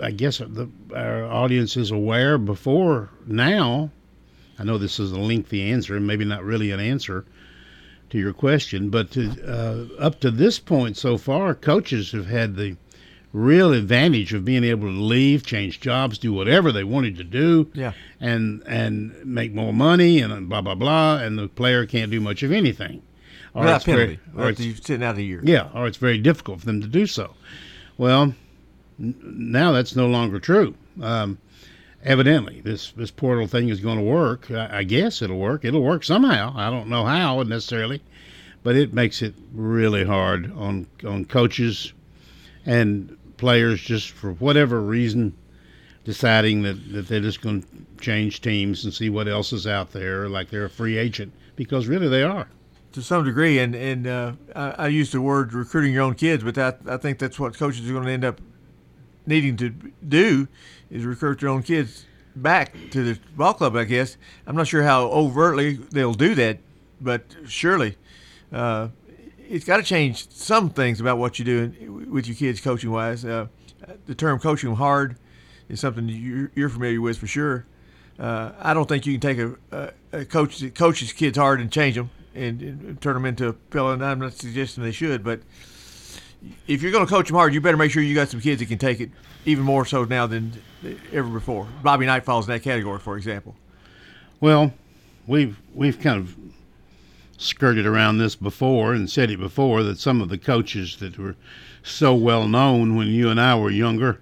I 0.00 0.10
guess 0.10 0.38
the, 0.38 0.68
our 0.94 1.24
audience 1.24 1.76
is 1.76 1.90
aware 1.90 2.36
before 2.38 3.10
now, 3.26 3.90
I 4.58 4.64
know 4.64 4.78
this 4.78 4.98
is 5.00 5.12
a 5.12 5.18
lengthy 5.18 5.62
answer 5.62 5.96
and 5.96 6.06
maybe 6.06 6.24
not 6.24 6.44
really 6.44 6.70
an 6.70 6.80
answer 6.80 7.24
to 8.10 8.18
your 8.18 8.32
question, 8.32 8.90
but 8.90 9.10
to, 9.12 9.30
uh, 9.46 10.00
up 10.02 10.20
to 10.20 10.30
this 10.30 10.58
point 10.58 10.96
so 10.96 11.16
far, 11.16 11.54
coaches 11.54 12.12
have 12.12 12.26
had 12.26 12.56
the 12.56 12.76
real 13.32 13.72
advantage 13.72 14.34
of 14.34 14.44
being 14.44 14.62
able 14.64 14.88
to 14.88 15.00
leave, 15.00 15.44
change 15.46 15.80
jobs, 15.80 16.18
do 16.18 16.32
whatever 16.32 16.70
they 16.72 16.84
wanted 16.84 17.16
to 17.16 17.24
do, 17.24 17.70
Yeah. 17.74 17.92
and 18.20 18.62
and 18.66 19.14
make 19.24 19.52
more 19.54 19.72
money 19.72 20.20
and 20.20 20.48
blah 20.48 20.60
blah 20.60 20.74
blah, 20.74 21.16
and 21.18 21.38
the 21.38 21.48
player 21.48 21.86
can't 21.86 22.10
do 22.10 22.20
much 22.20 22.42
of 22.42 22.52
anything. 22.52 23.02
Or 23.54 23.62
Without 23.62 23.76
it's 23.76 23.84
very- 23.84 24.04
penalty. 24.16 24.20
or 24.36 24.44
Or 24.44 24.50
it's- 24.50 24.66
you 24.66 24.74
sitting 24.74 25.02
out 25.04 25.18
a 25.18 25.22
year. 25.22 25.40
yeah, 25.44 25.68
or 25.74 25.86
it's 25.86 25.98
very 25.98 26.18
difficult 26.18 26.60
for 26.60 26.66
them 26.66 26.80
to 26.80 26.86
do 26.88 27.06
so. 27.06 27.34
Well, 27.98 28.34
n- 29.00 29.14
now 29.22 29.72
that's 29.72 29.94
no 29.96 30.06
longer 30.08 30.38
true. 30.38 30.74
Um, 31.00 31.38
evidently, 32.04 32.60
this 32.64 32.92
this 32.92 33.10
portal 33.10 33.46
thing 33.46 33.68
is 33.68 33.80
going 33.80 33.98
to 33.98 34.04
work. 34.04 34.50
I, 34.50 34.78
I 34.78 34.82
guess 34.84 35.22
it'll 35.22 35.38
work. 35.38 35.64
It'll 35.64 35.82
work 35.82 36.04
somehow. 36.04 36.52
I 36.56 36.70
don't 36.70 36.88
know 36.88 37.04
how 37.04 37.42
necessarily, 37.42 38.00
but 38.62 38.74
it 38.76 38.92
makes 38.94 39.22
it 39.22 39.34
really 39.54 40.04
hard 40.04 40.50
on 40.56 40.86
on 41.06 41.24
coaches 41.26 41.92
and 42.64 43.16
players 43.42 43.80
just 43.80 44.12
for 44.12 44.32
whatever 44.34 44.80
reason 44.80 45.34
deciding 46.04 46.62
that, 46.62 46.92
that 46.92 47.08
they're 47.08 47.20
just 47.20 47.42
going 47.42 47.62
to 47.62 47.68
change 48.00 48.40
teams 48.40 48.84
and 48.84 48.94
see 48.94 49.10
what 49.10 49.26
else 49.26 49.52
is 49.52 49.66
out 49.66 49.90
there 49.90 50.28
like 50.28 50.48
they're 50.48 50.66
a 50.66 50.70
free 50.70 50.96
agent 50.96 51.32
because 51.56 51.88
really 51.88 52.08
they 52.08 52.22
are 52.22 52.46
to 52.92 53.02
some 53.02 53.24
degree, 53.24 53.58
and 53.58 53.74
and 53.74 54.06
uh, 54.06 54.32
I, 54.54 54.70
I 54.70 54.88
use 54.88 55.12
the 55.12 55.20
word 55.20 55.52
recruiting 55.52 55.92
your 55.92 56.02
own 56.02 56.14
kids, 56.14 56.44
but 56.44 56.54
that 56.54 56.80
I 56.86 56.96
think 56.96 57.18
that's 57.18 57.38
what 57.38 57.56
coaches 57.56 57.88
are 57.88 57.92
going 57.92 58.04
to 58.04 58.12
end 58.12 58.24
up 58.24 58.40
needing 59.26 59.56
to 59.56 59.70
do 60.06 60.48
is 60.90 61.04
recruit 61.04 61.40
their 61.40 61.48
own 61.48 61.62
kids 61.62 62.06
back 62.36 62.74
to 62.90 63.02
the 63.02 63.20
ball 63.36 63.54
club. 63.54 63.76
I 63.76 63.84
guess 63.84 64.16
I'm 64.46 64.56
not 64.56 64.66
sure 64.68 64.82
how 64.82 65.06
overtly 65.06 65.74
they'll 65.74 66.14
do 66.14 66.34
that, 66.34 66.58
but 67.00 67.22
surely 67.46 67.96
uh, 68.52 68.88
it's 69.48 69.64
got 69.64 69.78
to 69.78 69.82
change 69.82 70.30
some 70.30 70.70
things 70.70 71.00
about 71.00 71.18
what 71.18 71.38
you 71.38 71.44
do 71.44 71.91
with 72.12 72.26
your 72.26 72.36
kids 72.36 72.60
coaching 72.60 72.90
wise. 72.90 73.24
Uh, 73.24 73.46
the 74.06 74.14
term 74.14 74.38
coaching 74.38 74.70
them 74.70 74.78
hard 74.78 75.16
is 75.68 75.80
something 75.80 76.08
you're, 76.08 76.68
familiar 76.68 77.00
with 77.00 77.18
for 77.18 77.26
sure. 77.26 77.66
Uh, 78.18 78.52
I 78.60 78.74
don't 78.74 78.88
think 78.88 79.06
you 79.06 79.18
can 79.18 79.20
take 79.20 79.38
a, 79.38 79.56
a, 80.12 80.20
a 80.20 80.24
coach 80.24 80.58
that 80.58 80.74
coaches 80.74 81.12
kids 81.12 81.38
hard 81.38 81.60
and 81.60 81.72
change 81.72 81.96
them 81.96 82.10
and, 82.34 82.60
and 82.60 83.00
turn 83.00 83.14
them 83.14 83.24
into 83.24 83.48
a 83.48 83.52
pillow. 83.52 83.92
And 83.92 84.04
I'm 84.04 84.18
not 84.18 84.34
suggesting 84.34 84.84
they 84.84 84.92
should, 84.92 85.24
but 85.24 85.40
if 86.66 86.82
you're 86.82 86.92
going 86.92 87.06
to 87.06 87.10
coach 87.10 87.28
them 87.28 87.36
hard, 87.36 87.54
you 87.54 87.60
better 87.60 87.76
make 87.76 87.90
sure 87.90 88.02
you 88.02 88.14
got 88.14 88.28
some 88.28 88.40
kids 88.40 88.60
that 88.60 88.66
can 88.66 88.78
take 88.78 89.00
it 89.00 89.10
even 89.44 89.64
more 89.64 89.84
so 89.84 90.04
now 90.04 90.26
than 90.26 90.52
ever 91.12 91.28
before. 91.28 91.66
Bobby 91.82 92.06
Knight 92.06 92.24
falls 92.24 92.46
in 92.46 92.52
that 92.52 92.62
category, 92.62 92.98
for 92.98 93.16
example. 93.16 93.56
Well, 94.40 94.72
we've 95.26 95.60
we've 95.74 96.00
kind 96.00 96.18
of 96.18 96.36
skirted 97.38 97.86
around 97.86 98.18
this 98.18 98.36
before 98.36 98.92
and 98.92 99.10
said 99.10 99.30
it 99.30 99.38
before 99.38 99.82
that 99.82 99.98
some 99.98 100.20
of 100.20 100.28
the 100.28 100.38
coaches 100.38 100.96
that 100.96 101.18
were 101.18 101.34
so 101.82 102.14
well 102.14 102.46
known 102.48 102.96
when 102.96 103.08
you 103.08 103.28
and 103.28 103.40
I 103.40 103.56
were 103.56 103.70
younger 103.70 104.20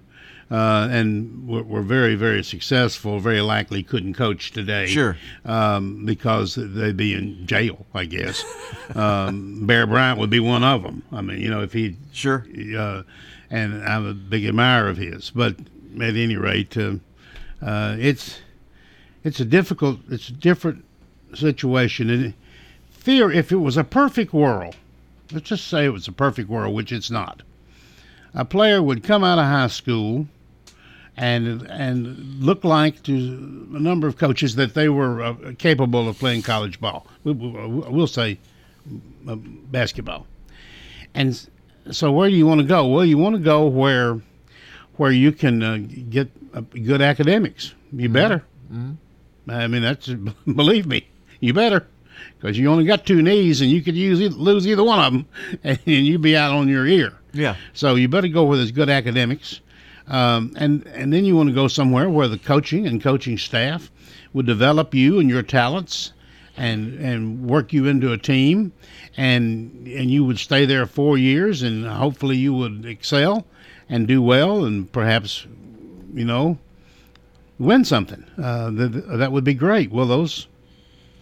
uh, 0.51 0.89
and 0.91 1.47
were, 1.47 1.63
were, 1.63 1.81
very, 1.81 2.15
very 2.15 2.43
successful, 2.43 3.19
very 3.19 3.39
likely 3.39 3.81
couldn't 3.83 4.15
coach 4.15 4.51
today. 4.51 4.85
Sure. 4.85 5.17
Um, 5.45 6.05
because 6.05 6.55
they'd 6.55 6.97
be 6.97 7.13
in 7.13 7.47
jail, 7.47 7.85
I 7.93 8.03
guess. 8.03 8.43
um, 8.95 9.65
Bear 9.65 9.87
Bryant 9.87 10.19
would 10.19 10.29
be 10.29 10.41
one 10.41 10.63
of 10.63 10.83
them. 10.83 11.03
I 11.11 11.21
mean, 11.21 11.39
you 11.39 11.49
know, 11.49 11.61
if 11.61 11.71
he. 11.71 11.95
Sure. 12.11 12.45
Uh, 12.77 13.03
and 13.49 13.81
I'm 13.83 14.05
a 14.05 14.13
big 14.13 14.45
admirer 14.45 14.89
of 14.89 14.97
his. 14.97 15.29
But 15.29 15.55
at 16.01 16.15
any 16.15 16.35
rate, 16.35 16.75
uh, 16.77 16.95
uh 17.61 17.95
it's 17.97 18.39
it's 19.23 19.39
a 19.39 19.45
difficult, 19.45 19.99
it's 20.09 20.27
a 20.27 20.33
different 20.33 20.83
situation. 21.33 22.09
And 22.09 22.33
fear, 22.89 23.31
if 23.31 23.53
it 23.53 23.57
was 23.57 23.77
a 23.77 23.83
perfect 23.85 24.33
world, 24.33 24.75
let's 25.31 25.47
just 25.47 25.67
say 25.67 25.85
it 25.85 25.93
was 25.93 26.09
a 26.09 26.11
perfect 26.11 26.49
world, 26.49 26.75
which 26.75 26.91
it's 26.91 27.11
not. 27.11 27.43
A 28.33 28.45
player 28.45 28.81
would 28.81 29.03
come 29.03 29.23
out 29.23 29.39
of 29.39 29.45
high 29.45 29.67
school 29.67 30.27
and 31.17 31.63
and 31.63 32.41
look 32.41 32.63
like 32.63 33.03
to 33.03 33.13
a 33.13 33.79
number 33.79 34.07
of 34.07 34.17
coaches 34.17 34.55
that 34.55 34.73
they 34.73 34.89
were 34.89 35.21
uh, 35.21 35.35
capable 35.57 36.07
of 36.07 36.17
playing 36.17 36.41
college 36.41 36.79
ball. 36.79 37.05
We, 37.23 37.33
will 37.33 38.07
say 38.07 38.39
uh, 39.27 39.35
basketball. 39.35 40.25
And 41.13 41.47
so, 41.91 42.11
where 42.11 42.29
do 42.29 42.35
you 42.35 42.47
want 42.47 42.61
to 42.61 42.67
go? 42.67 42.87
Well, 42.87 43.05
you 43.05 43.17
want 43.17 43.35
to 43.35 43.41
go 43.41 43.67
where 43.67 44.21
where 44.95 45.11
you 45.11 45.31
can 45.31 45.63
uh, 45.63 45.77
get 46.09 46.29
good 46.85 47.01
academics. 47.01 47.73
You 47.91 48.05
mm-hmm. 48.05 48.13
better. 48.13 48.45
Mm-hmm. 48.71 49.51
I 49.51 49.67
mean, 49.67 49.81
that's 49.81 50.07
believe 50.45 50.85
me, 50.85 51.07
you 51.39 51.53
better 51.53 51.87
because 52.41 52.57
you 52.57 52.71
only 52.71 52.85
got 52.85 53.05
two 53.05 53.21
knees 53.21 53.61
and 53.61 53.69
you 53.69 53.81
could 53.81 53.95
use 53.95 54.19
either, 54.19 54.35
lose 54.35 54.65
either 54.65 54.83
one 54.83 54.99
of 54.99 55.13
them 55.13 55.25
and 55.63 55.79
you'd 55.85 56.21
be 56.21 56.35
out 56.35 56.51
on 56.51 56.67
your 56.67 56.87
ear. 56.87 57.13
Yeah. 57.33 57.55
So 57.73 57.95
you 57.95 58.07
better 58.07 58.27
go 58.27 58.43
where 58.45 58.57
there's 58.57 58.71
good 58.71 58.89
academics, 58.89 59.61
um, 60.07 60.51
and 60.57 60.85
and 60.87 61.13
then 61.13 61.23
you 61.23 61.35
want 61.35 61.49
to 61.49 61.55
go 61.55 61.67
somewhere 61.67 62.09
where 62.09 62.27
the 62.27 62.37
coaching 62.37 62.87
and 62.87 63.01
coaching 63.01 63.37
staff 63.37 63.91
would 64.33 64.45
develop 64.45 64.93
you 64.93 65.19
and 65.19 65.29
your 65.29 65.43
talents, 65.43 66.11
and 66.57 66.99
and 66.99 67.47
work 67.47 67.71
you 67.71 67.85
into 67.85 68.11
a 68.11 68.17
team, 68.17 68.73
and 69.15 69.87
and 69.87 70.11
you 70.11 70.25
would 70.25 70.39
stay 70.39 70.65
there 70.65 70.85
four 70.85 71.17
years, 71.17 71.61
and 71.61 71.85
hopefully 71.85 72.37
you 72.37 72.53
would 72.53 72.85
excel, 72.85 73.45
and 73.87 74.07
do 74.07 74.21
well, 74.21 74.65
and 74.65 74.91
perhaps, 74.91 75.45
you 76.13 76.25
know, 76.25 76.57
win 77.59 77.85
something. 77.85 78.25
Uh, 78.37 78.71
that 78.71 78.89
that 79.19 79.31
would 79.31 79.45
be 79.45 79.53
great. 79.53 79.89
Well, 79.89 80.07
those 80.07 80.47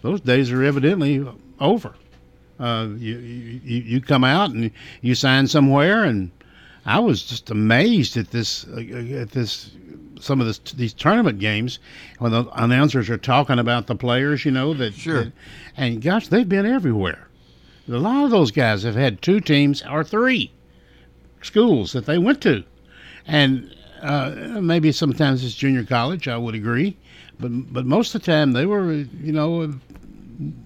those 0.02 0.20
days 0.20 0.50
are 0.50 0.62
evidently 0.62 1.26
over. 1.58 1.94
Uh, 2.58 2.88
you, 2.98 3.16
you 3.16 3.80
you 3.82 4.00
come 4.00 4.22
out 4.22 4.50
and 4.50 4.70
you 5.00 5.14
sign 5.14 5.46
somewhere, 5.46 6.04
and 6.04 6.30
I 6.84 6.98
was 6.98 7.22
just 7.22 7.50
amazed 7.50 8.16
at 8.16 8.30
this 8.30 8.66
uh, 8.66 8.80
at 8.80 9.30
this 9.30 9.70
some 10.20 10.40
of 10.40 10.46
this, 10.46 10.58
these 10.74 10.92
tournament 10.92 11.38
games 11.38 11.78
when 12.18 12.32
the 12.32 12.44
announcers 12.54 13.08
are 13.08 13.16
talking 13.16 13.58
about 13.58 13.86
the 13.86 13.94
players, 13.94 14.44
you 14.44 14.50
know 14.50 14.74
that. 14.74 14.94
Sure. 14.94 15.24
That, 15.24 15.32
and 15.76 16.02
gosh, 16.02 16.28
they've 16.28 16.48
been 16.48 16.66
everywhere. 16.66 17.28
A 17.88 17.92
lot 17.92 18.24
of 18.24 18.30
those 18.30 18.50
guys 18.50 18.82
have 18.84 18.94
had 18.94 19.20
two 19.20 19.40
teams 19.40 19.82
or 19.82 20.04
three 20.04 20.52
schools 21.42 21.92
that 21.92 22.06
they 22.06 22.18
went 22.18 22.40
to, 22.42 22.62
and 23.26 23.74
uh, 24.02 24.30
maybe 24.60 24.92
sometimes 24.92 25.44
it's 25.44 25.54
junior 25.54 25.84
college. 25.84 26.28
I 26.28 26.36
would 26.36 26.54
agree, 26.54 26.96
but 27.40 27.72
but 27.72 27.86
most 27.86 28.14
of 28.14 28.22
the 28.22 28.26
time 28.26 28.52
they 28.52 28.66
were 28.66 28.92
you 28.92 29.32
know 29.32 29.72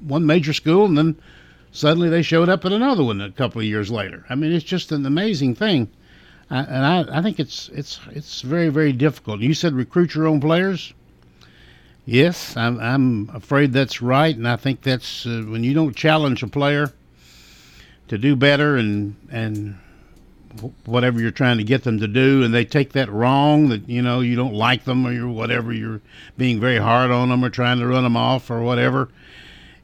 one 0.07 0.27
major 0.27 0.53
school 0.53 0.85
and 0.87 0.97
then 0.97 1.17
suddenly 1.73 2.09
they 2.09 2.23
showed 2.23 2.49
up 2.49 2.65
at 2.65 2.73
another 2.73 3.05
one 3.05 3.21
a 3.21 3.31
couple 3.31 3.61
of 3.61 3.67
years 3.67 3.91
later. 3.91 4.25
I 4.31 4.37
mean, 4.37 4.53
it's 4.53 4.65
just 4.65 4.93
an 4.93 5.05
amazing 5.05 5.57
thing, 5.57 5.89
I, 6.51 6.61
and 6.61 6.87
I, 6.87 7.19
I 7.19 7.23
think 7.23 7.41
it's 7.41 7.69
it's 7.71 8.01
it's 8.11 8.43
very 8.43 8.69
very 8.69 8.93
difficult. 8.93 9.41
You 9.41 9.55
said 9.55 9.75
recruit 9.75 10.15
your 10.15 10.27
own 10.27 10.41
players. 10.41 10.93
Yes, 12.07 12.57
I'm 12.57 12.79
I'm 12.81 13.31
afraid 13.33 13.73
that's 13.73 14.03
right, 14.03 14.37
and 14.37 14.47
I 14.47 14.57
think 14.57 14.83
that's 14.83 15.27
uh, 15.27 15.43
when 15.47 15.65
you 15.65 15.75
don't 15.75 15.97
challenge 15.97 16.43
a 16.43 16.47
player 16.47 16.93
to 18.09 18.19
do 18.19 18.37
better 18.37 18.77
and 18.77 19.17
and 19.31 19.79
whatever 20.85 21.21
you're 21.21 21.31
trying 21.31 21.59
to 21.59 21.65
get 21.65 21.85
them 21.85 21.99
to 21.99 22.07
do 22.07 22.43
and 22.43 22.55
they 22.55 22.65
take 22.65 22.93
that 22.93 23.11
wrong 23.11 23.69
that 23.69 23.89
you 23.89 24.01
know 24.01 24.21
you 24.21 24.37
don't 24.37 24.55
like 24.55 24.85
them 24.85 25.07
or 25.07 25.13
you're 25.13 25.29
whatever 25.29 25.73
you're 25.73 26.01
being 26.39 26.61
very 26.61 26.79
hard 26.79 27.11
on 27.11 27.29
them 27.29 27.45
or 27.45 27.51
trying 27.51 27.79
to 27.79 27.87
run 27.87 28.05
them 28.05 28.17
off 28.17 28.51
or 28.51 28.63
whatever 28.63 29.09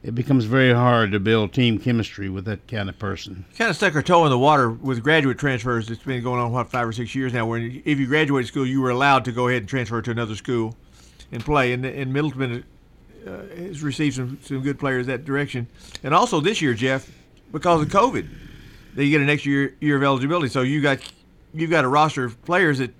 it 0.03 0.15
becomes 0.15 0.45
very 0.45 0.73
hard 0.73 1.11
to 1.11 1.19
build 1.19 1.53
team 1.53 1.77
chemistry 1.77 2.27
with 2.27 2.45
that 2.45 2.67
kind 2.67 2.89
of 2.89 2.97
person. 2.97 3.45
Kind 3.55 3.69
of 3.69 3.75
stuck 3.75 3.93
our 3.93 4.01
toe 4.01 4.23
in 4.25 4.31
the 4.31 4.39
water 4.39 4.71
with 4.71 5.03
graduate 5.03 5.37
transfers. 5.37 5.91
It's 5.91 6.01
been 6.01 6.23
going 6.23 6.39
on 6.39 6.51
what 6.51 6.71
five 6.71 6.87
or 6.87 6.91
six 6.91 7.13
years 7.13 7.33
now. 7.33 7.45
Where 7.45 7.59
if 7.59 7.99
you 7.99 8.07
graduated 8.07 8.47
school, 8.47 8.65
you 8.65 8.81
were 8.81 8.89
allowed 8.89 9.25
to 9.25 9.31
go 9.31 9.47
ahead 9.47 9.61
and 9.61 9.69
transfer 9.69 10.01
to 10.01 10.11
another 10.11 10.35
school 10.35 10.75
and 11.31 11.43
play. 11.45 11.73
And, 11.73 11.85
and 11.85 12.11
Middleton 12.11 12.63
uh, 13.27 13.29
has 13.55 13.83
received 13.83 14.15
some, 14.15 14.39
some 14.41 14.61
good 14.61 14.79
players 14.79 15.05
that 15.05 15.23
direction. 15.23 15.67
And 16.03 16.15
also 16.15 16.39
this 16.39 16.61
year, 16.61 16.73
Jeff, 16.73 17.11
because 17.51 17.83
of 17.83 17.89
COVID, 17.89 18.27
they 18.95 19.09
get 19.09 19.21
an 19.21 19.29
extra 19.29 19.51
year, 19.51 19.75
year 19.79 19.97
of 19.97 20.03
eligibility. 20.03 20.49
So 20.49 20.61
you 20.61 20.81
got 20.81 20.99
you've 21.53 21.69
got 21.69 21.85
a 21.85 21.87
roster 21.87 22.25
of 22.25 22.41
players 22.43 22.79
that 22.79 22.93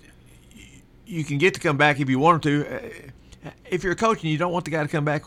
you 1.06 1.24
can 1.24 1.38
get 1.38 1.54
to 1.54 1.60
come 1.60 1.76
back 1.76 2.00
if 2.00 2.08
you 2.08 2.18
want 2.18 2.42
them 2.42 2.64
to. 2.64 2.76
Uh, 2.76 3.50
if 3.70 3.82
you're 3.82 3.92
a 3.92 3.96
coach 3.96 4.22
and 4.22 4.30
you 4.30 4.38
don't 4.38 4.52
want 4.52 4.64
the 4.64 4.70
guy 4.70 4.82
to 4.82 4.88
come 4.88 5.04
back, 5.04 5.26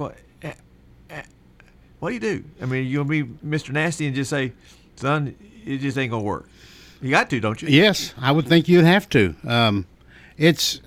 what 1.99 2.09
do 2.09 2.13
you 2.13 2.19
do? 2.19 2.43
I 2.61 2.65
mean, 2.65 2.85
you'll 2.87 3.03
be 3.03 3.23
Mr. 3.23 3.71
Nasty 3.71 4.05
and 4.05 4.15
just 4.15 4.29
say, 4.29 4.53
son, 4.95 5.35
it 5.65 5.79
just 5.79 5.97
ain't 5.97 6.11
gonna 6.11 6.23
work. 6.23 6.47
You 7.01 7.09
got 7.09 7.29
to, 7.31 7.39
don't 7.39 7.61
you? 7.61 7.67
Yes, 7.67 8.13
I 8.17 8.31
would 8.31 8.47
think 8.47 8.67
you'd 8.67 8.85
have 8.85 9.09
to. 9.09 9.35
Um, 9.43 9.85
it's 10.37 10.81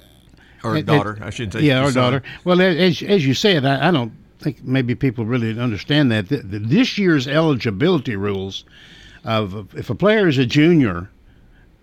or 0.62 0.76
it, 0.76 0.86
daughter, 0.86 1.16
it, 1.16 1.22
I 1.22 1.30
shouldn't 1.30 1.54
say. 1.54 1.60
Yeah, 1.62 1.84
or 1.84 1.90
son. 1.90 2.02
daughter. 2.02 2.22
Well, 2.44 2.60
as 2.60 3.02
as 3.02 3.26
you 3.26 3.34
said, 3.34 3.64
I, 3.64 3.88
I, 3.88 3.90
don't 3.90 4.12
think 4.38 4.62
maybe 4.62 4.94
people 4.94 5.24
really 5.24 5.58
understand 5.58 6.12
that 6.12 6.26
this 6.28 6.98
year's 6.98 7.26
eligibility 7.26 8.16
rules 8.16 8.64
of 9.24 9.74
if 9.74 9.90
a 9.90 9.94
player 9.94 10.28
is 10.28 10.38
a 10.38 10.46
junior, 10.46 11.10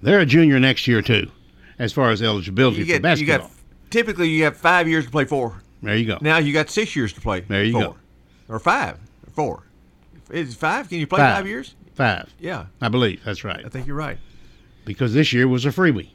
they're 0.01 0.19
a 0.19 0.25
junior 0.25 0.59
next 0.59 0.87
year 0.87 1.01
too, 1.01 1.31
as 1.79 1.93
far 1.93 2.11
as 2.11 2.21
eligibility 2.21 2.79
you 2.79 2.85
get, 2.85 2.97
for 2.97 3.01
basketball. 3.03 3.35
You 3.35 3.41
got, 3.43 3.51
typically, 3.89 4.29
you 4.29 4.43
have 4.43 4.57
five 4.57 4.87
years 4.87 5.05
to 5.05 5.11
play 5.11 5.25
four. 5.25 5.61
There 5.81 5.95
you 5.95 6.05
go. 6.05 6.17
Now 6.21 6.37
you 6.37 6.53
got 6.53 6.69
six 6.69 6.95
years 6.95 7.13
to 7.13 7.21
play. 7.21 7.41
There 7.41 7.63
you 7.63 7.73
four. 7.73 7.81
go. 7.81 7.95
Or 8.47 8.59
five. 8.59 8.99
Four. 9.33 9.63
Is 10.31 10.55
five? 10.55 10.89
Can 10.89 10.99
you 10.99 11.07
play 11.07 11.19
five. 11.19 11.35
five 11.35 11.47
years? 11.47 11.75
Five. 11.93 12.33
Yeah. 12.39 12.65
I 12.81 12.89
believe 12.89 13.23
that's 13.23 13.43
right. 13.43 13.63
I 13.65 13.69
think 13.69 13.87
you're 13.87 13.95
right. 13.95 14.17
Because 14.85 15.13
this 15.13 15.33
year 15.33 15.47
was 15.47 15.65
a 15.65 15.69
freebie 15.69 16.09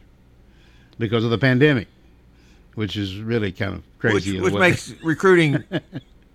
because 0.99 1.25
of 1.25 1.31
the 1.31 1.39
pandemic, 1.39 1.89
which 2.75 2.97
is 2.97 3.19
really 3.19 3.53
kind 3.53 3.75
of 3.75 3.83
crazy. 3.99 4.41
Which, 4.41 4.53
which 4.53 4.61
makes 4.61 4.95
recruiting 5.03 5.65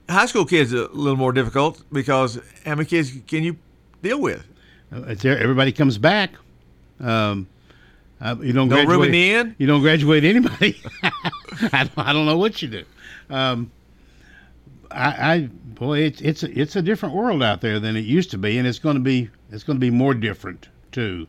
high 0.10 0.26
school 0.26 0.46
kids 0.46 0.74
a 0.74 0.88
little 0.88 1.18
more 1.18 1.32
difficult 1.32 1.82
because 1.92 2.40
how 2.66 2.76
many 2.76 2.86
kids 2.86 3.12
can 3.28 3.44
you 3.44 3.58
deal 4.02 4.20
with? 4.20 4.46
Uh, 4.92 5.16
everybody 5.24 5.72
comes 5.72 5.98
back. 5.98 6.32
Um, 7.00 7.48
uh, 8.22 8.36
you 8.42 8.54
don't 8.54 8.70
no 8.70 8.76
graduate, 8.76 8.98
room 8.98 9.06
in 9.06 9.12
the 9.12 9.34
end. 9.34 9.56
You 9.58 9.68
don't 9.68 9.82
graduate 9.82 10.24
anybody. 10.24 10.82
I, 11.04 11.84
don't, 11.84 11.98
I, 11.98 12.14
don't, 12.14 12.26
know 12.26 12.38
what 12.38 12.62
you 12.62 12.70
do. 12.70 12.86
Um, 13.30 13.72
I, 14.90 15.34
I 15.34 15.40
boy, 15.42 16.00
it's 16.00 16.22
it's 16.22 16.44
a, 16.44 16.60
it's 16.60 16.76
a 16.76 16.82
different 16.82 17.14
world 17.14 17.44
out 17.44 17.62
there 17.62 17.80
than 17.80 17.96
it 17.96 18.06
used 18.06 18.32
to 18.32 18.38
be, 18.38 18.58
and 18.58 18.68
it's 18.68 18.80
going 18.80 18.96
to 18.96 19.02
be 19.02 19.30
it's 19.52 19.64
going 19.64 19.76
to 19.76 19.82
be 19.82 19.92
more 19.92 20.14
different 20.14 20.70
too. 20.92 21.28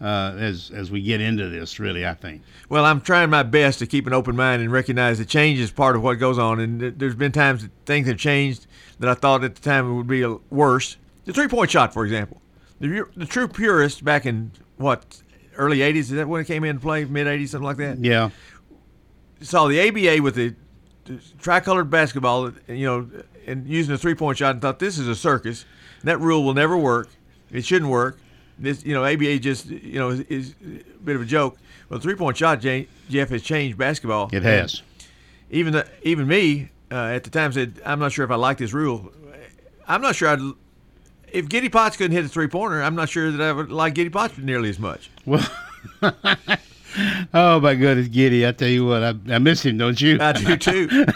Uh, 0.00 0.34
as 0.38 0.72
as 0.74 0.90
we 0.90 1.00
get 1.00 1.20
into 1.20 1.48
this, 1.48 1.78
really, 1.78 2.04
I 2.04 2.14
think. 2.14 2.42
Well, 2.68 2.84
I'm 2.84 3.00
trying 3.00 3.30
my 3.30 3.44
best 3.44 3.78
to 3.78 3.86
keep 3.86 4.06
an 4.06 4.12
open 4.12 4.34
mind 4.34 4.60
and 4.60 4.70
recognize 4.72 5.18
that 5.18 5.28
change 5.28 5.60
is 5.60 5.70
part 5.70 5.94
of 5.94 6.02
what 6.02 6.14
goes 6.14 6.36
on. 6.36 6.58
And 6.58 6.98
there's 6.98 7.14
been 7.14 7.32
times 7.32 7.62
that 7.62 7.70
things 7.86 8.08
have 8.08 8.18
changed 8.18 8.66
that 8.98 9.08
I 9.08 9.14
thought 9.14 9.44
at 9.44 9.54
the 9.54 9.62
time 9.62 9.88
it 9.88 9.94
would 9.94 10.08
be 10.08 10.26
worse. 10.50 10.96
The 11.24 11.32
three 11.32 11.48
point 11.48 11.70
shot, 11.70 11.94
for 11.94 12.04
example, 12.04 12.42
the, 12.80 13.06
the 13.16 13.26
true 13.26 13.48
purist 13.48 14.04
back 14.04 14.26
in 14.26 14.50
what 14.76 15.22
early 15.56 15.78
'80s 15.78 15.96
is 15.96 16.10
that 16.10 16.28
when 16.28 16.40
it 16.40 16.46
came 16.46 16.64
into 16.64 16.80
play, 16.80 17.04
mid 17.04 17.26
'80s, 17.26 17.48
something 17.50 17.66
like 17.66 17.76
that. 17.78 17.98
Yeah. 17.98 18.30
Saw 19.40 19.66
the 19.68 19.80
ABA 19.88 20.22
with 20.22 20.34
the 20.34 20.54
tricolored 21.38 21.90
basketball, 21.90 22.50
you 22.66 22.86
know, 22.86 23.08
and 23.46 23.68
using 23.68 23.94
a 23.94 23.98
three 23.98 24.14
point 24.14 24.38
shot 24.38 24.52
and 24.52 24.62
thought 24.62 24.78
this 24.78 24.98
is 24.98 25.06
a 25.06 25.14
circus. 25.14 25.64
That 26.02 26.20
rule 26.20 26.44
will 26.44 26.54
never 26.54 26.76
work. 26.76 27.08
It 27.50 27.64
shouldn't 27.64 27.90
work. 27.90 28.18
this, 28.58 28.84
you 28.84 28.94
know, 28.94 29.04
ABA 29.04 29.38
just, 29.38 29.66
you 29.66 29.98
know, 29.98 30.10
is, 30.10 30.20
is 30.22 30.54
a 30.62 30.98
bit 31.04 31.16
of 31.16 31.22
a 31.22 31.26
joke. 31.26 31.56
Well, 31.88 31.98
the 31.98 32.02
three 32.02 32.14
point 32.14 32.36
shot, 32.36 32.60
Jeff, 32.60 33.28
has 33.28 33.42
changed 33.42 33.76
basketball. 33.78 34.30
It 34.32 34.42
has. 34.42 34.82
Even 35.50 35.72
the, 35.74 35.86
even 36.02 36.26
me 36.26 36.70
uh, 36.90 37.06
at 37.06 37.24
the 37.24 37.30
time 37.30 37.52
said, 37.52 37.80
I'm 37.84 37.98
not 37.98 38.12
sure 38.12 38.24
if 38.24 38.30
I 38.30 38.36
like 38.36 38.58
this 38.58 38.72
rule. 38.72 39.12
I'm 39.86 40.00
not 40.00 40.16
sure 40.16 40.28
I'd. 40.28 40.40
If 41.34 41.48
Giddy 41.48 41.68
Potts 41.68 41.96
couldn't 41.96 42.12
hit 42.12 42.24
a 42.24 42.28
three 42.28 42.46
pointer, 42.46 42.80
I'm 42.80 42.94
not 42.94 43.08
sure 43.08 43.32
that 43.32 43.42
I 43.42 43.50
would 43.50 43.72
like 43.72 43.94
Giddy 43.94 44.08
Potts 44.08 44.38
nearly 44.38 44.68
as 44.68 44.78
much. 44.78 45.10
Well, 45.26 45.44
oh 47.34 47.58
my 47.58 47.74
goodness, 47.74 48.06
Giddy! 48.06 48.46
I 48.46 48.52
tell 48.52 48.68
you 48.68 48.86
what, 48.86 49.02
I, 49.02 49.14
I 49.28 49.38
miss 49.40 49.64
him, 49.64 49.76
don't 49.76 50.00
you? 50.00 50.16
I 50.20 50.32
do 50.32 50.56
too. 50.56 50.88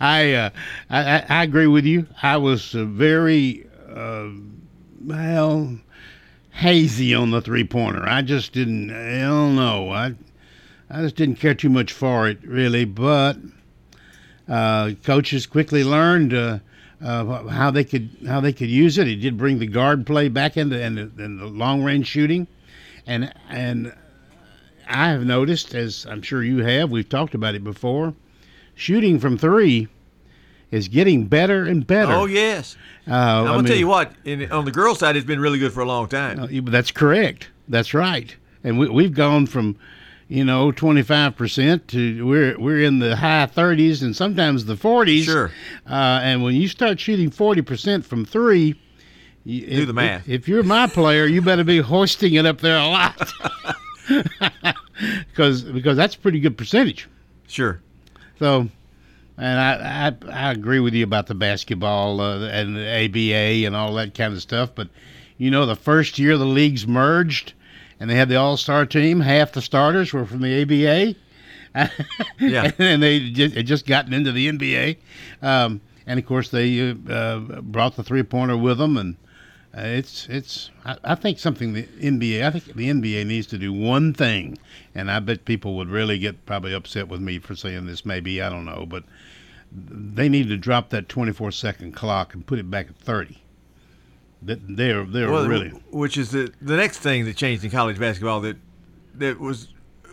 I, 0.00 0.34
uh, 0.34 0.50
I 0.90 1.24
I 1.30 1.42
agree 1.44 1.66
with 1.66 1.86
you. 1.86 2.06
I 2.22 2.36
was 2.36 2.74
uh, 2.74 2.84
very 2.84 3.66
uh, 3.88 4.28
well 5.02 5.78
hazy 6.50 7.14
on 7.14 7.30
the 7.30 7.40
three 7.40 7.64
pointer. 7.64 8.06
I 8.06 8.20
just 8.20 8.52
didn't. 8.52 8.90
I 8.90 9.20
don't 9.20 9.56
know. 9.56 9.92
I 9.92 10.14
I 10.90 11.00
just 11.00 11.16
didn't 11.16 11.36
care 11.36 11.54
too 11.54 11.70
much 11.70 11.90
for 11.90 12.28
it 12.28 12.46
really. 12.46 12.84
But 12.84 13.38
uh, 14.46 14.90
coaches 15.04 15.46
quickly 15.46 15.84
learned. 15.84 16.34
Uh, 16.34 16.58
uh, 17.02 17.46
how 17.48 17.70
they 17.70 17.84
could 17.84 18.10
how 18.26 18.40
they 18.40 18.52
could 18.52 18.70
use 18.70 18.98
it. 18.98 19.06
He 19.06 19.16
did 19.16 19.36
bring 19.36 19.58
the 19.58 19.66
guard 19.66 20.06
play 20.06 20.28
back 20.28 20.56
into 20.56 20.82
and 20.82 20.96
the, 20.96 21.24
and 21.24 21.38
the 21.38 21.46
long 21.46 21.82
range 21.82 22.06
shooting, 22.06 22.46
and 23.06 23.32
and 23.48 23.94
I 24.88 25.08
have 25.08 25.24
noticed, 25.24 25.74
as 25.74 26.06
I'm 26.08 26.22
sure 26.22 26.42
you 26.42 26.58
have, 26.58 26.90
we've 26.90 27.08
talked 27.08 27.34
about 27.34 27.54
it 27.54 27.64
before, 27.64 28.14
shooting 28.74 29.18
from 29.18 29.36
three 29.36 29.88
is 30.70 30.88
getting 30.88 31.26
better 31.26 31.64
and 31.64 31.86
better. 31.86 32.12
Oh 32.12 32.26
yes. 32.26 32.76
Uh, 33.08 33.12
I'm 33.12 33.44
gonna 33.46 33.62
tell 33.62 33.70
mean- 33.70 33.78
you 33.78 33.86
what. 33.88 34.12
In, 34.24 34.50
on 34.50 34.64
the 34.64 34.72
girls' 34.72 34.98
side, 34.98 35.16
it's 35.16 35.26
been 35.26 35.40
really 35.40 35.58
good 35.58 35.72
for 35.72 35.80
a 35.80 35.86
long 35.86 36.08
time. 36.08 36.40
Uh, 36.40 36.48
That's 36.70 36.90
correct. 36.90 37.50
That's 37.68 37.94
right. 37.94 38.34
And 38.64 38.78
we, 38.78 38.88
we've 38.88 39.14
gone 39.14 39.46
from, 39.46 39.76
you 40.28 40.44
know, 40.44 40.72
25% 40.72 41.86
to 41.88 42.26
we're 42.26 42.58
we're 42.58 42.82
in 42.82 42.98
the 42.98 43.16
high 43.16 43.46
30s 43.46 44.02
and 44.02 44.14
sometimes 44.14 44.64
the 44.64 44.74
40s. 44.74 45.22
Sure. 45.24 45.52
Uh, 45.88 46.20
and 46.22 46.42
when 46.42 46.54
you 46.54 46.68
start 46.68 46.98
shooting 46.98 47.30
40% 47.30 48.04
from 48.04 48.24
three, 48.24 48.80
you, 49.44 49.66
Do 49.66 49.82
if, 49.82 49.86
the 49.86 49.92
math. 49.92 50.28
If, 50.28 50.42
if 50.42 50.48
you're 50.48 50.64
my 50.64 50.88
player, 50.88 51.26
you 51.26 51.42
better 51.42 51.64
be 51.64 51.78
hoisting 51.78 52.34
it 52.34 52.44
up 52.46 52.60
there 52.60 52.78
a 52.78 52.86
lot. 52.86 53.32
Because 54.98 55.62
because 55.62 55.96
that's 55.96 56.14
a 56.14 56.18
pretty 56.18 56.40
good 56.40 56.56
percentage. 56.56 57.08
Sure. 57.48 57.80
So, 58.38 58.68
and 59.36 59.60
I, 59.60 60.08
I 60.08 60.48
I 60.48 60.52
agree 60.52 60.80
with 60.80 60.94
you 60.94 61.04
about 61.04 61.26
the 61.26 61.34
basketball 61.34 62.20
uh, 62.20 62.48
and 62.48 62.76
the 62.76 63.04
ABA 63.04 63.66
and 63.66 63.76
all 63.76 63.92
that 63.94 64.14
kind 64.14 64.32
of 64.32 64.40
stuff. 64.40 64.70
But 64.74 64.88
you 65.36 65.50
know, 65.50 65.66
the 65.66 65.76
first 65.76 66.18
year 66.18 66.38
the 66.38 66.46
leagues 66.46 66.86
merged, 66.86 67.52
and 68.00 68.10
they 68.10 68.14
had 68.14 68.28
the 68.28 68.36
All 68.36 68.56
Star 68.56 68.86
team. 68.86 69.20
Half 69.20 69.52
the 69.52 69.62
starters 69.62 70.12
were 70.12 70.26
from 70.26 70.40
the 70.40 70.62
ABA. 70.62 71.18
Yeah. 72.38 72.70
and 72.78 73.02
they 73.02 73.30
just, 73.30 73.54
had 73.54 73.66
just 73.66 73.86
gotten 73.86 74.14
into 74.14 74.32
the 74.32 74.48
NBA, 74.50 74.96
um, 75.42 75.82
and 76.06 76.18
of 76.18 76.24
course 76.24 76.48
they 76.48 76.90
uh, 76.90 76.94
uh, 77.10 77.38
brought 77.60 77.96
the 77.96 78.02
three 78.02 78.22
pointer 78.22 78.56
with 78.56 78.78
them, 78.78 78.96
and 78.96 79.16
uh, 79.76 79.82
it's 79.82 80.26
it's 80.30 80.70
I, 80.86 80.96
I 81.04 81.14
think 81.14 81.38
something 81.38 81.74
the 81.74 81.82
NBA 81.82 82.42
I 82.46 82.50
think 82.50 82.64
the 82.76 82.88
NBA 82.88 83.26
needs 83.26 83.46
to 83.48 83.58
do 83.58 83.74
one 83.74 84.14
thing, 84.14 84.56
and 84.94 85.10
I 85.10 85.20
bet 85.20 85.44
people 85.44 85.76
would 85.76 85.90
really 85.90 86.18
get 86.18 86.46
probably 86.46 86.72
upset 86.72 87.08
with 87.08 87.20
me 87.20 87.38
for 87.38 87.54
saying 87.54 87.86
this. 87.86 88.06
Maybe 88.06 88.40
I 88.40 88.48
don't 88.48 88.64
know, 88.64 88.86
but 88.86 89.04
they 89.70 90.28
need 90.28 90.48
to 90.48 90.56
drop 90.56 90.90
that 90.90 91.08
24 91.08 91.52
second 91.52 91.92
clock 91.92 92.32
and 92.32 92.46
put 92.46 92.58
it 92.58 92.70
back 92.70 92.88
at 92.88 92.96
30. 92.96 93.42
They're 94.42 95.04
they're 95.04 95.30
Well, 95.30 95.48
really 95.48 95.70
which 95.90 96.16
is 96.16 96.30
the 96.30 96.52
the 96.60 96.76
next 96.76 96.98
thing 96.98 97.24
that 97.24 97.36
changed 97.36 97.64
in 97.64 97.70
college 97.70 97.98
basketball 97.98 98.40
that 98.42 98.56
that 99.14 99.40
was 99.40 99.68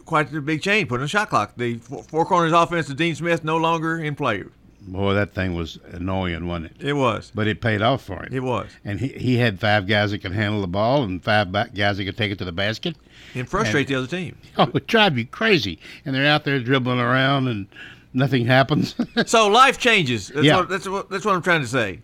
quite 0.05 0.34
a 0.34 0.41
big 0.41 0.61
change. 0.61 0.89
Put 0.89 1.01
a 1.01 1.07
shot 1.07 1.30
clock. 1.30 1.53
The 1.57 1.76
four, 1.76 2.03
four 2.03 2.26
corners 2.26 2.53
offense 2.53 2.89
of 2.89 2.95
Dean 2.97 3.15
Smith 3.15 3.43
no 3.43 3.57
longer 3.57 3.97
in 3.99 4.15
play. 4.15 4.43
boy 4.82 5.13
that 5.13 5.34
thing 5.34 5.55
was 5.55 5.78
annoying, 5.91 6.47
wasn't 6.47 6.71
it? 6.82 6.88
It 6.89 6.93
was. 6.93 7.32
But 7.36 7.47
it 7.47 7.61
paid 7.61 7.82
off 7.82 8.03
for 8.03 8.24
him. 8.24 8.30
It 8.34 8.43
was. 8.43 8.69
And 8.84 8.99
he, 8.99 9.09
he 9.09 9.38
had 9.38 9.59
five 9.59 9.88
guys 9.88 10.11
that 10.11 10.19
could 10.19 10.34
handle 10.34 10.61
the 10.61 10.67
ball 10.67 11.03
and 11.03 11.24
five 11.24 11.51
guys 11.51 11.97
that 11.97 12.05
could 12.05 12.17
take 12.17 12.32
it 12.32 12.38
to 12.39 12.45
the 12.45 12.51
basket. 12.51 12.95
And 13.36 13.47
frustrate 13.49 13.88
the 13.88 13.95
other 13.95 14.07
team. 14.07 14.38
Oh, 14.57 14.69
it 14.74 14.88
drive 14.88 15.17
you 15.17 15.26
crazy. 15.26 15.80
And 16.05 16.13
they're 16.15 16.26
out 16.28 16.43
there 16.43 16.59
dribbling 16.59 16.99
around 16.99 17.47
and 17.47 17.67
nothing 18.13 18.45
happens. 18.45 18.95
so 19.26 19.47
life 19.47 19.78
changes. 19.78 20.28
That's 20.30 20.45
Yeah. 20.45 20.57
what, 20.57 20.69
that's 20.69 20.88
what 20.88 21.09
that's 21.09 21.26
what 21.26 21.36
I'm 21.36 21.41
trying 21.41 21.61
to 21.61 21.67
say. 21.67 21.99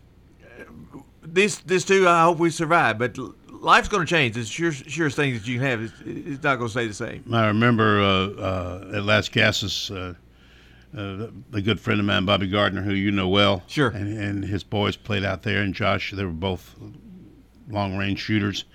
This 1.33 1.57
this 1.59 1.85
too, 1.85 2.07
I 2.07 2.23
hope 2.23 2.37
we 2.39 2.49
survive. 2.49 2.97
But 2.97 3.17
life's 3.61 3.87
going 3.87 4.05
to 4.05 4.09
change. 4.09 4.37
It's 4.37 4.49
sure 4.49 4.71
surest 4.71 5.15
thing 5.15 5.33
that 5.33 5.47
you 5.47 5.59
have. 5.61 5.81
It's, 5.81 5.93
it's 6.05 6.43
not 6.43 6.57
going 6.57 6.67
to 6.67 6.71
stay 6.71 6.87
the 6.87 6.93
same. 6.93 7.23
I 7.33 7.47
remember 7.47 8.01
uh, 8.01 8.27
uh, 8.41 8.91
at 8.95 9.03
Las 9.03 9.29
Casas, 9.29 9.91
uh, 9.91 10.13
uh, 10.97 11.27
a 11.53 11.61
good 11.61 11.79
friend 11.79 11.99
of 11.99 12.05
mine, 12.05 12.25
Bobby 12.25 12.47
Gardner, 12.47 12.81
who 12.81 12.93
you 12.93 13.11
know 13.11 13.27
well. 13.27 13.63
Sure. 13.67 13.89
And, 13.89 14.17
and 14.17 14.45
his 14.45 14.63
boys 14.63 14.95
played 14.95 15.23
out 15.23 15.43
there, 15.43 15.61
and 15.61 15.73
Josh, 15.73 16.11
they 16.11 16.23
were 16.23 16.31
both 16.31 16.75
long 17.69 17.97
range 17.97 18.19
shooters. 18.19 18.65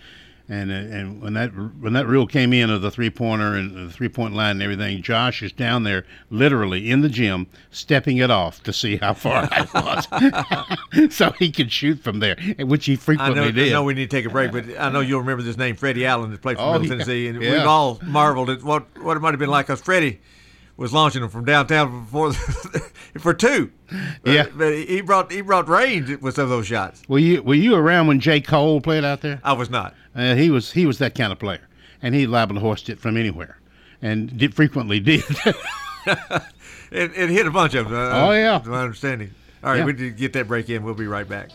And 0.46 0.70
uh, 0.70 0.74
and 0.74 1.22
when 1.22 1.32
that 1.34 1.48
when 1.80 1.94
that 1.94 2.06
rule 2.06 2.26
came 2.26 2.52
in 2.52 2.68
of 2.68 2.82
the 2.82 2.90
three 2.90 3.08
pointer 3.08 3.54
and 3.54 3.88
the 3.88 3.90
three 3.90 4.10
point 4.10 4.34
line 4.34 4.50
and 4.56 4.62
everything, 4.62 5.00
Josh 5.00 5.42
is 5.42 5.52
down 5.52 5.84
there 5.84 6.04
literally 6.28 6.90
in 6.90 7.00
the 7.00 7.08
gym 7.08 7.46
stepping 7.70 8.18
it 8.18 8.30
off 8.30 8.62
to 8.64 8.72
see 8.74 8.98
how 8.98 9.14
far 9.14 9.48
I 9.50 9.66
was, 11.00 11.14
so 11.14 11.30
he 11.38 11.50
could 11.50 11.72
shoot 11.72 11.98
from 12.00 12.18
there, 12.20 12.36
which 12.58 12.84
he 12.84 12.92
I 12.92 12.96
frequently 12.96 13.52
know, 13.52 13.62
I 13.64 13.68
know 13.70 13.84
we 13.84 13.94
need 13.94 14.10
to 14.10 14.16
take 14.16 14.26
a 14.26 14.30
break, 14.30 14.52
but 14.52 14.66
I 14.78 14.90
know 14.90 15.00
you'll 15.00 15.20
remember 15.20 15.42
this 15.42 15.56
name, 15.56 15.76
Freddie 15.76 16.04
Allen, 16.04 16.30
that 16.30 16.42
played 16.42 16.58
for 16.58 16.62
Oh, 16.64 16.72
Middle 16.72 16.84
yeah. 16.88 16.92
Tennessee, 17.04 17.28
and 17.28 17.40
Yeah. 17.42 17.52
we've 17.52 17.66
all 17.66 17.98
marveled 18.04 18.50
at 18.50 18.62
what, 18.62 18.84
what 19.02 19.16
it 19.16 19.20
might 19.20 19.30
have 19.30 19.40
been 19.40 19.48
like 19.48 19.66
because 19.68 19.80
Freddie 19.80 20.20
was 20.76 20.92
launching 20.92 21.20
them 21.20 21.30
from 21.30 21.44
downtown 21.44 22.04
before 22.04 22.32
for 23.18 23.32
two. 23.34 23.70
Yeah. 24.24 24.46
but 24.54 24.74
he 24.74 25.00
brought 25.00 25.30
he 25.30 25.40
brought 25.40 25.68
range 25.68 26.10
with 26.20 26.34
some 26.34 26.44
of 26.44 26.50
those 26.50 26.66
shots. 26.66 27.02
Were 27.08 27.18
you 27.18 27.42
were 27.42 27.54
you 27.54 27.74
around 27.74 28.06
when 28.08 28.20
Jay 28.20 28.40
Cole 28.40 28.80
played 28.80 29.04
out 29.04 29.20
there? 29.20 29.40
I 29.44 29.52
was 29.52 29.70
not. 29.70 29.94
Uh, 30.14 30.34
he 30.34 30.50
was 30.50 30.72
he 30.72 30.86
was 30.86 30.98
that 30.98 31.14
kind 31.14 31.32
of 31.32 31.38
player, 31.38 31.60
and 32.02 32.14
he 32.14 32.26
liable 32.26 32.54
to 32.56 32.60
hoist 32.60 32.88
it 32.88 32.98
from 33.00 33.16
anywhere, 33.16 33.58
and 34.02 34.36
did 34.36 34.54
frequently 34.54 35.00
did. 35.00 35.22
It, 36.90 37.10
it 37.16 37.28
hit 37.30 37.44
a 37.44 37.50
bunch 37.50 37.74
of 37.74 37.88
them. 37.88 37.94
uh, 37.98 38.26
Oh, 38.28 38.30
yeah. 38.30 38.62
my 38.66 38.82
understanding. 38.82 39.32
All 39.64 39.70
right, 39.70 39.78
Yeah. 39.78 39.84
we 39.84 39.92
need 39.94 39.98
to 39.98 40.10
get 40.10 40.32
that 40.34 40.46
break 40.46 40.70
in. 40.70 40.84
We'll 40.84 40.94
be 40.94 41.08
right 41.08 41.28
back. 41.28 41.50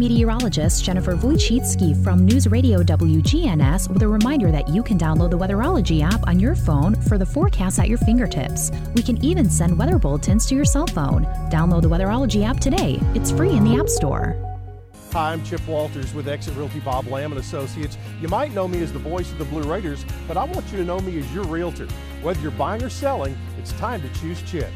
Meteorologist 0.00 0.82
Jennifer 0.82 1.14
Wojcicki 1.14 2.02
from 2.02 2.24
News 2.24 2.48
Radio 2.48 2.82
WGNS 2.82 3.90
with 3.92 4.02
a 4.02 4.08
reminder 4.08 4.50
that 4.50 4.66
you 4.66 4.82
can 4.82 4.96
download 4.98 5.30
the 5.30 5.36
Weatherology 5.36 6.00
app 6.02 6.26
on 6.26 6.40
your 6.40 6.54
phone 6.54 6.94
for 7.02 7.18
the 7.18 7.26
forecast 7.26 7.78
at 7.78 7.86
your 7.86 7.98
fingertips. 7.98 8.70
We 8.94 9.02
can 9.02 9.22
even 9.22 9.50
send 9.50 9.78
weather 9.78 9.98
bulletins 9.98 10.46
to 10.46 10.54
your 10.54 10.64
cell 10.64 10.86
phone. 10.86 11.26
Download 11.50 11.82
the 11.82 11.90
Weatherology 11.90 12.46
app 12.46 12.60
today. 12.60 12.98
It's 13.14 13.30
free 13.30 13.50
in 13.50 13.62
the 13.62 13.78
App 13.78 13.90
Store. 13.90 14.36
Hi, 15.12 15.34
I'm 15.34 15.44
Chip 15.44 15.68
Walters 15.68 16.14
with 16.14 16.28
Exit 16.28 16.56
Realty 16.56 16.80
Bob 16.80 17.06
Lamb 17.08 17.32
and 17.32 17.38
Associates. 17.38 17.98
You 18.22 18.28
might 18.28 18.54
know 18.54 18.66
me 18.66 18.82
as 18.82 18.94
the 18.94 18.98
voice 18.98 19.30
of 19.30 19.36
the 19.36 19.44
Blue 19.44 19.64
Raiders, 19.64 20.06
but 20.26 20.38
I 20.38 20.44
want 20.44 20.64
you 20.72 20.78
to 20.78 20.84
know 20.84 21.00
me 21.00 21.18
as 21.18 21.30
your 21.34 21.44
realtor. 21.44 21.88
Whether 22.22 22.40
you're 22.40 22.52
buying 22.52 22.82
or 22.82 22.88
selling, 22.88 23.36
it's 23.58 23.72
time 23.72 24.00
to 24.00 24.08
choose 24.18 24.40
Chip. 24.50 24.70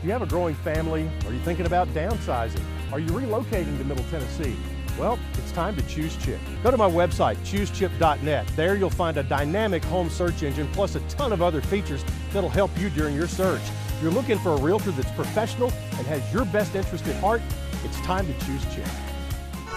Do 0.00 0.06
you 0.06 0.12
have 0.14 0.22
a 0.22 0.26
growing 0.26 0.54
family? 0.54 1.10
Or 1.26 1.30
are 1.30 1.34
you 1.34 1.40
thinking 1.40 1.66
about 1.66 1.86
downsizing? 1.88 2.62
Are 2.92 2.98
you 2.98 3.08
relocating 3.08 3.78
to 3.78 3.84
Middle 3.84 4.04
Tennessee? 4.10 4.56
Well, 4.98 5.16
it's 5.34 5.52
time 5.52 5.76
to 5.76 5.82
choose 5.86 6.16
Chip. 6.16 6.40
Go 6.64 6.72
to 6.72 6.76
my 6.76 6.90
website, 6.90 7.36
choosechip.net. 7.38 8.46
There 8.56 8.74
you'll 8.74 8.90
find 8.90 9.16
a 9.16 9.22
dynamic 9.22 9.84
home 9.84 10.10
search 10.10 10.42
engine 10.42 10.68
plus 10.72 10.96
a 10.96 11.00
ton 11.00 11.32
of 11.32 11.40
other 11.40 11.60
features 11.60 12.04
that'll 12.32 12.50
help 12.50 12.76
you 12.78 12.90
during 12.90 13.14
your 13.14 13.28
search. 13.28 13.62
If 13.62 14.02
you're 14.02 14.10
looking 14.10 14.38
for 14.40 14.54
a 14.54 14.56
realtor 14.56 14.90
that's 14.90 15.10
professional 15.12 15.70
and 15.98 16.06
has 16.08 16.32
your 16.32 16.44
best 16.46 16.74
interest 16.74 17.06
at 17.06 17.16
heart, 17.20 17.42
it's 17.84 18.00
time 18.00 18.26
to 18.26 18.46
choose 18.46 18.62
Chip. 18.74 18.88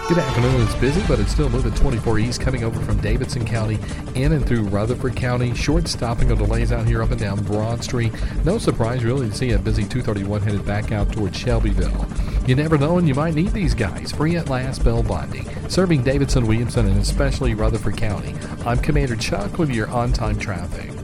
Good 0.02 0.18
afternoon. 0.18 0.60
It's 0.60 0.74
busy, 0.74 1.02
but 1.08 1.18
it's 1.18 1.30
still 1.30 1.48
moving 1.48 1.72
24 1.72 2.18
east 2.18 2.38
coming 2.38 2.62
over 2.62 2.78
from 2.80 3.00
Davidson 3.00 3.46
County 3.46 3.78
in 4.14 4.32
and 4.32 4.46
through 4.46 4.64
Rutherford 4.64 5.16
County. 5.16 5.54
Short 5.54 5.88
stopping 5.88 6.30
of 6.30 6.36
delays 6.36 6.72
out 6.72 6.86
here 6.86 7.02
up 7.02 7.10
and 7.10 7.18
down 7.18 7.42
Broad 7.42 7.82
Street. 7.82 8.12
No 8.44 8.58
surprise 8.58 9.02
really 9.02 9.30
to 9.30 9.34
see 9.34 9.52
a 9.52 9.58
busy 9.58 9.82
231 9.82 10.42
headed 10.42 10.66
back 10.66 10.92
out 10.92 11.10
towards 11.10 11.38
Shelbyville. 11.38 12.06
You 12.46 12.54
never 12.54 12.76
know, 12.76 12.98
and 12.98 13.08
you 13.08 13.14
might 13.14 13.34
need 13.34 13.52
these 13.52 13.72
guys. 13.72 14.12
Free 14.12 14.36
at 14.36 14.50
last 14.50 14.84
Bell 14.84 15.02
Bonding, 15.02 15.48
serving 15.70 16.02
Davidson, 16.02 16.46
Williamson, 16.46 16.86
and 16.86 17.00
especially 17.00 17.54
Rutherford 17.54 17.96
County. 17.96 18.34
I'm 18.66 18.80
Commander 18.80 19.16
Chuck 19.16 19.56
with 19.56 19.70
your 19.70 19.88
on 19.88 20.12
time 20.12 20.38
traffic. 20.38 21.03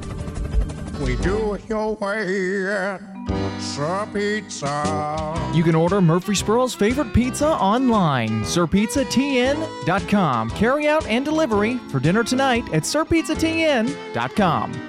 We 1.01 1.16
do 1.16 1.55
it 1.55 1.68
your 1.68 1.96
way. 1.96 2.98
Sir 3.59 4.07
Pizza. 4.12 5.51
You 5.55 5.62
can 5.62 5.74
order 5.74 6.01
Murfreesboro's 6.01 6.74
favorite 6.74 7.12
pizza 7.12 7.48
online, 7.48 8.42
sirpizzatn.com. 8.42 10.51
Carry 10.51 10.88
out 10.88 11.07
and 11.07 11.24
delivery 11.24 11.76
for 11.90 12.01
dinner 12.01 12.24
tonight 12.24 12.64
at 12.72 12.82
sirpizzatn.com. 12.82 14.88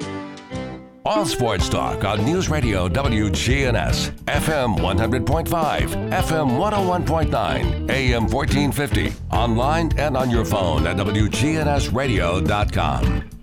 All 1.03 1.25
Sports 1.25 1.67
Talk 1.67 2.03
on 2.03 2.23
News 2.23 2.47
Radio 2.47 2.87
WGNS, 2.87 4.11
FM 4.25 4.77
100.5, 4.77 6.11
FM 6.11 6.59
101.9, 6.59 7.89
AM 7.89 8.27
1450, 8.27 9.11
online 9.31 9.89
and 9.97 10.15
on 10.15 10.29
your 10.29 10.45
phone 10.45 10.85
at 10.85 10.97
WGNSradio.com. 10.97 13.40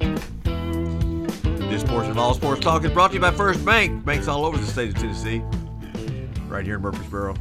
This 1.69 1.85
portion 1.85 2.11
of 2.11 2.19
All 2.19 2.35
Sports 2.35 2.61
Talk 2.61 2.85
is 2.85 2.91
brought 2.93 3.09
to 3.09 3.15
you 3.15 3.21
by 3.21 3.31
First 3.31 3.65
Bank. 3.65 4.05
Banks 4.05 4.27
all 4.27 4.45
over 4.47 4.57
the 4.57 4.67
state 4.67 4.89
of 4.89 4.95
Tennessee, 4.97 5.43
right 6.49 6.65
here 6.65 6.77
in 6.77 6.83
Murfreesboro. 6.83 7.35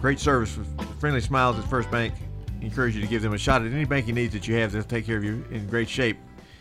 Great 0.00 0.20
service 0.20 0.56
with 0.56 0.68
friendly 1.00 1.20
smiles 1.20 1.58
at 1.58 1.64
First 1.68 1.90
Bank. 1.90 2.12
Encourage 2.60 2.94
you 2.94 3.00
to 3.00 3.06
give 3.06 3.22
them 3.22 3.32
a 3.32 3.38
shot 3.38 3.62
at 3.62 3.72
any 3.72 3.84
banking 3.84 4.14
needs 4.14 4.32
that 4.34 4.46
you 4.46 4.54
have. 4.56 4.70
They'll 4.72 4.82
take 4.82 5.06
care 5.06 5.16
of 5.16 5.24
you 5.24 5.44
in 5.50 5.66
great 5.66 5.88
shape. 5.88 6.18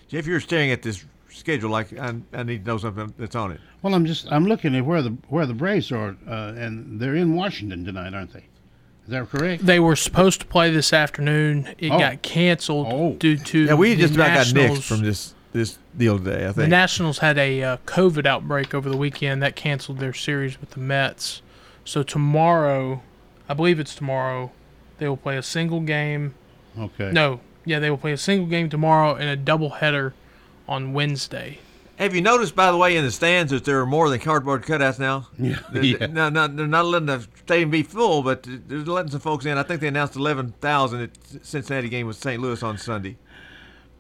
Jeff, 0.08 0.26
you're 0.26 0.40
staring 0.40 0.72
at 0.72 0.82
this 0.82 1.04
schedule 1.30 1.70
like 1.70 1.98
I, 2.00 2.16
I 2.34 2.44
need 2.44 2.64
to 2.66 2.72
know 2.72 2.78
something 2.78 3.14
that's 3.18 3.36
on 3.36 3.52
it. 3.52 3.60
Well, 3.82 3.94
I'm 3.94 4.06
just 4.06 4.32
I'm 4.32 4.46
looking 4.46 4.76
at 4.76 4.86
where 4.86 5.02
the 5.02 5.12
where 5.30 5.46
the 5.46 5.54
Braves 5.54 5.92
are, 5.92 6.16
uh, 6.28 6.54
and 6.56 7.00
they're 7.00 7.16
in 7.16 7.36
Washington 7.36 7.84
tonight, 7.86 8.14
aren't 8.14 8.34
they? 8.34 8.46
Is 9.06 9.10
that 9.10 9.30
correct? 9.30 9.66
They 9.66 9.80
were 9.80 9.96
supposed 9.96 10.40
to 10.42 10.46
play 10.48 10.72
this 10.72 10.94
afternoon. 10.94 11.76
It 11.78 11.92
Oh. 11.92 12.00
got 12.00 12.22
canceled 12.22 13.20
due 13.20 13.38
to 13.38 13.66
Yeah, 13.66 13.74
we 13.74 13.94
the 13.94 14.02
just 14.04 14.16
about 14.16 14.28
got 14.28 14.54
Nationals- 14.54 14.80
nixed 14.80 14.84
from 14.84 15.02
this 15.02 15.36
this 15.52 15.78
deal 15.98 16.18
today. 16.18 16.46
I 16.46 16.52
The. 16.52 16.68
Nationals 16.68 17.20
had 17.20 17.38
a 17.38 17.64
uh, 17.64 17.78
COVID 17.86 18.26
outbreak 18.26 18.74
over 18.74 18.90
the 18.90 18.98
weekend 18.98 19.42
that 19.44 19.56
canceled 19.56 20.00
their 20.00 20.14
series 20.14 20.60
with 20.60 20.72
the 20.72 20.80
Mets. 20.80 21.42
So 21.84 22.04
tomorrow, 22.04 23.02
I 23.50 23.54
believe 23.54 23.80
it's 23.80 23.96
tomorrow, 23.96 24.52
they 24.98 25.08
will 25.08 25.18
play 25.18 25.38
a 25.38 25.44
single 25.44 25.82
game. 25.82 26.36
Okay. 26.78 27.12
No, 27.12 27.42
yeah, 27.66 27.80
they 27.80 27.90
will 27.90 27.98
play 27.98 28.12
a 28.12 28.18
single 28.18 28.48
game 28.48 28.70
tomorrow 28.70 29.16
and 29.16 29.30
a 29.30 29.38
doubleheader 29.38 30.14
on 30.68 30.94
Wednesday. 30.94 31.60
Have 31.98 32.16
you 32.16 32.22
noticed, 32.22 32.56
by 32.56 32.72
the 32.72 32.78
way, 32.78 32.98
in 32.98 33.04
the 33.04 33.12
stands 33.12 33.52
that 33.52 33.64
there 33.64 33.80
are 33.80 33.86
more 33.86 34.10
than 34.10 34.20
cardboard 34.20 34.64
cutouts 34.64 34.98
now? 34.98 35.28
Yeah. 35.38 35.60
They're, 35.72 35.84
Yeah. 35.84 36.06
No, 36.08 36.30
no, 36.30 36.48
they're 36.48 36.66
not 36.66 36.86
letting 36.86 37.06
the 37.06 37.28
stadium 37.44 37.70
be 37.70 37.84
full, 37.84 38.24
but 38.24 38.44
they're 38.44 38.80
letting 38.80 39.12
some 39.12 39.20
folks 39.20 39.46
in. 39.46 39.58
I 39.58 39.64
think 39.64 39.82
they 39.82 39.88
announced 39.88 40.16
11,000 40.16 41.02
at 41.02 41.46
Cincinnati 41.46 41.90
game 41.90 42.08
with 42.08 42.18
St. 42.18 42.42
Louis 42.42 42.64
on 42.64 42.78
Sunday. 42.78 43.18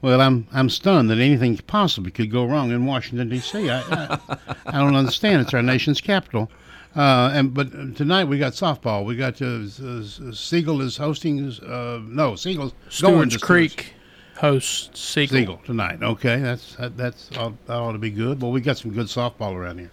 Well, 0.01 0.19
I'm 0.19 0.47
I'm 0.51 0.69
stunned 0.69 1.09
that 1.09 1.19
anything 1.19 1.57
possibly 1.57 2.11
could 2.11 2.31
go 2.31 2.45
wrong 2.45 2.71
in 2.71 2.85
Washington 2.85 3.29
D.C. 3.29 3.69
I, 3.69 3.79
I, 3.81 4.19
I 4.65 4.79
don't 4.79 4.95
understand. 4.95 5.41
It's 5.41 5.53
our 5.53 5.61
nation's 5.61 6.01
capital. 6.01 6.49
Uh, 6.95 7.31
and 7.33 7.53
but 7.53 7.71
tonight 7.95 8.25
we 8.25 8.37
got 8.37 8.53
softball. 8.53 9.05
We 9.05 9.15
got 9.15 9.41
uh, 9.41 9.61
S- 9.63 9.79
S- 9.79 10.39
Siegel 10.39 10.81
is 10.81 10.97
hosting. 10.97 11.39
Uh, 11.65 11.99
no, 12.03 12.35
Siegel's 12.35 12.73
going 12.73 13.29
Stewart's 13.29 13.33
to 13.35 13.39
Creek 13.39 13.93
hosts 14.37 14.99
Siegel. 14.99 15.37
Siegel 15.37 15.61
tonight. 15.65 16.01
Okay, 16.01 16.37
that's 16.37 16.75
that, 16.75 16.97
that's 16.97 17.29
ought, 17.37 17.53
that 17.67 17.75
ought 17.77 17.93
to 17.93 17.97
be 17.99 18.09
good. 18.09 18.41
Well, 18.41 18.51
we 18.51 18.59
got 18.59 18.77
some 18.77 18.91
good 18.91 19.07
softball 19.07 19.53
around 19.53 19.77
here. 19.77 19.91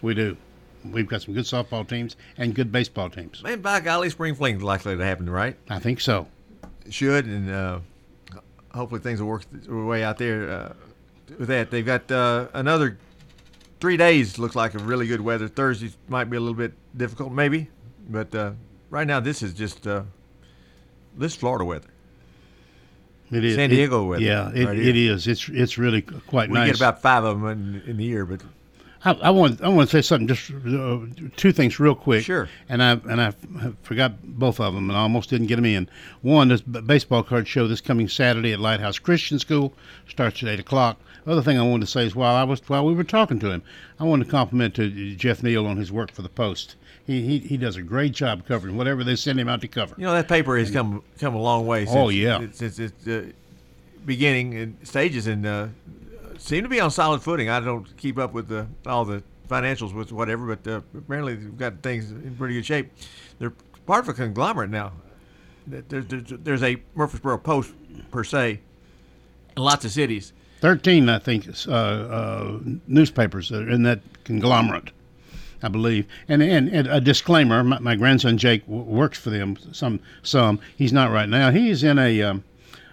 We 0.00 0.14
do. 0.14 0.36
We've 0.84 1.06
got 1.06 1.22
some 1.22 1.34
good 1.34 1.44
softball 1.44 1.86
teams 1.86 2.16
and 2.38 2.54
good 2.54 2.72
baseball 2.72 3.10
teams. 3.10 3.42
Man, 3.42 3.60
by 3.60 3.80
golly, 3.80 4.08
spring 4.10 4.34
fling's 4.34 4.62
likely 4.62 4.96
to 4.96 5.04
happen, 5.04 5.28
right? 5.28 5.56
I 5.68 5.78
think 5.80 6.00
so. 6.00 6.26
It 6.86 6.94
should, 6.94 7.26
and 7.26 7.50
uh, 7.50 7.78
hopefully 8.74 9.00
things 9.00 9.20
will 9.20 9.28
work 9.28 9.44
their 9.50 9.74
way 9.84 10.02
out 10.04 10.18
there 10.18 10.50
uh, 10.50 10.72
with 11.38 11.48
that. 11.48 11.70
They've 11.70 11.86
got 11.86 12.10
uh, 12.10 12.48
another 12.54 12.98
three 13.80 13.96
days, 13.96 14.38
looks 14.38 14.54
like, 14.56 14.74
of 14.74 14.86
really 14.86 15.06
good 15.06 15.20
weather. 15.20 15.48
Thursday 15.48 15.90
might 16.08 16.24
be 16.30 16.36
a 16.36 16.40
little 16.40 16.54
bit 16.54 16.72
difficult, 16.96 17.32
maybe, 17.32 17.68
but 18.08 18.34
uh, 18.34 18.52
right 18.90 19.06
now 19.06 19.20
this 19.20 19.42
is 19.42 19.52
just 19.54 19.86
uh, 19.86 20.02
this 21.16 21.34
Florida 21.34 21.64
weather. 21.64 21.88
It 23.30 23.44
is 23.44 23.54
San 23.54 23.70
it- 23.70 23.74
Diego 23.76 24.04
weather. 24.04 24.22
yeah, 24.22 24.50
it, 24.54 24.66
right 24.66 24.78
it 24.78 24.94
is. 24.96 25.26
It's 25.26 25.48
it's 25.48 25.78
really 25.78 26.02
quite 26.02 26.50
We 26.50 26.54
nice. 26.54 26.66
We 26.66 26.72
get 26.72 26.80
about 26.80 27.00
five 27.02 27.24
of 27.24 27.40
them 27.40 27.48
in, 27.48 27.82
in 27.90 27.96
the 27.96 28.04
year, 28.04 28.26
but 28.26 28.42
I, 29.04 29.12
I 29.14 29.30
want 29.30 29.60
I 29.62 29.68
want 29.68 29.90
to 29.90 29.96
say 29.96 30.02
something. 30.06 30.28
Just 30.28 30.50
uh, 30.50 30.98
two 31.36 31.52
things, 31.52 31.80
real 31.80 31.94
quick. 31.94 32.24
Sure. 32.24 32.48
And 32.68 32.82
I 32.82 32.92
and 32.92 33.20
I 33.20 33.32
forgot 33.82 34.22
both 34.22 34.60
of 34.60 34.74
them, 34.74 34.88
and 34.90 34.96
I 34.96 35.00
almost 35.02 35.30
didn't 35.30 35.48
get 35.48 35.56
them 35.56 35.64
in. 35.64 35.88
One, 36.22 36.48
b- 36.70 36.80
baseball 36.82 37.22
card 37.22 37.48
show 37.48 37.66
this 37.66 37.80
coming 37.80 38.08
Saturday 38.08 38.52
at 38.52 38.60
Lighthouse 38.60 38.98
Christian 38.98 39.38
School 39.38 39.72
starts 40.08 40.42
at 40.42 40.48
eight 40.48 40.60
o'clock. 40.60 40.98
Other 41.26 41.42
thing 41.42 41.58
I 41.58 41.62
wanted 41.62 41.86
to 41.86 41.90
say 41.92 42.04
is 42.06 42.14
while 42.14 42.34
I 42.34 42.44
was 42.44 42.60
while 42.68 42.84
we 42.84 42.94
were 42.94 43.04
talking 43.04 43.38
to 43.40 43.50
him, 43.50 43.62
I 43.98 44.04
wanted 44.04 44.24
to 44.26 44.30
compliment 44.30 44.74
to 44.76 45.14
Jeff 45.16 45.42
Neal 45.42 45.66
on 45.66 45.76
his 45.76 45.90
work 45.92 46.12
for 46.12 46.22
the 46.22 46.28
Post. 46.28 46.76
He, 47.04 47.22
he 47.22 47.38
he 47.40 47.56
does 47.56 47.76
a 47.76 47.82
great 47.82 48.12
job 48.12 48.46
covering 48.46 48.76
whatever 48.76 49.02
they 49.02 49.16
send 49.16 49.40
him 49.40 49.48
out 49.48 49.60
to 49.62 49.68
cover. 49.68 49.94
you 49.98 50.04
know 50.04 50.12
that 50.12 50.28
paper 50.28 50.56
has 50.56 50.70
come 50.70 51.02
come 51.18 51.34
a 51.34 51.40
long 51.42 51.66
way. 51.66 51.84
Since, 51.86 51.96
Oh, 51.96 52.08
yeah. 52.08 52.46
since 52.52 52.78
its 52.78 53.06
uh, 53.08 53.26
beginning 54.06 54.54
and 54.56 54.76
stages, 54.86 55.26
and 55.26 55.44
uh, 55.46 55.66
seem 56.42 56.64
to 56.64 56.68
be 56.68 56.80
on 56.80 56.90
solid 56.90 57.22
footing. 57.22 57.48
I 57.48 57.60
don't 57.60 57.96
keep 57.96 58.18
up 58.18 58.32
with 58.32 58.48
the, 58.48 58.66
all 58.86 59.04
the 59.04 59.22
financials 59.48 59.94
with 59.94 60.12
whatever, 60.12 60.54
but 60.56 60.70
uh, 60.70 60.80
apparently 60.96 61.34
they've 61.36 61.56
got 61.56 61.82
things 61.82 62.10
in 62.10 62.34
pretty 62.36 62.54
good 62.54 62.66
shape. 62.66 62.90
They're 63.38 63.52
part 63.86 64.04
of 64.04 64.08
a 64.08 64.14
conglomerate 64.14 64.70
now. 64.70 64.92
There's, 65.66 66.06
there's, 66.08 66.62
a 66.62 66.82
Murfreesboro 66.96 67.38
Post 67.38 67.72
per 68.10 68.24
se, 68.24 68.60
in 69.56 69.62
lots 69.62 69.84
of 69.84 69.92
cities. 69.92 70.32
Thirteen, 70.60 71.08
I 71.08 71.20
think, 71.20 71.46
uh, 71.68 71.72
uh, 71.72 72.58
newspapers 72.88 73.48
that 73.50 73.62
are 73.62 73.70
in 73.70 73.84
that 73.84 74.00
conglomerate, 74.24 74.90
I 75.62 75.68
believe. 75.68 76.08
And 76.26 76.42
and, 76.42 76.68
and 76.68 76.88
a 76.88 77.00
disclaimer: 77.00 77.62
my, 77.62 77.78
my 77.78 77.94
grandson 77.94 78.38
Jake 78.38 78.66
w- 78.66 78.82
works 78.82 79.18
for 79.18 79.30
them. 79.30 79.56
Some 79.70 80.00
some. 80.24 80.58
He's 80.76 80.92
not 80.92 81.12
right 81.12 81.28
now. 81.28 81.52
He's 81.52 81.84
in 81.84 81.96
a 81.96 82.22
um, 82.22 82.42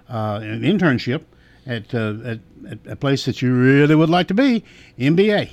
uh, 0.07 0.39
an 0.43 0.61
internship 0.61 1.23
at, 1.65 1.93
uh, 1.93 2.13
at 2.25 2.39
at 2.69 2.79
a 2.87 2.95
place 2.95 3.25
that 3.25 3.41
you 3.41 3.53
really 3.53 3.95
would 3.95 4.09
like 4.09 4.27
to 4.27 4.33
be, 4.33 4.63
MBA, 4.97 5.51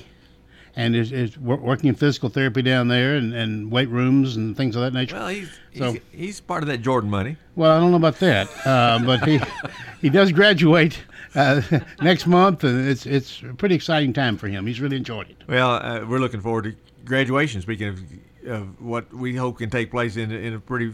and 0.75 0.95
is, 0.95 1.11
is 1.11 1.37
working 1.37 1.87
in 1.89 1.95
physical 1.95 2.29
therapy 2.29 2.61
down 2.61 2.87
there 2.87 3.15
and, 3.15 3.33
and 3.33 3.71
weight 3.71 3.89
rooms 3.89 4.35
and 4.35 4.55
things 4.55 4.75
of 4.75 4.81
that 4.83 4.93
nature. 4.93 5.15
Well, 5.15 5.27
he's, 5.29 5.49
So- 5.75 5.93
he's, 5.93 6.01
he's 6.11 6.39
part 6.41 6.63
of 6.63 6.67
that 6.69 6.79
Jordan 6.79 7.09
money. 7.09 7.37
Well, 7.55 7.71
I 7.71 7.79
don't 7.79 7.91
know 7.91 7.97
about 7.97 8.19
that, 8.19 8.47
uh, 8.65 8.99
but 9.05 9.27
he 9.27 9.39
he 10.01 10.09
does 10.09 10.31
graduate 10.31 10.99
uh, 11.35 11.61
next 12.01 12.27
month, 12.27 12.63
and 12.63 12.87
it's 12.87 13.05
it's 13.05 13.41
a 13.41 13.53
pretty 13.53 13.75
exciting 13.75 14.13
time 14.13 14.37
for 14.37 14.47
him. 14.47 14.67
He's 14.67 14.79
really 14.81 14.97
enjoyed 14.97 15.29
it. 15.29 15.37
Well, 15.47 15.71
uh, 15.71 16.05
we're 16.05 16.19
looking 16.19 16.41
forward 16.41 16.65
to 16.65 16.75
graduation. 17.05 17.61
Speaking 17.61 17.87
of, 17.89 18.01
of 18.47 18.81
what 18.81 19.11
we 19.13 19.35
hope 19.35 19.57
can 19.59 19.69
take 19.69 19.89
place 19.91 20.17
in, 20.17 20.31
in 20.31 20.53
a 20.53 20.59
pretty 20.59 20.93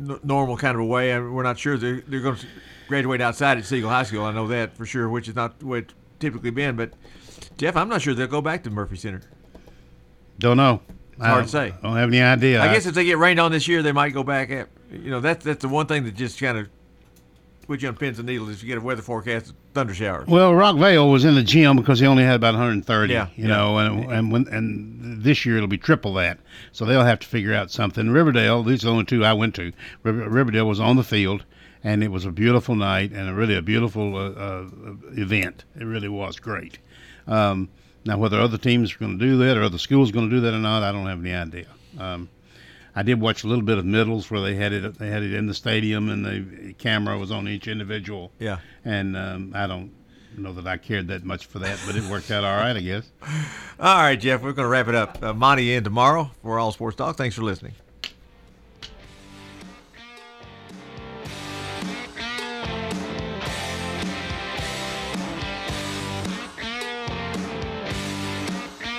n- 0.00 0.18
normal 0.24 0.56
kind 0.56 0.74
of 0.74 0.80
a 0.80 0.84
way, 0.84 1.12
and 1.12 1.32
we're 1.34 1.42
not 1.44 1.58
sure 1.58 1.76
they're, 1.78 2.02
they're 2.08 2.20
going 2.20 2.36
to 2.36 2.46
graduate 2.90 3.22
outside 3.22 3.56
at 3.56 3.64
Siegel 3.64 3.88
High 3.88 4.02
School. 4.02 4.24
I 4.24 4.32
know 4.32 4.46
that 4.48 4.76
for 4.76 4.84
sure, 4.84 5.08
which 5.08 5.28
is 5.28 5.34
not 5.34 5.62
what 5.62 5.78
it's 5.78 5.94
typically 6.18 6.50
been. 6.50 6.76
But 6.76 6.92
Jeff, 7.56 7.76
I'm 7.76 7.88
not 7.88 8.02
sure 8.02 8.12
they'll 8.12 8.26
go 8.26 8.42
back 8.42 8.64
to 8.64 8.70
Murphy 8.70 8.96
Center. 8.96 9.22
Don't 10.38 10.58
know. 10.58 10.82
It's 11.12 11.24
hard 11.24 11.38
I 11.38 11.42
to 11.42 11.48
say. 11.48 11.66
I 11.66 11.82
Don't 11.82 11.96
have 11.96 12.08
any 12.08 12.20
idea. 12.20 12.62
I 12.62 12.72
guess 12.72 12.86
if 12.86 12.94
they 12.94 13.04
get 13.04 13.18
rained 13.18 13.40
on 13.40 13.52
this 13.52 13.66
year, 13.66 13.82
they 13.82 13.92
might 13.92 14.10
go 14.10 14.22
back. 14.22 14.50
At, 14.50 14.68
you 14.90 15.10
know, 15.10 15.20
that's 15.20 15.44
that's 15.44 15.62
the 15.62 15.68
one 15.68 15.86
thing 15.86 16.04
that 16.04 16.14
just 16.14 16.38
kind 16.38 16.58
of 16.58 16.68
puts 17.66 17.82
you 17.82 17.88
on 17.88 17.96
pins 17.96 18.18
and 18.18 18.26
needles. 18.26 18.50
If 18.50 18.62
you 18.62 18.68
get 18.68 18.78
a 18.78 18.80
weather 18.80 19.02
forecast, 19.02 19.54
thunder 19.74 19.94
showers. 19.94 20.26
Well, 20.26 20.52
Rockvale 20.52 21.10
was 21.12 21.24
in 21.24 21.36
the 21.36 21.42
gym 21.42 21.76
because 21.76 22.00
he 22.00 22.06
only 22.06 22.24
had 22.24 22.34
about 22.34 22.54
130. 22.54 23.12
Yeah, 23.12 23.28
you 23.36 23.44
yeah, 23.44 23.48
know, 23.48 23.78
and 23.78 24.10
and 24.10 24.32
when 24.32 24.48
and 24.48 25.22
this 25.22 25.46
year 25.46 25.56
it'll 25.56 25.68
be 25.68 25.78
triple 25.78 26.14
that. 26.14 26.38
So 26.72 26.84
they'll 26.84 27.04
have 27.04 27.20
to 27.20 27.26
figure 27.26 27.54
out 27.54 27.70
something. 27.70 28.10
Riverdale, 28.10 28.62
these 28.62 28.82
are 28.82 28.86
the 28.86 28.92
only 28.92 29.04
two 29.04 29.24
I 29.24 29.34
went 29.34 29.54
to. 29.56 29.72
River, 30.02 30.28
Riverdale 30.28 30.66
was 30.66 30.80
on 30.80 30.96
the 30.96 31.04
field, 31.04 31.44
and 31.82 32.02
it 32.02 32.08
was 32.08 32.24
a 32.24 32.30
beautiful 32.30 32.74
night 32.74 33.12
and 33.12 33.28
a 33.28 33.34
really 33.34 33.56
a 33.56 33.62
beautiful 33.62 34.16
uh, 34.16 34.30
uh, 34.30 34.66
event. 35.12 35.64
It 35.78 35.84
really 35.84 36.08
was 36.08 36.38
great. 36.38 36.78
Um, 37.26 37.68
now, 38.04 38.18
whether 38.18 38.40
other 38.40 38.58
teams 38.58 38.94
are 38.94 38.98
going 38.98 39.18
to 39.18 39.24
do 39.24 39.38
that 39.38 39.56
or 39.56 39.62
other 39.62 39.78
schools 39.78 40.10
are 40.10 40.12
going 40.12 40.30
to 40.30 40.36
do 40.36 40.40
that 40.42 40.54
or 40.54 40.58
not, 40.58 40.82
I 40.82 40.92
don't 40.92 41.06
have 41.06 41.20
any 41.20 41.34
idea. 41.34 41.66
Um, 41.98 42.28
I 42.94 43.02
did 43.02 43.20
watch 43.20 43.44
a 43.44 43.46
little 43.46 43.64
bit 43.64 43.78
of 43.78 43.84
middles 43.84 44.30
where 44.30 44.40
they 44.40 44.54
had 44.54 44.72
it. 44.72 44.98
They 44.98 45.08
had 45.08 45.22
it 45.22 45.32
in 45.32 45.46
the 45.46 45.54
stadium, 45.54 46.08
and 46.08 46.24
the 46.24 46.72
camera 46.74 47.18
was 47.18 47.30
on 47.30 47.46
each 47.46 47.68
individual. 47.68 48.32
Yeah. 48.38 48.58
And 48.84 49.16
um, 49.16 49.52
I 49.54 49.66
don't 49.66 49.92
know 50.36 50.52
that 50.54 50.66
I 50.66 50.76
cared 50.76 51.08
that 51.08 51.24
much 51.24 51.46
for 51.46 51.60
that, 51.60 51.78
but 51.86 51.94
it 51.94 52.02
worked 52.04 52.30
out 52.30 52.42
all 52.44 52.56
right, 52.56 52.76
I 52.76 52.80
guess. 52.80 53.10
All 53.80 53.96
right, 53.96 54.16
Jeff, 54.20 54.42
we're 54.42 54.52
going 54.52 54.66
to 54.66 54.70
wrap 54.70 54.88
it 54.88 54.94
up. 54.94 55.22
Uh, 55.22 55.32
Monty 55.32 55.72
in 55.72 55.82
tomorrow 55.84 56.30
for 56.42 56.58
All 56.58 56.70
Sports 56.70 56.96
Talk. 56.96 57.16
Thanks 57.16 57.34
for 57.34 57.42
listening. 57.42 57.72